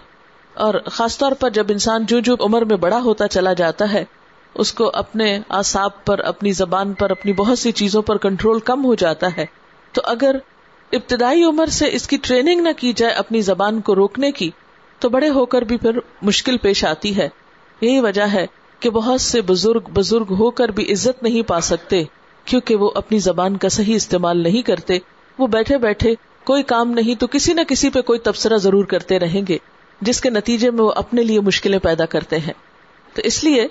اور 0.53 0.73
خاص 0.85 1.17
طور 1.17 1.31
پر 1.31 1.49
جب 1.49 1.65
انسان 1.69 2.05
جو 2.05 2.19
جو 2.19 2.35
عمر 2.39 2.61
میں 2.61 2.77
بڑا 2.77 2.99
ہوتا 2.99 3.27
چلا 3.27 3.53
جاتا 3.53 3.93
ہے 3.93 4.05
اس 4.53 4.73
کو 4.73 4.91
اپنے 4.93 5.39
آساب 5.49 6.05
پر، 6.05 6.19
اپنی 6.19 6.51
زبان 6.51 6.93
پر، 6.93 7.09
اپنی 7.09 7.33
بہت 7.33 7.59
سی 7.59 7.71
چیزوں 7.71 8.01
پر 8.01 8.17
کنٹرول 8.17 8.59
کم 8.59 8.85
ہو 8.85 8.95
جاتا 8.95 9.27
ہے۔ 9.37 9.45
تو 9.91 10.01
اگر 10.03 10.35
ابتدائی 10.91 11.43
عمر 11.43 11.65
سے 11.65 11.89
اس 11.91 12.07
کی 12.07 12.17
ٹریننگ 12.21 12.61
نہ 12.61 12.69
کی 12.77 12.93
جائے 12.93 13.13
اپنی 13.13 13.41
زبان 13.41 13.81
کو 13.81 13.95
روکنے 13.95 14.31
کی، 14.31 14.51
تو 14.99 15.09
بڑے 15.09 15.29
ہو 15.29 15.45
کر 15.45 15.61
بھی 15.61 15.77
پھر 15.77 15.99
مشکل 16.21 16.57
پیش 16.57 16.85
آتی 16.85 17.17
ہے۔ 17.17 17.29
یہی 17.81 17.99
وجہ 17.99 18.27
ہے 18.33 18.45
کہ 18.79 18.89
بہت 18.89 19.21
سے 19.21 19.41
بزرگ 19.41 19.79
بزرگ 19.93 20.25
ہو 20.29 20.51
کر 20.51 20.69
بھی 20.69 20.91
عزت 20.91 21.23
نہیں 21.23 21.41
پا 21.41 21.61
سکتے، 21.61 22.03
کیونکہ 22.45 22.75
وہ 22.75 22.91
اپنی 22.95 23.19
زبان 23.19 23.57
کا 23.57 23.69
صحیح 23.69 23.95
استعمال 23.95 24.37
نہیں 24.37 24.61
کرتے۔ 24.61 24.97
وہ 25.37 25.47
بیٹھے 25.47 25.77
بیٹھے 25.77 26.15
کوئی 26.43 26.63
کام 26.63 26.91
نہیں 26.91 27.15
تو 27.15 27.27
کسی 27.27 27.53
نہ 27.53 27.61
کسی 27.67 27.89
پہ 27.89 28.01
کوئی 28.01 28.19
تبصرہ 28.19 28.57
ضرور 28.57 28.85
کرتے 28.85 29.19
رہیں 29.19 29.41
گے، 29.47 29.57
جس 30.01 30.21
کے 30.21 30.29
نتیجے 30.29 30.71
میں 30.71 30.83
وہ 30.83 30.91
اپنے 30.95 31.23
لیے 31.23 31.39
مشکلیں 31.39 31.79
پیدا 31.79 32.05
کرتے 32.05 32.39
ہیں۔ 32.39 32.53
تو 33.13 33.21
اس 33.21 33.43
لیے 33.43 33.67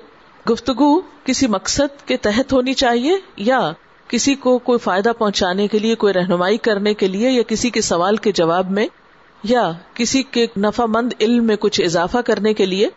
گفتگو 0.51 1.01
کسی 1.25 1.47
مقصد 1.47 2.09
کے 2.09 2.17
تحت 2.17 2.53
ہونی 2.53 2.75
چاہیے 2.75 3.13
یا 3.37 3.73
کسی 4.09 4.35
کو 4.35 4.59
کوئی 4.59 4.79
فائدہ 4.79 5.13
پہنچانے 5.19 5.69
کے 5.69 5.79
لیے، 5.79 5.95
کوئی 5.95 6.13
رہنمائی 6.13 6.57
کرنے 6.57 6.95
کے 6.95 7.09
لیے 7.09 7.31
یا 7.31 7.43
کسی 7.43 7.71
کے 7.71 7.81
سوال 7.81 8.17
کے 8.17 8.33
جواب 8.33 8.71
میں 8.71 8.87
یا 9.43 9.73
کسی 9.95 10.23
کے 10.23 10.47
نفع 10.57 10.85
مند 10.87 11.13
علم 11.21 11.45
میں 11.45 11.57
کچھ 11.57 11.81
اضافہ 11.81 12.19
کرنے 12.19 12.55
کے 12.55 12.67
لیے۔ 12.67 12.89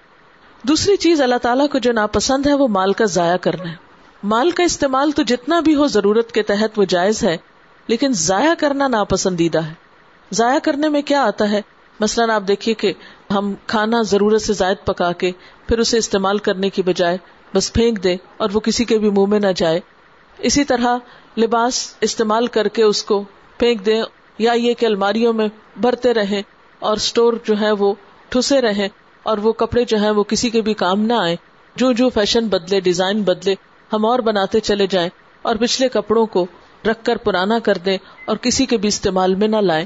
دوسری 0.63 0.95
چیز 0.95 1.21
اللہ 1.21 1.35
تعالیٰ 1.41 1.69
کو 1.69 1.77
جو 1.77 1.91
ناپسند 1.91 2.47
ہے، 2.47 2.53
وہ 2.53 2.67
مال 2.67 2.93
کا 2.93 3.05
ضائع 3.05 3.37
کرنا 3.37 3.71
ہے۔ 3.71 3.75
مال 4.23 4.51
کا 4.51 4.63
استعمال 4.63 5.11
تو 5.11 5.21
جتنا 5.21 5.59
بھی 5.59 5.75
ہو 5.75 5.87
ضرورت 5.87 6.31
کے 6.31 6.43
تحت 6.43 6.79
وہ 6.79 6.83
جائز 6.83 7.23
ہے، 7.23 7.37
لیکن 7.87 8.11
ضائع 8.13 8.53
کرنا 8.57 8.87
ناپسندیدہ 8.87 9.63
ہے۔ 9.63 9.73
ضائع 10.31 10.59
کرنے 10.59 10.89
میں 10.89 11.01
کیا 11.01 11.23
آتا 11.23 11.49
ہے؟ 11.49 11.61
مثلاً 11.99 12.29
آپ 12.29 12.43
دیکھیے 12.47 12.75
کہ 12.75 12.93
ہم 13.31 13.53
کھانا 13.67 14.01
ضرورت 14.01 14.41
سے 14.41 14.53
زائد 14.53 14.77
پکا 14.85 15.11
کے 15.11 15.31
پھر 15.67 15.79
اسے 15.79 15.97
استعمال 15.97 16.37
کرنے 16.37 16.69
کی 16.69 16.81
بجائے 16.81 17.17
بس 17.55 17.73
پھینک 17.73 18.03
دیں 18.03 18.17
اور 18.37 18.49
وہ 18.53 18.59
کسی 18.59 18.85
کے 18.85 18.97
بھی 18.97 19.09
منہ 19.09 19.25
میں 19.25 19.39
نہ 19.39 19.51
جائے۔ 19.55 19.79
اسی 20.37 20.63
طرح 20.63 20.97
لباس 21.37 21.95
استعمال 22.01 22.47
کر 22.47 22.67
کے 22.67 22.83
اس 22.83 23.03
کو 23.03 23.23
پھینک 23.57 23.85
دیں 23.85 24.01
یا 24.37 24.51
یہ 24.51 24.73
کہ 24.73 24.85
الماریوں 24.85 25.33
میں 25.33 25.47
بھرتے 25.77 26.13
رہیں 26.13 26.41
اور 26.79 26.95
اسٹور 26.95 27.33
جو 27.43 27.59
ہے 27.61 27.71
وہ 27.71 27.93
ٹھسے 28.29 28.61
رہیں 28.61 28.87
اور 29.23 29.37
وہ 29.37 29.51
کپڑے 29.51 29.83
جو 29.83 29.97
ہیں 29.97 30.11
وہ 30.11 30.23
کسی 30.23 30.49
کے 30.49 30.61
بھی 30.61 30.73
کام 30.73 31.01
نہ 31.01 31.13
آئے 31.13 31.35
جو 31.75 31.91
جو 31.91 32.09
فیشن 32.09 32.47
بدلے، 32.47 32.79
ڈیزائن 32.79 33.21
بدلے، 33.21 33.55
ہم 33.93 34.05
اور 34.05 34.19
بناتے 34.19 34.59
چلے 34.59 34.87
جائیں 34.87 35.09
اور 35.41 35.55
پچھلے 35.55 35.89
کپڑوں 35.89 36.25
کو 36.25 36.45
رکھ 36.85 37.05
کر 37.05 37.15
پرانا 37.15 37.59
کر 37.59 37.77
دیں 37.77 37.97
اور 38.25 38.37
کسی 38.37 38.65
کے 38.65 38.77
بھی 38.77 38.87
استعمال 38.87 39.35
میں 39.35 39.47
نہ 39.47 39.55
لائیں۔ 39.55 39.85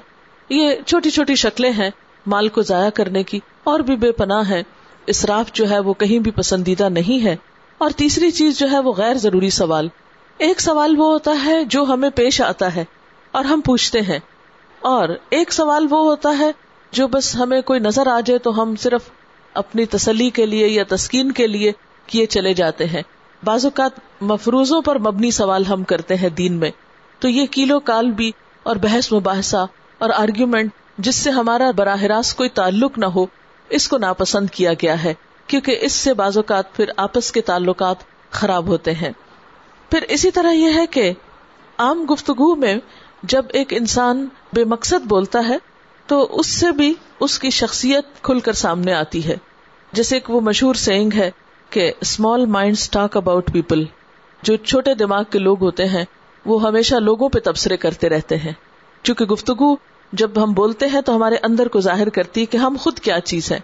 یہ 0.50 0.76
چھوٹی 0.86 1.10
چھوٹی 1.10 1.36
شکلیں 1.36 1.72
ہیں 1.72 1.90
مال 2.26 2.48
کو 2.48 2.62
ضائع 2.62 2.90
کرنے 2.90 3.24
کی 3.24 3.40
اور 3.64 3.80
بھی 3.80 3.96
بے 3.96 4.12
پناہ 4.12 4.50
ہے 4.50 4.64
اسراف 5.08 5.54
جو 5.54 5.70
ہے 5.70 5.80
وہ 5.80 5.94
کہیں 5.94 6.20
بھی 6.20 6.32
پسندیدہ 6.32 6.90
نہیں 6.90 7.26
ہے۔ 7.26 7.36
اور 7.78 7.90
تیسری 7.90 8.32
چیز 8.32 8.60
جو 8.60 8.72
ہے 8.72 8.80
وہ 8.80 8.94
غیر 8.94 9.14
ضروری 9.14 9.50
سوال۔ 9.50 9.88
ایک 10.38 10.62
سوال 10.62 10.96
وہ 10.98 11.12
ہوتا 11.12 11.32
ہے 11.46 11.66
جو 11.66 11.84
ہمیں 11.84 12.10
پیش 12.10 12.42
آتا 12.42 12.76
ہے 12.76 12.86
اور 13.32 13.46
ہم 13.46 13.62
پوچھتے 13.62 14.02
ہیں۔ 14.02 14.20
اور 14.80 15.10
ایک 15.30 15.54
سوال 15.54 15.88
وہ 15.90 16.00
ہوتا 16.00 16.38
ہے 16.40 16.52
جو 16.92 17.08
بس 17.08 17.36
ہمیں 17.36 17.62
کوئی 17.62 17.80
نظر 17.80 18.08
آ 18.08 18.20
جائے 18.20 18.38
تو 18.38 18.62
ہم 18.62 18.76
صرف 18.76 19.02
اپنی 19.54 19.86
تسلی 19.86 20.30
کے 20.30 20.46
لیے 20.46 20.68
یا 20.68 20.84
تسکین 20.90 21.32
کے 21.32 21.48
لیے 21.48 21.72
کیے 22.08 22.26
چلے 22.26 22.54
جاتے 22.54 22.86
ہیں۔ 22.86 23.02
بعض 23.44 23.66
اوقات 23.66 23.92
مفروضوں 24.22 24.82
پر 24.82 25.00
مبنی 25.00 25.32
سوال 25.32 25.66
ہم 25.66 25.84
کرتے 25.84 26.16
ہیں 26.16 26.30
دین 26.30 26.54
میں۔ 26.54 26.72
تو 27.20 27.30
یہ 27.30 27.46
کیلو 27.46 27.80
کال 27.80 28.12
بھی 28.12 28.32
اور 28.64 28.76
بحث 28.76 29.14
مباحثہ 29.14 29.66
اور 29.98 30.10
آرگیومنٹ 30.10 30.72
جس 30.98 31.16
سے 31.16 31.30
ہمارا 31.30 31.72
براہ 31.72 32.04
راست 32.04 32.38
کوئی 32.38 32.50
تعلق 32.50 32.98
نہ 32.98 33.06
ہو، 33.06 33.26
اس 33.70 33.88
کو 33.88 33.98
ناپسند 33.98 34.50
کیا 34.50 34.74
گیا 34.74 35.04
ہے۔ 35.04 35.14
کیونکہ 35.48 35.78
اس 35.82 35.92
سے 35.92 36.14
بعض 36.14 36.38
اوقات 36.38 36.76
پھر 36.76 36.86
آپس 36.98 37.32
کے 37.32 37.42
تعلقات 37.42 37.96
خراب 38.32 38.68
ہوتے 38.68 38.94
ہیں۔ 38.94 39.12
پھر 39.90 40.02
اسی 40.02 40.32
طرح 40.32 40.52
یہ 40.52 40.70
ہے 40.76 40.86
کہ 40.86 41.14
عام 41.78 42.06
گفتگو 42.14 42.56
میں 42.56 42.76
جب 43.24 43.46
ایک 43.54 43.74
انسان 43.74 44.28
بے 44.54 44.64
مقصد 44.64 45.06
بولتا 45.06 45.40
ہے، 45.50 45.58
تو 46.08 46.28
اس 46.40 46.48
سے 46.48 46.72
بھی 46.72 46.94
اس 47.20 47.40
کی 47.40 47.50
شخصیت 47.50 48.06
کھل 48.22 48.40
کر 48.40 48.54
سامنے 48.54 48.94
آتی 48.94 49.28
ہے۔ 49.28 49.38
جیسے 49.92 50.16
ایک 50.16 50.30
وہ 50.30 50.42
مشہور 50.42 50.76
سینگ 50.76 51.14
ہے 51.14 51.32
کہ 51.70 51.92
small 52.02 52.46
mind 52.46 52.76
talk 52.92 53.18
about 53.18 53.52
people 53.54 53.84
جو 54.42 54.56
چھوٹے 54.56 54.94
دماغ 54.94 55.24
کے 55.24 55.40
لوگ 55.40 55.62
ہوتے 55.62 55.86
ہیں، 55.86 56.06
وہ 56.46 56.64
ہمیشہ 56.64 56.96
لوگوں 56.96 57.30
پہ 57.30 57.40
تبصرے 57.40 57.78
کرتے 57.78 58.10
رہتے 58.10 58.38
ہیں۔ 58.38 58.54
چونکہ 59.04 59.26
گفتگو 59.26 59.76
جب 60.14 60.44
ہم 60.44 60.54
بولتے 60.54 60.88
ہیں، 60.88 61.02
تو 61.02 61.16
ہمارے 61.16 61.36
اندر 61.44 61.68
کو 61.68 61.80
ظاہر 61.80 62.10
کرتی 62.10 62.42
ہے 62.42 62.46
کہ 62.46 62.58
ہم 62.58 62.76
خود 62.80 63.00
کیا 63.00 63.20
چیز 63.20 63.52
ہے 63.52 63.60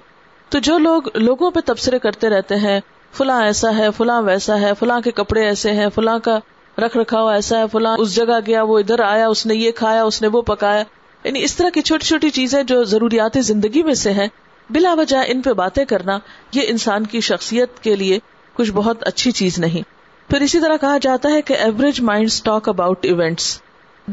تو 0.49 0.59
جو 0.59 0.77
لوگ 0.77 1.01
لوگوں 1.15 1.51
پہ 1.51 1.59
تبصرے 1.65 1.99
کرتے 1.99 2.29
رہتے 2.29 2.55
ہیں، 2.55 2.79
فلاں 3.13 3.43
ایسا 3.43 3.77
ہے، 3.77 3.87
فلاں 3.97 4.21
ویسا 4.21 4.61
ہے، 4.61 4.71
فلاں 4.79 5.01
کے 5.01 5.11
کپڑے 5.11 5.45
ایسے 5.45 5.71
ہیں، 5.71 5.87
فلاں 5.95 6.19
کا 6.19 6.39
رکھ 6.77 6.97
رکھا 6.97 7.19
ایسا 7.31 7.59
ہے، 7.59 7.63
فلاں 7.71 7.95
اس 7.99 8.15
جگہ 8.15 8.39
گیا، 8.47 8.63
وہ 8.63 8.79
ادھر 8.79 8.99
آیا، 8.99 9.27
اس 9.27 9.45
نے 9.45 9.55
یہ 9.55 9.71
کھایا، 9.71 10.03
اس 10.03 10.21
نے 10.21 10.27
وہ 10.27 10.41
پکایا۔ 10.41 10.83
یعنی 11.23 11.43
اس 11.43 11.55
طرح 11.55 11.69
کی 11.69 11.81
چھوٹی 11.81 12.05
چھوٹی 12.05 12.29
چیزیں 12.29 12.63
جو 12.63 12.83
ضروریات 12.83 13.37
زندگی 13.39 13.83
میں 13.83 13.93
سے 13.93 14.11
ہیں، 14.11 14.27
بلا 14.69 14.93
وجہ 14.93 15.17
ان 15.27 15.41
پہ 15.41 15.53
باتیں 15.53 15.85
کرنا 15.85 16.19
یہ 16.53 16.61
انسان 16.65 17.05
کی 17.05 17.19
شخصیت 17.19 17.79
کے 17.79 17.95
لیے 17.95 18.19
کچھ 18.53 18.71
بہت 18.71 19.07
اچھی 19.07 19.31
چیز 19.31 19.59
نہیں۔ 19.59 19.81
پھر 20.29 20.41
اسی 20.41 20.59
طرح 20.59 20.75
کہا 20.81 20.97
جاتا 21.01 21.29
ہے 21.29 21.41
کہ 21.41 21.53
average 21.53 22.01
mind 22.01 22.29
talk 22.43 22.69
about 22.69 23.05
events 23.05 23.61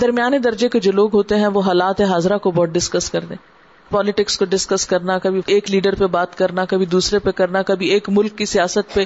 درمیانے 0.00 0.38
درجے 0.38 0.68
کے 0.68 0.80
جو 0.80 0.92
لوگ 0.92 1.14
ہوتے 1.14 1.36
ہیں، 1.36 1.46
وہ 1.46 1.60
حالات 1.60 2.00
حاضرہ 2.00 2.38
کو 2.38 2.50
بہت 2.50 2.68
ڈسکس 2.68 3.10
کر 3.10 3.20
دیں۔ 3.20 3.36
پالیٹکس 3.90 4.38
کو 4.38 4.44
ڈسکس 4.44 4.86
کرنا، 4.86 5.18
کبھی 5.18 5.40
ایک 5.46 5.70
لیڈر 5.70 5.94
پہ 5.94 6.06
بات 6.06 6.38
کرنا، 6.38 6.64
کبھی 6.64 6.86
دوسرے 6.86 7.18
پہ 7.18 7.30
کرنا، 7.30 7.62
کبھی 7.62 7.86
ایک 7.86 8.08
ملک 8.08 8.38
کی 8.38 8.44
سیاست 8.44 8.94
پہ، 8.94 9.04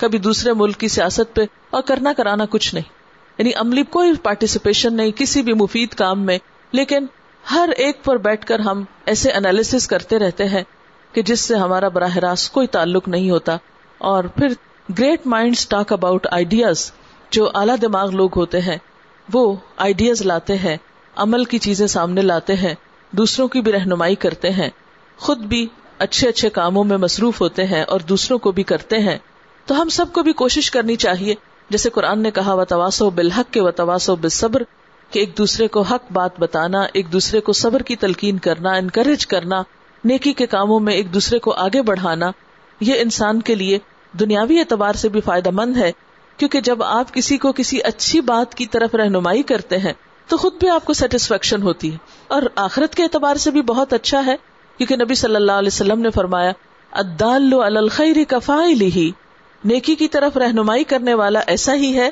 کبھی 0.00 0.18
دوسرے 0.18 0.52
ملک 0.52 0.76
کی 0.76 0.88
سیاست 0.88 1.34
پہ، 1.34 1.40
اور 1.70 1.82
کرنا 1.82 2.12
کرانا 2.12 2.44
کچھ 2.50 2.74
نہیں۔ 2.74 2.92
یعنی 3.38 3.50
عملی 3.56 3.82
کوئی 3.82 4.12
پارٹیسپیشن 4.22 4.94
نہیں 4.94 5.10
کسی 5.16 5.42
بھی 5.42 5.52
مفید 5.52 5.88
کام 5.88 6.22
میں، 6.22 6.38
لیکن 6.72 7.06
ہر 7.50 7.68
ایک 7.76 8.04
پر 8.04 8.16
بیٹھ 8.16 8.46
کر 8.46 8.58
ہم 8.58 8.84
ایسے 9.06 9.30
انالیس 9.30 9.86
کرتے 9.86 10.18
رہتے 10.18 10.44
ہیں 10.44 10.62
کہ 11.12 11.22
جس 11.22 11.40
سے 11.40 11.54
ہمارا 11.54 11.88
براہ 11.88 12.16
راست 12.16 12.52
کوئی 12.52 12.66
تعلق 12.66 13.08
نہیں 13.08 13.30
ہوتا۔ 13.30 13.56
اور 13.98 14.24
پھر 14.24 14.48
great 14.98 15.26
mind 15.26 15.54
talk 15.68 15.92
about 15.92 16.26
ideas 16.30 16.92
جو 17.30 17.50
اعلیٰ 17.54 17.76
دماغ 17.82 18.10
لوگ 18.10 18.30
ہوتے 18.36 18.60
ہیں، 18.60 18.76
وہ 19.32 19.56
آئیڈیاز 19.76 20.22
لاتے 20.22 20.56
ہیں، 20.56 20.76
عمل 21.16 21.44
کی 21.44 21.58
چیزیں 21.58 21.86
سامنے 21.86 22.22
لاتے 22.22 22.54
ہیں۔ 22.54 22.74
دوسروں 23.16 23.48
کی 23.48 23.60
بھی 23.60 23.72
رہنمائی 23.72 24.14
کرتے 24.14 24.50
ہیں، 24.50 24.70
خود 25.16 25.38
بھی 25.38 25.66
اچھے 25.98 26.28
اچھے 26.28 26.50
کاموں 26.50 26.84
میں 26.84 26.96
مصروف 26.96 27.40
ہوتے 27.40 27.64
ہیں 27.64 27.82
اور 27.82 28.00
دوسروں 28.00 28.38
کو 28.38 28.52
بھی 28.52 28.62
کرتے 28.62 28.98
ہیں۔ 28.98 29.18
تو 29.66 29.82
ہم 29.82 29.88
سب 29.88 30.12
کو 30.12 30.22
بھی 30.22 30.32
کوشش 30.32 30.70
کرنی 30.70 30.96
چاہیے، 30.96 31.34
جیسے 31.70 31.90
قرآن 31.90 32.22
نے 32.22 32.30
کہا 32.30 32.54
و 32.54 32.64
تواسو 32.64 33.10
بالحق 33.10 33.52
کے 33.52 33.60
و 33.60 33.70
تواسو 33.70 34.16
بصبر 34.16 34.62
کہ 35.10 35.18
ایک 35.18 35.38
دوسرے 35.38 35.68
کو 35.68 35.80
حق 35.80 36.12
بات 36.12 36.40
بتانا، 36.40 36.86
ایک 36.92 37.12
دوسرے 37.12 37.40
کو 37.40 37.52
صبر 37.52 37.82
کی 37.82 37.96
تلقین 37.96 38.38
کرنا 38.38 38.72
انکریج 38.72 39.26
کرنا، 39.26 39.62
نیکی 40.04 40.32
کے 40.32 40.46
کاموں 40.46 40.80
میں 40.80 40.94
ایک 40.94 41.14
دوسرے 41.14 41.38
کو 41.38 41.52
آگے 41.52 41.82
بڑھانا، 41.82 42.30
یہ 42.80 42.94
انسان 42.98 43.42
کے 43.42 43.54
لیے 43.54 43.78
دنیاوی 44.20 44.58
اعتبار 44.58 44.92
سے 44.92 45.08
بھی 45.08 45.20
فائدہ 45.20 45.50
مند 45.52 45.76
ہے۔ 45.76 45.92
کیونکہ 46.36 46.60
جب 46.60 46.82
آپ 46.82 47.14
کسی 47.14 47.38
کو 47.38 47.52
کسی 47.52 47.78
اچھی 47.82 48.20
بات 48.20 48.54
کی 48.54 48.66
طرف 48.66 48.94
رہنمائی 48.94 49.42
کرتے 49.42 49.78
ہیں 49.78 49.92
تو 50.28 50.36
خود 50.36 50.52
بھی 50.54 50.68
آپ 50.68 50.84
کو 50.84 50.92
سیٹسفیکشن 50.92 51.62
ہوتی 51.62 51.92
ہے۔ 51.92 51.96
اور 52.28 52.42
آخرت 52.54 52.94
کے 52.94 53.02
اعتبار 53.02 53.36
سے 53.36 53.50
بھی 53.50 53.62
بہت 53.62 53.92
اچھا 53.92 54.26
ہے، 54.26 54.36
کیونکہ 54.76 54.96
نبی 54.96 55.14
صلی 55.14 55.36
اللہ 55.36 55.52
علیہ 55.52 55.70
وسلم 55.72 56.00
نے 56.00 56.10
فرمایا 56.10 56.52
ادال 56.92 57.76
الخیر 57.76 58.16
کفائی 58.28 58.72
ہی 58.72 59.10
نیکی 59.64 59.94
کی 59.94 60.08
طرف 60.08 60.36
رہنمائی 60.36 60.84
کرنے 60.84 61.14
والا 61.14 61.40
ایسا 61.46 61.74
ہی 61.74 61.96
ہے 61.96 62.10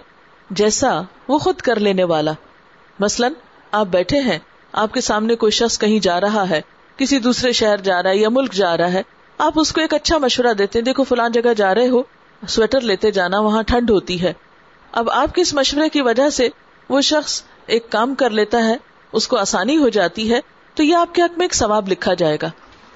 جیسا 0.50 1.00
وہ 1.28 1.38
خود 1.38 1.56
کر 1.56 1.80
لینے 1.80 2.04
والا۔ 2.04 2.32
مثلاً، 2.98 3.32
آپ 3.72 3.86
بیٹھے 3.86 4.20
ہیں، 4.20 4.38
آپ 4.72 4.94
کے 4.94 5.00
سامنے 5.00 5.34
کوئی 5.34 5.52
شخص 5.52 5.78
کہیں 5.78 5.98
جا 5.98 6.20
رہا 6.20 6.50
ہے، 6.50 6.60
کسی 6.96 7.18
دوسرے 7.18 7.52
شہر 7.52 7.76
جا 7.76 8.02
رہا 8.02 8.10
ہے 8.10 8.16
یا 8.16 8.28
ملک 8.28 8.52
جا 8.52 8.76
رہا 8.76 8.92
ہے، 8.92 9.02
آپ 9.38 9.52
اس 9.56 9.72
کو 9.72 9.80
ایک 9.80 9.94
اچھا 9.94 10.18
مشورہ 10.18 10.52
دیتے 10.52 10.78
ہیں، 10.78 10.84
دیکھو 10.84 11.04
فلان 11.04 11.32
جگہ 11.32 11.54
جا 11.54 11.74
رہے 11.74 11.88
ہو، 11.88 12.02
سویٹر 12.48 12.80
لیتے 12.80 13.10
جانا 13.10 13.40
وہاں 13.40 13.62
ٹھنڈ 13.62 13.90
ہوتی 13.90 14.22
ہے۔ 14.22 14.32
اب 14.92 15.10
آپ 15.10 15.34
کے 15.34 15.42
اس 15.42 15.54
مشورے 15.54 15.88
کی 15.88 16.02
وجہ 16.02 16.30
سے 16.30 16.48
وہ 16.88 17.00
شخص 17.00 17.42
ایک 17.66 17.90
کام 17.90 18.14
کر 18.14 18.30
لیتا 18.30 18.64
ہے، 18.64 18.76
اس 19.12 19.28
کو 19.28 19.36
آسانی 19.36 19.76
ہو 19.76 19.88
جاتی 19.88 20.32
ہے، 20.32 20.40
تو 20.74 20.82
یہ 20.82 20.96
آپ 20.96 21.14
کے 21.14 21.22
حق 21.22 21.38
میں 21.38 21.44
ایک 21.44 21.54
ثواب 21.54 21.88
لکھا 21.88 22.14
جائے 22.14 22.38
گا۔ 22.42 22.50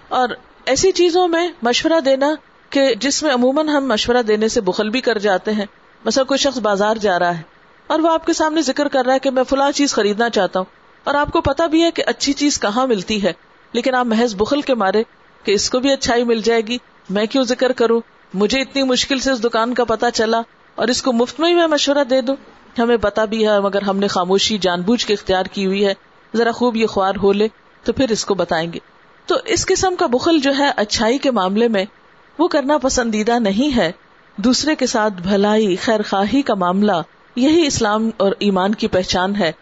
اور 0.09 0.29
ایسی 0.67 0.93
چیزوں 0.93 1.29
میں 1.29 1.49
مشورہ 1.63 2.01
دینا 2.01 2.35
کہ 2.71 2.95
جس 2.95 3.23
میں 3.23 3.35
عموماً 3.35 3.69
ہم 3.69 3.87
مشورہ 3.87 4.23
دینے 4.23 4.49
سے 4.49 4.61
بخل 4.61 4.89
بھی 4.89 5.01
کر 5.01 5.19
جاتے 5.19 5.53
ہیں، 5.53 5.67
مثلا 6.05 6.25
کوئی 6.25 6.39
شخص 6.39 6.59
بازار 6.59 6.97
جا 6.97 7.19
رہا 7.19 7.37
ہے 7.37 7.43
اور 7.87 7.99
وہ 7.99 8.09
آپ 8.09 8.27
کے 8.27 8.33
سامنے 8.33 8.63
ذکر 8.63 8.89
کر 8.89 9.05
رہا 9.07 9.15
ہے 9.15 9.19
کہ 9.19 9.31
میں 9.31 9.45
فلاں 9.45 9.71
چیز 9.73 9.95
خریدنا 9.95 10.31
چاہتا 10.31 10.59
ہوں 10.59 10.67
اور 11.05 11.15
آپ 11.15 11.33
کو 11.33 11.41
پتا 11.41 11.67
بھی 11.67 11.83
ہے 11.83 11.91
کہ 11.91 12.03
اچھی 12.07 12.33
چیز 12.33 12.61
کہاں 12.61 12.87
ملتی 12.87 13.23
ہے، 13.23 13.33
لیکن 13.73 13.95
آپ 13.95 14.07
محض 14.07 14.35
بخل 14.35 14.61
کے 14.61 14.75
مارے 14.75 15.03
کہ 15.45 15.53
اس 15.53 15.71
کو 15.71 15.81
بھی 15.81 15.93
اچھائی 15.93 16.25
مل 16.25 16.41
جائے 16.41 16.61
گی، 16.61 16.79
میں 17.11 17.27
کیوں 17.27 17.45
ذکر 17.45 17.73
کروں؟ 17.73 18.01
مجھے 18.35 18.61
اتنی 18.61 18.83
مشکل 18.83 19.19
سے 19.19 19.31
اس 19.31 19.45
دکان 19.45 19.75
کا 19.75 19.85
پتا 19.85 20.11
چلا 20.11 20.41
اور 20.75 20.89
اس 20.89 21.03
کو 21.03 21.13
مفت 21.13 21.41
میں 21.41 21.49
ہی 21.49 21.55
میں 21.55 21.67
مشورہ 21.67 22.05
دے 22.11 22.21
دوں۔ 22.21 22.37
ہمیں 22.79 22.97
پتا 22.97 23.25
بھی 23.25 23.49
ہے، 23.49 23.61
مگر 23.61 23.83
ہم 23.83 23.99
نے 23.99 24.09
خاموشی، 24.09 24.59
جان 24.59 24.83
بوجھ 24.83 25.07
کے 25.07 25.13
اختیار 25.13 25.45
کی 25.45 25.67
ہوئی 25.67 25.87
ہے۔ 25.87 25.95
ذرا 26.35 26.51
خوب 26.51 26.77
یہ 26.77 26.87
خوار 26.87 27.15
ہو 27.23 27.33
لے، 27.33 27.49
تو 27.85 27.93
پھر 27.93 28.11
اس 28.11 28.25
کو 28.25 28.35
بتائیں 28.35 28.73
گے۔ 28.73 28.79
تو 29.27 29.37
اس 29.45 29.67
قسم 29.67 29.95
کا 29.97 30.07
بخل 30.07 30.39
جو 30.39 30.53
ہے 30.59 30.71
اچھائی 30.77 31.19
کے 31.19 31.31
معاملے 31.31 31.69
میں، 31.69 31.85
وہ 32.39 32.49
کرنا 32.49 32.79
پسندیدہ 32.79 33.39
نہیں 33.39 33.77
ہے۔ 33.77 33.93
دوسرے 34.37 34.75
کے 34.75 34.87
ساتھ 34.87 35.15
بھلائی 35.15 35.77
خیر 35.77 36.01
خواہی 36.03 36.43
کا 36.43 36.55
معاملہ، 36.55 36.93
یہی 37.37 37.67
اسلام 37.67 38.11
اور 38.17 38.33
ایمان 38.39 38.75
کی 38.75 38.89
پہچان 38.89 39.37
ہے۔ 39.37 39.53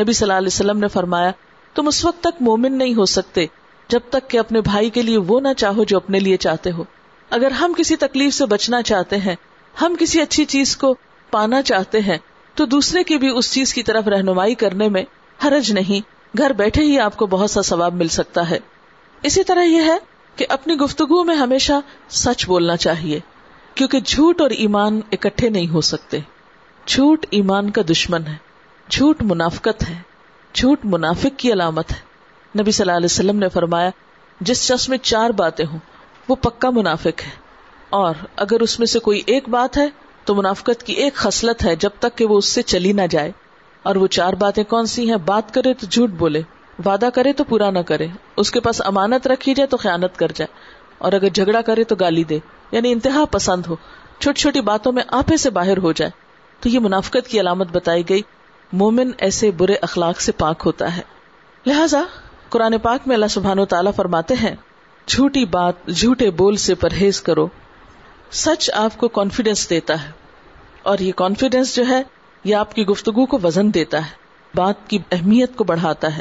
نبی 0.00 0.12
صلی 0.12 0.24
اللہ 0.24 0.38
علیہ 0.38 0.46
وسلم 0.46 0.78
نے 0.78 0.88
فرمایا، 0.88 1.30
تم 1.74 1.86
اس 1.86 2.04
وقت 2.04 2.20
تک 2.20 2.42
مومن 2.42 2.78
نہیں 2.78 2.94
ہو 2.94 3.04
سکتے، 3.04 3.46
جب 3.88 4.00
تک 4.10 4.30
کہ 4.30 4.38
اپنے 4.38 4.60
بھائی 4.60 4.90
کے 4.90 5.02
لیے 5.02 5.18
وہ 5.18 5.40
نہ 5.40 5.48
چاہو 5.56 5.84
جو 5.84 5.96
اپنے 5.96 6.18
لیے 6.18 6.36
چاہتے 6.36 6.70
ہو۔ 6.70 6.84
اگر 7.30 7.50
ہم 7.50 7.72
کسی 7.76 7.96
تکلیف 7.96 8.34
سے 8.34 8.46
بچنا 8.46 8.82
چاہتے 8.82 9.16
ہیں، 9.16 9.34
ہم 9.80 9.96
کسی 9.98 10.20
اچھی 10.20 10.44
چیز 10.44 10.76
کو 10.76 10.94
پانا 11.30 11.62
چاہتے 11.62 12.00
ہیں 12.00 12.18
تو 12.54 12.66
دوسرے 12.66 13.04
کی 13.04 13.16
بھی 13.16 13.28
اس 13.28 13.52
چیز 13.52 13.74
کی 13.74 13.82
طرف 13.82 14.08
رہنمائی 14.08 14.54
کرنے 14.54 14.88
میں 14.88 15.04
حرج 15.44 15.72
نہیں۔ 15.72 16.12
گھر 16.38 16.50
بیٹھے 16.50 16.82
ہی 16.82 16.98
آپ 16.98 17.16
کو 17.16 17.26
بہت 17.26 17.50
سا 17.50 17.62
ثواب 17.62 17.94
مل 17.94 18.08
سکتا 18.08 18.50
ہے۔ 18.50 18.58
اسی 19.22 19.44
طرح 19.44 19.62
یہ 19.62 19.82
ہے 19.82 19.96
کہ 20.36 20.46
اپنی 20.48 20.74
گفتگو 20.74 21.24
میں 21.24 21.36
ہمیشہ 21.36 21.72
سچ 22.08 22.46
بولنا 22.46 22.76
چاہیے، 22.76 23.20
کیونکہ 23.74 24.00
جھوٹ 24.00 24.40
اور 24.40 24.50
ایمان 24.50 25.00
اکٹھے 25.12 25.48
نہیں 25.48 25.68
ہو 25.68 25.80
سکتے۔ 25.80 26.18
جھوٹ 26.86 27.26
ایمان 27.30 27.70
کا 27.70 27.82
دشمن 27.90 28.26
ہے، 28.26 28.36
جھوٹ 28.90 29.22
منافقت 29.22 29.88
ہے، 29.88 29.94
جھوٹ 30.52 30.80
منافق 30.84 31.38
کی 31.38 31.52
علامت 31.52 31.92
ہے۔ 31.92 32.00
نبی 32.62 32.70
صلی 32.70 32.82
اللہ 32.82 32.96
علیہ 32.96 33.08
وسلم 33.10 33.38
نے 33.38 33.48
فرمایا، 33.48 33.90
جس 34.40 34.62
شخص 34.62 34.88
میں 34.88 34.98
چار 34.98 35.30
باتیں 35.30 35.66
ہوں، 35.66 35.78
وہ 36.28 36.34
پکا 36.34 36.70
منافق 36.70 37.22
ہے۔ 37.26 37.30
اور 37.90 38.14
اگر 38.36 38.60
اس 38.60 38.78
میں 38.78 38.86
سے 38.86 38.98
کوئی 38.98 39.22
ایک 39.26 39.48
بات 39.48 39.78
ہے 39.78 39.86
تو 40.24 40.34
منافقت 40.34 40.82
کی 40.82 40.92
ایک 40.92 41.14
خصلت 41.14 41.64
ہے 41.64 41.76
جب 41.76 41.90
تک 41.98 42.18
کہ 42.18 42.26
وہ 42.26 42.38
اس 42.38 42.44
سے 42.44 42.62
چلی 42.62 42.92
نہ 42.92 43.02
جائے۔ 43.10 43.32
اور 43.82 43.96
وہ 43.96 44.06
چار 44.06 44.32
باتیں 44.32 44.64
کون 44.64 44.86
سی 44.86 45.10
ہیں؟ 45.10 45.16
بات 45.16 45.54
کرے 45.54 45.74
تو 45.74 45.86
جھوٹ 45.86 46.10
بولے، 46.10 46.42
وعدہ 46.86 47.08
کرے 47.14 47.32
تو 47.32 47.44
پورا 47.44 47.70
نہ 47.70 47.78
کرے۔ 47.78 48.06
اس 48.36 48.50
کے 48.50 48.60
پاس 48.60 48.82
امانت 48.84 49.26
رکھی 49.26 49.54
جائے 49.54 49.66
تو 49.66 49.76
خیانت 49.76 50.16
کر 50.16 50.32
جائے۔ 50.34 50.54
اور 50.98 51.12
اگر 51.12 51.28
جھگڑا 51.28 51.60
کرے 51.60 51.84
تو 51.84 51.94
گالی 51.94 52.24
دے۔ 52.24 52.38
یعنی 52.72 52.92
انتہا 52.92 53.24
پسند 53.24 53.66
ہو۔ 53.68 53.76
چھوٹی 54.18 54.40
چھوٹی 54.40 54.60
باتوں 54.60 54.92
میں 54.92 55.02
آپے 55.08 55.36
سے 55.36 55.50
باہر 55.50 55.78
ہو 55.78 55.92
جائے۔ 55.92 56.10
تو 56.60 56.68
یہ 56.68 56.78
منافقت 56.78 57.28
کی 57.28 57.40
علامت 57.40 57.66
بتائی 57.72 58.08
گئی، 58.08 58.20
مومن 58.72 59.10
ایسے 59.18 59.50
برے 59.50 59.74
اخلاق 59.74 60.20
سے 60.20 60.32
پاک 60.32 60.62
ہوتا 60.66 60.96
ہے۔ 60.96 61.02
لہذا 61.66 62.02
قرآن 62.48 62.78
پاک 62.78 63.00
میں 63.06 63.14
اللہ 63.14 63.26
سبحان 63.26 63.58
و 63.58 63.64
تعالیٰ 63.64 63.92
فرماتے 63.96 64.34
ہیں، 64.34 64.56
جھوٹی 65.06 65.44
بات 65.44 65.86
جھوٹے 65.86 66.30
بول 66.30 66.56
سے 66.56 66.74
پرہیز 66.74 67.20
کرو۔ 67.20 67.48
سچ 68.32 68.70
آپ 68.74 68.96
کو 68.96 69.08
کانفیڈینس 69.08 69.70
دیتا 69.70 70.04
ہے 70.04 70.10
اور 70.82 70.98
یہ 70.98 71.12
کانفیڈینس 71.12 71.76
جو 71.76 71.88
ہے، 71.88 72.02
یہ 72.44 72.56
آپ 72.56 72.74
کی 72.74 72.86
گفتگو 72.86 73.26
کو 73.26 73.38
وزن 73.44 73.74
دیتا 73.74 73.98
ہے، 73.98 74.10
بات 74.54 74.74
کی 74.86 74.98
اہمیت 75.10 75.56
کو 75.56 75.64
بڑھاتا 75.64 76.16
ہے۔ 76.16 76.20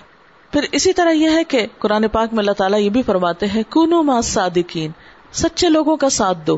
پھر 0.52 0.66
اسی 0.72 0.94
طرح 0.94 1.12
یہ 1.12 1.30
ہے 1.30 1.44
کہ 1.44 1.68
قرآن 1.78 2.08
پاک 2.08 2.30
میں 2.32 2.40
اللہ 2.40 2.52
تعالیٰ 2.52 2.80
یہ 2.80 2.90
بھی 2.90 3.04
فرماتے 3.04 3.46
ہیں، 3.46 3.64
کونو 3.70 4.04
ما 4.04 4.22
صادقین، 4.22 4.92
سچے 5.32 5.70
لوگوں 5.70 5.98
کا 5.98 6.10
ساتھ 6.10 6.38
دو۔ 6.48 6.58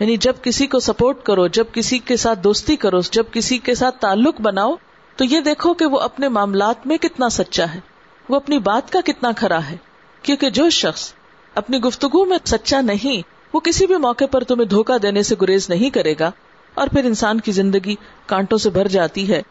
یعنی 0.00 0.16
جب 0.16 0.34
کسی 0.42 0.66
کو 0.66 0.80
سپورٹ 0.80 1.22
کرو، 1.22 1.46
جب 1.46 1.64
کسی 1.72 1.98
کے 1.98 2.16
ساتھ 2.16 2.38
دوستی 2.38 2.76
کرو، 2.76 3.00
جب 3.00 3.24
کسی 3.32 3.58
کے 3.58 3.74
ساتھ 3.74 3.98
تعلق 3.98 4.40
بناؤ، 4.40 4.74
تو 5.16 5.24
یہ 5.24 5.40
دیکھو 5.40 5.74
کہ 5.74 5.86
وہ 5.86 6.00
اپنے 6.00 6.28
معاملات 6.28 6.86
میں 6.86 6.98
کتنا 6.98 7.28
سچا 7.28 7.74
ہے۔ 7.74 7.80
وہ 8.28 8.36
اپنی 8.36 8.58
بات 8.58 8.92
کا 8.92 9.00
کتنا 9.04 9.32
کھرا 9.32 9.58
ہے۔ 9.70 9.76
کیونکہ 10.22 10.50
جو 10.50 10.70
شخص 10.70 11.12
اپنی 11.54 11.78
گفتگو 11.78 12.24
میں 12.24 12.38
سچا 12.44 12.80
نہیں 12.80 13.37
وہ 13.52 13.60
کسی 13.60 13.86
بھی 13.86 13.96
موقع 13.96 14.24
پر 14.30 14.44
تمہیں 14.44 14.68
دھوکا 14.68 14.96
دینے 15.02 15.22
سے 15.22 15.34
گریز 15.42 15.70
نہیں 15.70 15.90
کرے 15.90 16.14
گا 16.20 16.30
اور 16.74 16.88
پھر 16.88 17.04
انسان 17.04 17.40
کی 17.40 17.52
زندگی 17.52 17.94
کانٹوں 18.26 18.58
سے 18.58 18.70
بھر 18.70 18.88
جاتی 18.88 19.32
ہے۔ 19.32 19.42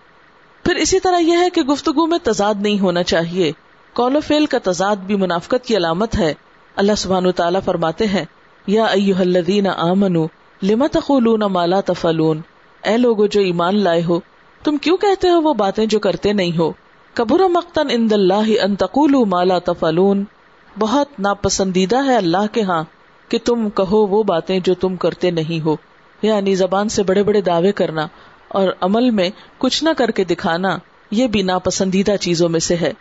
پھر 0.64 0.76
اسی 0.76 1.00
طرح 1.00 1.20
یہ 1.20 1.38
ہے 1.38 1.50
کہ 1.50 1.62
گفتگو 1.62 2.06
میں 2.06 2.20
تضاد 2.24 2.56
نہیں 2.60 2.80
ہونا 2.80 3.04
چاہیے۔ 3.04 3.52
کال 3.94 4.16
و 4.16 4.20
فیل 4.20 4.46
کا 4.46 4.58
تضاد 4.64 4.96
بھی 4.96 5.16
منافقت 5.16 5.66
کی 5.66 5.78
علامت 5.78 6.20
ہے۔ 6.20 6.34
اللہ 6.76 6.92
سبحان 6.98 7.32
تعالیٰ 7.32 7.62
فرماتے 7.66 8.08
ہیں، 8.08 8.26
یا 8.68 8.86
الذین 9.20 9.68
آمنو 9.68 10.28
لما 10.64 10.88
تقولون 10.92 11.40
ما 11.40 11.66
لا 11.66 11.82
تفعلون؟ 11.82 12.42
اے 12.84 12.98
لوگو 12.98 13.26
جو 13.26 13.42
ایمان 13.42 13.84
لائے 13.84 14.04
ہو، 14.04 14.20
تم 14.64 14.78
کیوں 14.78 14.98
کہتے 14.98 15.30
ہو 15.30 15.42
وہ 15.42 15.54
باتیں 15.54 15.86
جو 15.86 16.00
کرتے 16.00 16.34
نہیں 16.34 16.58
ہو؟ 16.58 16.72
کبر 17.14 17.40
مقتن 17.40 17.88
ان 17.90 18.08
اللہ 18.12 18.62
ان 18.62 18.76
تقولوا 18.76 19.26
ما 19.26 19.44
لا 19.44 19.60
تفعلون؟ 19.60 20.24
بہت 20.80 21.20
ناپسندیدہ 21.20 22.06
ہے 22.06 22.16
اللہ 22.16 22.46
کے 22.52 22.62
ہاں۔ 22.62 22.84
کہ 23.30 23.38
تم 23.46 23.70
کہو 23.70 24.08
وہ 24.08 24.24
باتیں 24.24 24.60
جو 24.60 24.74
تم 24.74 24.96
کرتے 24.96 25.32
نہیں 25.32 25.66
ہو۔ 25.66 25.76
یعنی 26.22 26.56
زبان 26.56 26.90
سے 26.90 27.04
بڑے 27.04 27.24
بڑے 27.24 27.42
دعوے 27.42 27.72
کرنا 27.72 28.08
اور 28.48 28.70
عمل 28.82 29.12
میں 29.12 29.30
کچھ 29.58 29.84
نہ 29.84 29.90
کر 29.98 30.12
کے 30.12 30.24
دکھانا، 30.24 30.78
یہ 31.12 31.28
بھی 31.28 31.42
ناپسندیدہ 31.42 32.16
چیزوں 32.22 32.50
میں 32.50 32.60
سے 32.60 32.76
ہے۔ 32.76 32.94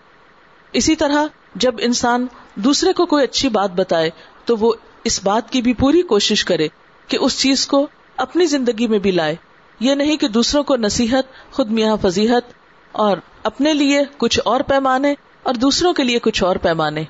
اسی 0.72 0.96
طرح 0.96 1.26
جب 1.54 1.74
انسان 1.78 2.26
دوسرے 2.54 2.92
کو 2.92 3.06
کوئی 3.06 3.24
اچھی 3.24 3.48
بات 3.48 3.70
بتائے، 3.70 4.10
تو 4.44 4.56
وہ 4.56 4.72
اس 5.04 5.20
بات 5.24 5.50
کی 5.50 5.62
بھی 5.62 5.74
پوری 5.74 6.02
کوشش 6.02 6.44
کرے 6.44 6.68
کہ 7.08 7.18
اس 7.20 7.38
چیز 7.38 7.66
کو 7.66 7.86
اپنی 8.16 8.46
زندگی 8.46 8.86
میں 8.86 8.98
بھی 8.98 9.10
لائے۔ 9.10 9.34
یہ 9.80 9.94
نہیں 9.94 10.16
کہ 10.16 10.28
دوسروں 10.28 10.64
کو 10.64 10.76
نصیحت، 10.76 11.52
خود 11.52 11.70
میاں 11.70 11.96
فضیحت 12.02 12.52
اور 12.92 13.16
اپنے 13.42 13.74
لیے 13.74 14.02
کچھ 14.16 14.40
اور 14.44 14.60
پیمانے 14.60 15.14
اور 15.42 15.54
دوسروں 15.54 15.92
کے 15.92 16.04
لیے 16.04 16.18
کچھ 16.18 16.44
اور 16.44 16.56
پیمانے۔ 16.56 17.02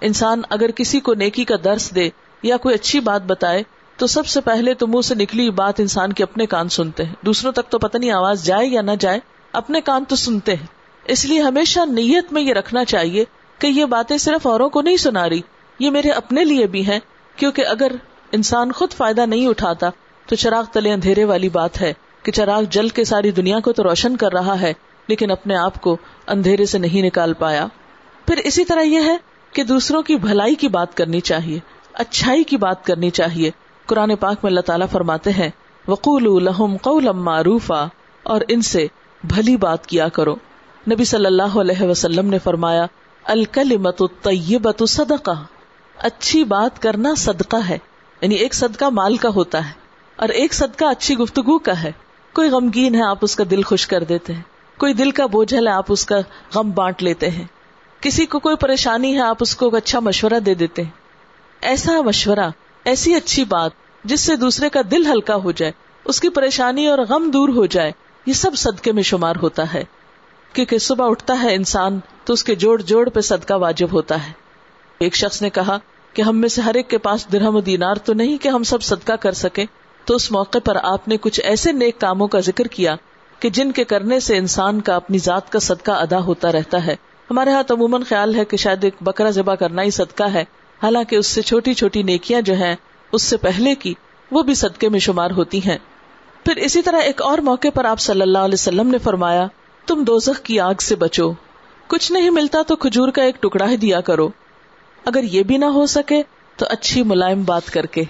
انسان 0.00 0.42
اگر 0.50 0.70
کسی 0.70 1.00
کو 1.00 1.14
نیکی 1.14 1.44
کا 1.44 1.54
درس 1.64 1.94
دے 1.94 2.10
یا 2.44 2.56
کوئی 2.56 2.74
اچھی 2.74 3.00
بات 3.00 3.22
بتائے 3.22 3.62
تو 3.96 4.06
سب 4.06 4.26
سے 4.26 4.40
پہلے 4.40 4.74
تو 4.74 4.86
منہ 4.86 5.00
سے 5.00 5.14
نکلی 5.14 5.50
بات 5.50 5.80
انسان 5.80 6.12
کے 6.12 6.22
اپنے 6.22 6.46
کان 6.46 6.68
سنتے 6.68 7.04
ہیں۔ 7.04 7.14
دوسروں 7.24 7.52
تک 7.52 7.70
تو 7.70 7.78
پتہ 7.78 7.98
نہیں 7.98 8.10
آواز 8.10 8.44
جائے 8.44 8.66
یا 8.66 8.80
نہ 8.80 8.90
جائے، 9.00 9.20
اپنے 9.52 9.80
کان 9.80 10.04
تو 10.04 10.16
سنتے 10.16 10.54
ہیں۔ 10.54 10.66
اس 11.04 11.24
لیے 11.24 11.40
ہمیشہ 11.40 11.80
نیت 11.80 12.32
میں 12.32 12.42
یہ 12.42 12.52
رکھنا 12.52 12.84
چاہیے 12.84 13.24
کہ 13.58 13.66
یہ 13.66 13.84
باتیں 13.84 14.16
صرف 14.18 14.46
اوروں 14.46 14.68
کو 14.68 14.82
نہیں 14.82 14.96
سنا 14.96 15.28
رہی، 15.28 15.40
یہ 15.78 15.90
میرے 15.90 16.10
اپنے 16.10 16.44
لیے 16.44 16.66
بھی 16.66 16.86
ہیں، 16.86 16.98
کیونکہ 17.36 17.66
اگر 17.66 17.92
انسان 18.32 18.72
خود 18.72 18.92
فائدہ 18.92 19.26
نہیں 19.26 19.46
اٹھاتا 19.46 19.90
تو 20.26 20.36
چراغ 20.36 20.64
تلے 20.72 20.92
اندھیرے 20.92 21.24
والی 21.24 21.48
بات 21.48 21.80
ہے 21.80 21.92
کہ 22.22 22.32
چراغ 22.32 22.62
جل 22.70 22.88
کے 22.88 23.04
ساری 23.04 23.30
دنیا 23.30 23.60
کو 23.60 23.72
تو 23.72 23.82
روشن 23.82 24.16
کر 24.16 24.32
رہا 24.32 24.60
ہے، 24.60 24.72
لیکن 25.08 25.30
اپنے 25.30 25.56
آپ 25.56 25.80
کو 25.80 25.96
اندھیرے 26.26 26.66
سے 26.66 26.78
نہیں 26.78 27.02
نکال 27.02 27.32
پایا۔ 27.32 27.66
پھر 28.26 28.36
اسی 28.36 28.64
طرح 28.64 28.80
یہ 28.80 29.00
ہے 29.00 29.16
کہ 29.52 29.62
دوسروں 29.62 30.02
کی 30.02 30.16
بھلائی 30.16 30.54
کی 30.54 30.68
بات 30.68 30.96
کرنی 30.96 31.20
چاہیے۔ 31.20 31.58
اچھائی 31.94 32.44
کی 32.44 32.56
بات 32.56 32.84
کرنی 32.86 33.10
چاہیے۔ 33.10 33.50
قرآن 33.88 34.14
پاک 34.16 34.38
میں 34.42 34.50
اللہ 34.50 34.60
تعالیٰ 34.60 34.88
فرماتے 34.88 35.30
ہیں 35.30 35.50
وقول 35.88 36.26
الحم 36.28 36.76
قول 36.76 37.08
معروفا، 37.14 37.86
اور 38.22 38.40
ان 38.48 38.62
سے 38.62 38.86
بھلی 39.24 39.56
بات 39.56 39.86
کیا 39.86 40.08
کرو۔ 40.08 40.34
نبی 40.86 41.04
صلی 41.04 41.26
اللہ 41.26 41.58
علیہ 41.60 41.82
وسلم 41.82 42.28
نے 42.28 42.38
فرمایا 42.38 42.86
الکلمت 43.24 44.02
الطیبت 44.02 44.82
صدقہ۔ 44.88 45.42
اچھی 45.96 46.42
بات 46.44 46.80
کرنا 46.82 47.14
صدقہ 47.16 47.56
ہے 47.68 47.78
یعنی 48.22 48.34
ایک 48.34 48.54
صدقہ 48.54 48.84
مال 48.92 49.16
کا 49.16 49.28
ہوتا 49.28 49.64
ہے، 49.66 49.72
اور 50.18 50.28
ایک 50.30 50.54
صدقہ 50.54 50.84
اچھی 50.84 51.16
گفتگو 51.16 51.58
کا 51.58 51.82
ہے۔ 51.82 51.92
کوئی 52.34 52.50
غمگین 52.50 52.94
ہے، 52.94 53.02
آپ 53.02 53.18
اس 53.22 53.36
کا 53.36 53.44
دل 53.50 53.62
خوش 53.62 53.86
کر 53.86 54.04
دیتے 54.04 54.32
ہیں۔ 54.32 54.42
کوئی 54.78 54.94
دل 54.94 55.10
کا 55.10 55.26
بوجھل 55.26 55.66
ہے، 55.66 55.72
آپ 55.72 55.92
اس 55.92 56.04
کا 56.06 56.16
غم 56.54 56.70
بانٹ 56.70 57.02
لیتے 57.02 57.30
ہیں۔ 57.30 57.44
کسی 58.02 58.26
کو 58.26 58.38
کوئی 58.38 58.56
پریشانی 58.56 59.14
ہے، 59.14 59.20
آپ 59.20 59.36
اس 59.40 59.56
کو 59.56 59.74
اچھا 59.76 60.00
مشورہ 60.00 60.38
دے 60.38 60.54
دیتے 60.54 60.82
ہیں۔ 60.82 61.03
ایسا 61.64 62.00
مشورہ، 62.00 62.50
ایسی 62.84 63.14
اچھی 63.14 63.44
بات 63.44 63.70
جس 64.04 64.20
سے 64.20 64.36
دوسرے 64.36 64.68
کا 64.68 64.80
دل 64.90 65.06
ہلکا 65.06 65.36
ہو 65.36 65.52
جائے، 65.52 65.72
اس 66.04 66.20
کی 66.20 66.28
پریشانی 66.28 66.86
اور 66.86 66.98
غم 66.98 67.30
دور 67.30 67.48
ہو 67.48 67.66
جائے، 67.66 67.92
یہ 68.26 68.32
سب 68.32 68.50
صدقے 68.56 68.92
میں 68.92 69.02
شمار 69.02 69.34
ہوتا 69.42 69.74
ہے۔ 69.74 69.84
کیونکہ 70.52 70.78
صبح 70.78 71.10
اٹھتا 71.10 71.42
ہے 71.42 71.54
انسان 71.54 72.00
تو 72.24 72.32
اس 72.32 72.44
کے 72.44 72.54
جوڑ 72.54 72.82
جوڑ 72.82 73.08
پہ 73.08 73.20
صدقہ 73.20 73.54
واجب 73.54 73.88
ہوتا 73.92 74.26
ہے۔ 74.26 74.32
ایک 74.98 75.16
شخص 75.16 75.42
نے 75.42 75.50
کہا 75.50 75.78
کہ 76.12 76.22
ہم 76.22 76.36
میں 76.36 76.48
سے 76.48 76.62
ہر 76.62 76.74
ایک 76.74 76.90
کے 76.90 76.98
پاس 76.98 77.32
درہم 77.32 77.56
و 77.56 77.60
دینار 77.60 77.94
تو 77.94 78.14
نہیں 78.14 78.38
کہ 78.38 78.48
ہم 78.48 78.62
سب 78.62 78.82
صدقہ 78.82 79.12
کر 79.12 79.32
سکے 79.32 79.64
تو 80.04 80.14
اس 80.14 80.32
موقع 80.32 80.58
پر 80.64 80.76
آپ 80.82 81.08
نے 81.08 81.16
کچھ 81.16 81.40
ایسے 81.44 81.72
نیک 81.72 82.00
کاموں 82.00 82.28
کا 82.28 82.40
ذکر 82.40 82.64
کیا 82.64 82.96
کہ 83.38 83.50
جن 83.50 83.72
کے 83.72 83.84
کرنے 83.84 84.20
سے 84.20 84.36
انسان 84.36 84.80
کا 84.80 84.96
اپنی 84.96 85.18
ذات 85.18 85.52
کا 85.52 85.58
صدقہ 85.58 85.90
ادا 85.90 86.18
ہوتا 86.18 86.52
رہتا 86.52 86.86
ہے۔ 86.86 86.96
ہمارے 87.30 87.52
ہاتھ 87.52 87.72
عموماً 87.72 88.02
خیال 88.02 88.34
ہے 88.34 88.44
کہ 88.44 88.56
شاید 88.56 88.84
ایک 88.84 88.94
بکرا 89.00 89.30
ذبح 89.30 89.54
کرنا 89.54 89.82
ہی 89.82 89.90
صدقہ 89.90 90.24
ہے۔ 90.24 90.44
حالانکہ 90.84 91.16
اس 91.16 91.26
سے 91.26 91.42
چھوٹی 91.42 91.74
چھوٹی 91.74 92.02
نیکیاں 92.02 92.40
جو 92.40 92.54
ہیں، 92.54 92.76
اس 93.12 93.22
سے 93.22 93.36
پہلے 93.36 93.74
کی، 93.74 93.94
وہ 94.30 94.42
بھی 94.42 94.54
صدقے 94.54 94.88
میں 94.88 94.98
شمار 94.98 95.30
ہوتی 95.30 95.58
ہیں۔ 95.58 95.78
پھر 96.44 96.56
اسی 96.56 96.82
طرح 96.82 96.96
ایک 96.96 97.22
اور 97.22 97.38
موقع 97.38 97.68
پر 97.74 97.84
آپ 97.84 98.00
صلی 98.00 98.20
اللہ 98.20 98.38
علیہ 98.38 98.54
وسلم 98.54 98.88
نے 98.88 98.98
فرمایا، 98.98 99.46
تم 99.86 100.04
دوزخ 100.04 100.42
کی 100.42 100.60
آگ 100.60 100.74
سے 100.80 100.96
بچو۔ 100.96 101.32
کچھ 101.86 102.12
نہیں 102.12 102.30
ملتا 102.30 102.62
تو 102.66 102.76
کھجور 102.76 103.08
کا 103.08 103.22
ایک 103.22 103.42
ٹکڑا 103.42 103.70
ہی 103.70 103.76
دیا 103.76 104.00
کرو۔ 104.00 104.28
اگر 105.04 105.22
یہ 105.22 105.42
بھی 105.42 105.56
نہ 105.56 105.64
ہو 105.64 105.86
سکے، 105.86 106.22
تو 106.56 106.66
اچھی 106.70 107.02
ملائم 107.02 107.42
بات 107.42 107.70
کر 107.70 107.86
کے۔ 107.86 108.02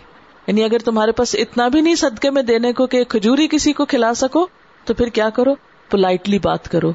یعنی 0.47 0.65
اگر 0.65 0.79
تمہارے 0.79 1.13
پاس 1.13 1.37
اتنا 1.39 1.69
بھی 1.69 1.81
نہیں 1.81 1.95
صدقے 1.95 2.31
میں 2.31 2.43
دینے 2.43 2.73
کو 2.73 2.87
کہ 2.87 3.05
کھجور 3.05 3.39
ہی 3.39 3.49
کسی 3.49 3.73
کو 3.73 3.85
کھلا 3.85 4.15
سکو، 4.15 4.47
تو 4.85 4.95
پھر 4.95 5.07
کیا 5.07 5.31
کرو؟ 5.31 5.55
پولائٹلی 5.91 6.39
بات 6.39 6.71
کرو۔ 6.71 6.93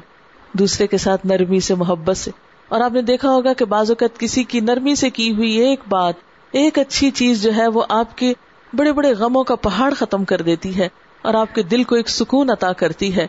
دوسرے 0.52 0.86
کے 0.86 0.98
ساتھ 0.98 1.26
نرمی 1.26 1.60
سے، 1.60 1.74
محبت 1.74 2.16
سے۔ 2.16 2.30
اور 2.70 2.80
آپ 2.80 2.92
نے 2.92 3.02
دیکھا 3.02 3.30
ہوگا 3.30 3.52
کہ 3.52 3.64
بعض 3.64 3.90
اوقات 3.90 4.20
کسی 4.20 4.44
کی 4.44 4.60
نرمی 4.60 4.94
سے 4.94 5.10
کی 5.10 5.32
ہوئی 5.32 5.52
ایک 5.52 5.80
بات، 5.88 6.14
ایک 6.52 6.78
اچھی 6.78 7.10
چیز 7.10 7.42
جو 7.42 7.54
ہے 7.56 7.68
وہ 7.68 7.82
آپ 7.88 8.18
کے 8.18 8.32
بڑے 8.72 8.92
بڑے 8.92 9.12
غموں 9.12 9.44
کا 9.44 9.54
پہاڑ 9.54 9.94
ختم 9.94 10.24
کر 10.24 10.42
دیتی 10.42 10.78
ہے 10.78 10.88
اور 11.22 11.34
آپ 11.34 11.54
کے 11.54 11.62
دل 11.62 11.82
کو 11.82 11.94
ایک 11.94 12.08
سکون 12.08 12.50
عطا 12.50 12.72
کرتی 12.72 13.16
ہے۔ 13.16 13.26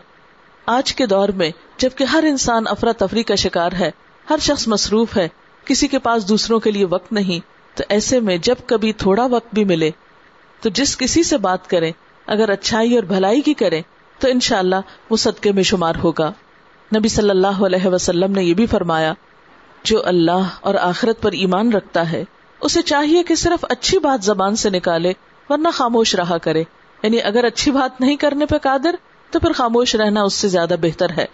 آج 0.66 0.94
کے 0.94 1.06
دور 1.06 1.28
میں، 1.28 1.50
جبکہ 1.76 2.04
ہر 2.04 2.24
انسان 2.28 2.64
افراتفری 2.66 3.22
کا 3.22 3.34
شکار 3.34 3.72
ہے، 3.72 3.90
ہر 4.30 4.36
شخص 4.40 4.68
مصروف 4.68 5.16
ہے، 5.16 5.28
کسی 5.64 5.88
کے 5.88 5.98
پاس 5.98 6.28
دوسروں 6.28 6.60
کے 6.60 6.70
لیے 6.70 6.84
وقت 6.84 7.12
نہیں، 7.12 7.46
تو 7.76 7.84
ایسے 7.88 8.20
میں 8.20 8.36
جب 8.36 8.54
kabhi 8.66 8.92
تھوڑا 8.96 9.26
وقت 9.26 9.54
بھی 9.54 9.64
ملے، 9.64 9.90
تو 10.60 10.68
جس 10.68 10.96
کسی 10.96 11.22
سے 11.22 11.38
بات 11.38 11.70
کرے 11.70 11.90
اگر 12.26 12.48
اچھائی 12.48 12.94
اور 12.94 13.02
بھلائی 13.02 13.40
کی 13.40 13.54
کرے 13.54 13.82
تو 14.18 14.28
انشاءاللہ 14.28 14.74
اللہ 14.74 15.10
وہ 15.10 15.16
صدقے 15.16 15.52
میں 15.52 15.62
شمار 15.62 15.94
ہوگا۔ 16.04 16.32
نبی 16.96 17.08
صلی 17.08 17.30
اللہ 17.30 17.64
علیہ 17.66 17.86
وسلم 17.86 18.32
نے 18.32 18.44
یہ 18.44 18.54
بھی 18.54 18.66
فرمایا 18.66 19.14
جو 19.84 20.06
اللہ 20.06 20.48
اور 20.60 20.74
آخرت 20.74 21.22
پر 21.22 21.32
ایمان 21.32 21.72
رکھتا 21.72 22.12
ہے، 22.12 22.24
اسے 22.60 22.82
چاہیے 22.82 23.22
کہ 23.22 23.34
صرف 23.34 23.64
اچھی 23.68 23.98
بات 23.98 24.24
زبان 24.24 24.56
سے 24.56 24.70
نکالے، 24.70 25.12
ورنہ 25.48 25.68
خاموش 25.74 26.14
رہا 26.14 26.38
کرے۔ 26.38 26.64
یعنی 27.02 27.22
اگر 27.22 27.44
اچھی 27.44 27.70
بات 27.70 28.00
نہیں 28.00 28.16
کرنے 28.16 28.46
پہ 28.46 28.58
قادر، 28.58 28.94
تو 29.30 29.40
پھر 29.40 29.52
خاموش 29.52 29.94
رہنا 29.94 30.22
اس 30.22 30.34
سے 30.34 30.48
زیادہ 30.48 30.74
بہتر 30.80 31.10
ہے۔ 31.16 31.24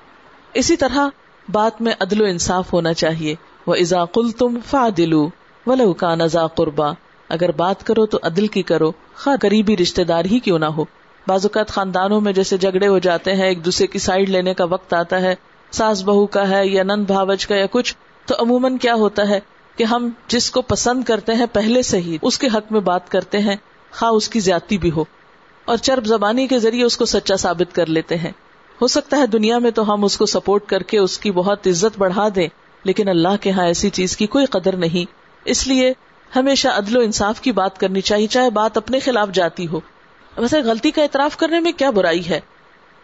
اسی 0.54 0.76
طرح 0.76 1.08
بات 1.52 1.82
میں 1.82 1.92
عدل 2.00 2.20
و 2.20 2.24
انصاف 2.24 2.72
ہونا 2.72 2.94
چاہیے۔ 2.94 3.34
وہ 3.66 3.74
ازا 3.74 4.04
کل 4.04 4.30
تم 4.30 4.58
فا 4.66 4.88
دلو 4.96 5.28
و 5.66 5.92
کا 5.92 6.14
نزا 6.14 6.46
قربا 6.46 6.92
اگر 7.28 7.50
بات 7.50 7.86
کرو 7.86 8.06
تو 8.06 8.18
عدل 8.22 8.46
کی 8.46 8.62
کرو۔ 8.62 8.92
خا 9.14 9.34
غریبی 9.42 9.76
رشتے 9.76 10.04
دار 10.04 10.24
ہی 10.24 10.38
کیوں 10.38 10.58
نہ 10.58 10.64
ہو۔ 10.64 10.84
بعض 11.26 11.46
اوقات 11.46 11.68
خاندانوں 11.68 12.20
میں 12.20 12.32
جیسے 12.32 12.56
جھگڑے 12.56 12.88
ہو 12.88 12.98
جاتے 12.98 13.34
ہیں، 13.34 13.46
ایک 13.46 13.64
دوسرے 13.64 13.86
کی 13.86 13.98
سائڈ 13.98 14.28
لینے 14.28 14.54
کا 14.54 14.64
وقت 14.64 14.94
آتا 14.94 15.20
ہے، 15.20 15.34
ساس 15.70 16.04
بہو 16.04 16.26
کا 16.26 16.48
ہے 16.48 16.66
یا 16.66 16.82
نند 16.82 17.06
بھاوج 17.06 17.46
کا 17.46 17.56
یا 17.56 17.66
کچھ۔ 17.70 17.94
تو 18.28 18.34
عموماً 18.38 18.76
کیا 18.76 18.94
ہوتا 18.94 19.28
ہے 19.28 19.38
کہ 19.76 19.84
ہم 19.84 20.08
جس 20.28 20.50
کو 20.50 20.62
پسند 20.62 21.04
کرتے 21.04 21.34
ہیں 21.34 21.46
پہلے 21.52 21.82
سے 21.82 21.98
ہی 21.98 22.16
اس 22.22 22.38
کے 22.38 22.46
حق 22.46 22.72
میں 22.72 22.80
بات 22.80 23.08
کرتے 23.10 23.38
ہیں، 23.38 23.56
خواہ 23.92 24.10
اس 24.10 24.28
کی 24.28 24.40
زیادتی 24.40 24.78
بھی 24.78 24.90
ہو، 24.90 25.04
اور 25.64 25.76
چرب 25.76 26.06
زبانی 26.06 26.46
کے 26.46 26.58
ذریعے 26.58 26.84
اس 26.84 26.96
کو 26.96 27.04
سچا 27.04 27.36
ثابت 27.36 27.74
کر 27.74 27.86
لیتے 27.86 28.16
ہیں۔ 28.16 28.32
ہو 28.80 28.86
سکتا 28.86 29.16
ہے 29.16 29.26
دنیا 29.26 29.58
میں 29.58 29.70
تو 29.70 29.92
ہم 29.92 30.04
اس 30.04 30.16
کو 30.16 30.26
سپورٹ 30.26 30.66
کر 30.66 30.82
کے 30.82 30.98
اس 30.98 31.18
کی 31.18 31.30
بہت 31.30 31.66
عزت 31.66 31.98
بڑھا 31.98 32.28
دیں، 32.34 32.48
لیکن 32.84 33.08
اللہ 33.08 33.36
کے 33.40 33.50
ہاں 33.50 33.66
ایسی 33.66 33.90
چیز 33.90 34.16
کی 34.16 34.26
کوئی 34.26 34.46
قدر 34.46 34.76
نہیں۔ 34.76 35.10
اس 35.44 35.66
لیے 35.66 35.92
ہمیشہ 36.36 36.68
عدل 36.68 36.96
و 36.96 37.00
انصاف 37.00 37.40
کی 37.40 37.52
بات 37.52 37.78
کرنی 37.78 38.00
چاہیے، 38.00 38.26
چاہے 38.26 38.50
بات 38.50 38.76
اپنے 38.76 38.98
خلاف 39.00 39.28
جاتی 39.32 39.66
ہو۔ 39.66 39.80
ویسے 40.36 40.60
غلطی 40.60 40.90
کا 40.90 41.02
اعتراف 41.02 41.36
کرنے 41.36 41.60
میں 41.60 41.72
کیا 41.72 41.90
برائی 41.90 42.28
ہے؟ 42.28 42.40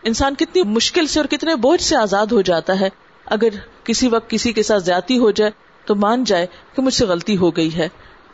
انسان 0.03 0.35
کتنی 0.35 0.62
مشکل 0.62 1.07
سے 1.07 1.20
اور 1.20 1.27
کتنے 1.27 1.55
بوجھ 1.57 1.83
سے 1.83 1.97
آزاد 1.97 2.27
ہو 2.27 2.41
جاتا 2.41 2.81
ہے۔ 2.81 2.89
اگر 3.27 3.49
کسی 3.85 4.09
وقت 4.09 4.30
کسی 4.30 4.53
کے 4.53 4.62
ساتھ 4.62 4.82
زیادتی 4.82 5.18
ہو 5.18 5.30
جائے 5.30 5.51
تو 5.85 5.95
مان 5.95 6.24
جائے 6.24 6.47
کہ 6.76 6.82
مجھ 6.82 6.95
سے 6.95 7.07
غلطی 7.07 7.37
ہو 7.37 7.51
گئی 7.51 7.74
ہے، 7.76 7.89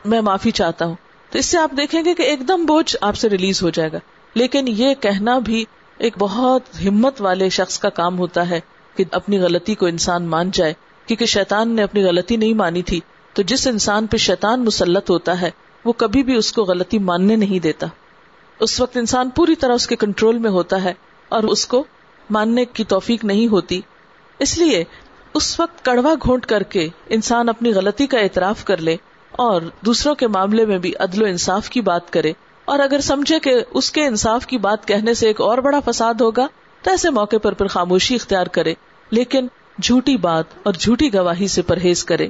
میں 0.05 0.21
معافی 0.21 0.51
چاہتا 0.51 0.85
ہوں۔ 0.85 0.95
تو 1.31 1.39
اس 1.39 1.47
سے 1.47 1.59
آپ 1.59 1.71
دیکھیں 1.77 2.05
گے 2.05 2.15
کہ 2.15 2.23
ایک 2.23 2.49
دم 2.49 2.67
بوجھ 2.67 2.97
آپ 3.01 3.17
سے 3.17 3.29
ریلیز 3.29 3.63
ہو 3.63 3.71
جائے 3.71 3.93
گا۔ 3.93 3.99
لیکن 4.35 4.65
یہ 4.69 4.95
کہنا 4.95 5.39
بھی 5.39 5.65
ایک 5.99 6.15
بہت 6.19 6.63
ہمت 6.85 7.23
والے 7.23 7.49
شخص 7.49 7.79
کا 7.79 7.89
کام 7.89 8.19
ہوتا 8.19 8.51
ہے 8.51 8.61
کہ 8.97 9.05
اپنی 9.13 9.39
غلطی 9.39 9.75
کو 9.75 9.87
انسان 9.87 10.25
مان 10.25 10.51
جائے۔ 10.51 10.75
کیونکہ 11.07 11.27
شیطان 11.27 11.69
نے 11.69 11.83
اپنی 11.83 12.05
غلطی 12.05 12.37
نہیں 12.37 12.55
مانی 12.55 12.83
تھی، 12.83 13.01
تو 13.33 13.43
جس 13.43 13.67
انسان 13.67 14.07
پہ 14.07 14.17
شیطان 14.17 14.65
مسلط 14.65 15.11
ہوتا 15.11 15.41
ہے، 15.41 15.51
وہ 15.85 15.93
کبھی 15.93 16.23
بھی 16.23 16.35
اس 16.35 16.53
کو 16.53 16.63
غلطی 16.63 16.99
ماننے 16.99 17.37
نہیں 17.37 17.59
دیتا۔ 17.59 17.87
اس 18.61 18.81
وقت 18.81 18.97
انسان 18.97 19.31
پوری 19.31 19.55
طرح 19.55 19.73
اس 19.73 19.87
کے 19.87 19.97
کنٹرول 19.97 20.39
میں 20.39 20.51
ہوتا 20.51 20.85
ہے 20.85 20.93
اور 21.29 21.43
اس 21.43 21.67
کو 21.67 21.85
ماننے 22.31 22.65
کی 22.65 22.85
توفیق 22.85 23.25
نہیں 23.25 23.49
ہوتی۔ 23.49 23.81
اس 24.39 24.59
لیے 24.59 24.85
اس 25.35 25.61
وقت 25.61 25.85
کڑوا 25.85 26.15
گھونٹ 26.23 26.47
کر 26.47 26.63
کے 26.63 26.89
انسان 27.09 27.49
اپنی 27.49 27.73
غلطی 27.75 28.07
کا 28.07 28.19
اعتراف 28.19 28.65
کر 28.65 28.77
لے 28.77 28.97
اور 29.33 29.63
دوسروں 29.87 30.15
کے 30.15 30.27
معاملے 30.27 30.65
میں 30.65 30.79
بھی 30.79 30.93
عدل 31.01 31.23
و 31.23 31.27
انصاف 31.27 31.69
کی 31.71 31.81
بات 31.81 32.13
کرے 32.13 32.33
اور 32.65 32.79
اگر 32.79 33.01
سمجھے 33.01 33.39
کہ 33.41 33.55
اس 33.71 33.91
کے 33.93 34.07
انصاف 34.07 34.47
کی 34.47 34.59
بات 34.59 34.89
کہنے 34.89 35.15
سے 35.15 35.27
ایک 35.27 35.41
اور 35.41 35.59
بڑا 35.59 35.81
فساد 35.81 36.15
ہوگا، 36.21 36.47
تو 36.83 36.91
ایسے 36.91 37.11
موقع 37.11 37.37
پر 37.43 37.53
پھر 37.53 37.67
خاموشی 37.67 38.15
اختیار 38.15 38.47
کرے، 38.47 38.75
لیکن 39.11 39.47
جھوٹی 39.83 40.17
بات 40.17 40.45
اور 40.63 40.75
جھوٹی 40.75 41.15
گواہی 41.15 41.49
سے 41.49 41.63
پرہیز 41.63 42.05
کرے۔ 42.05 42.29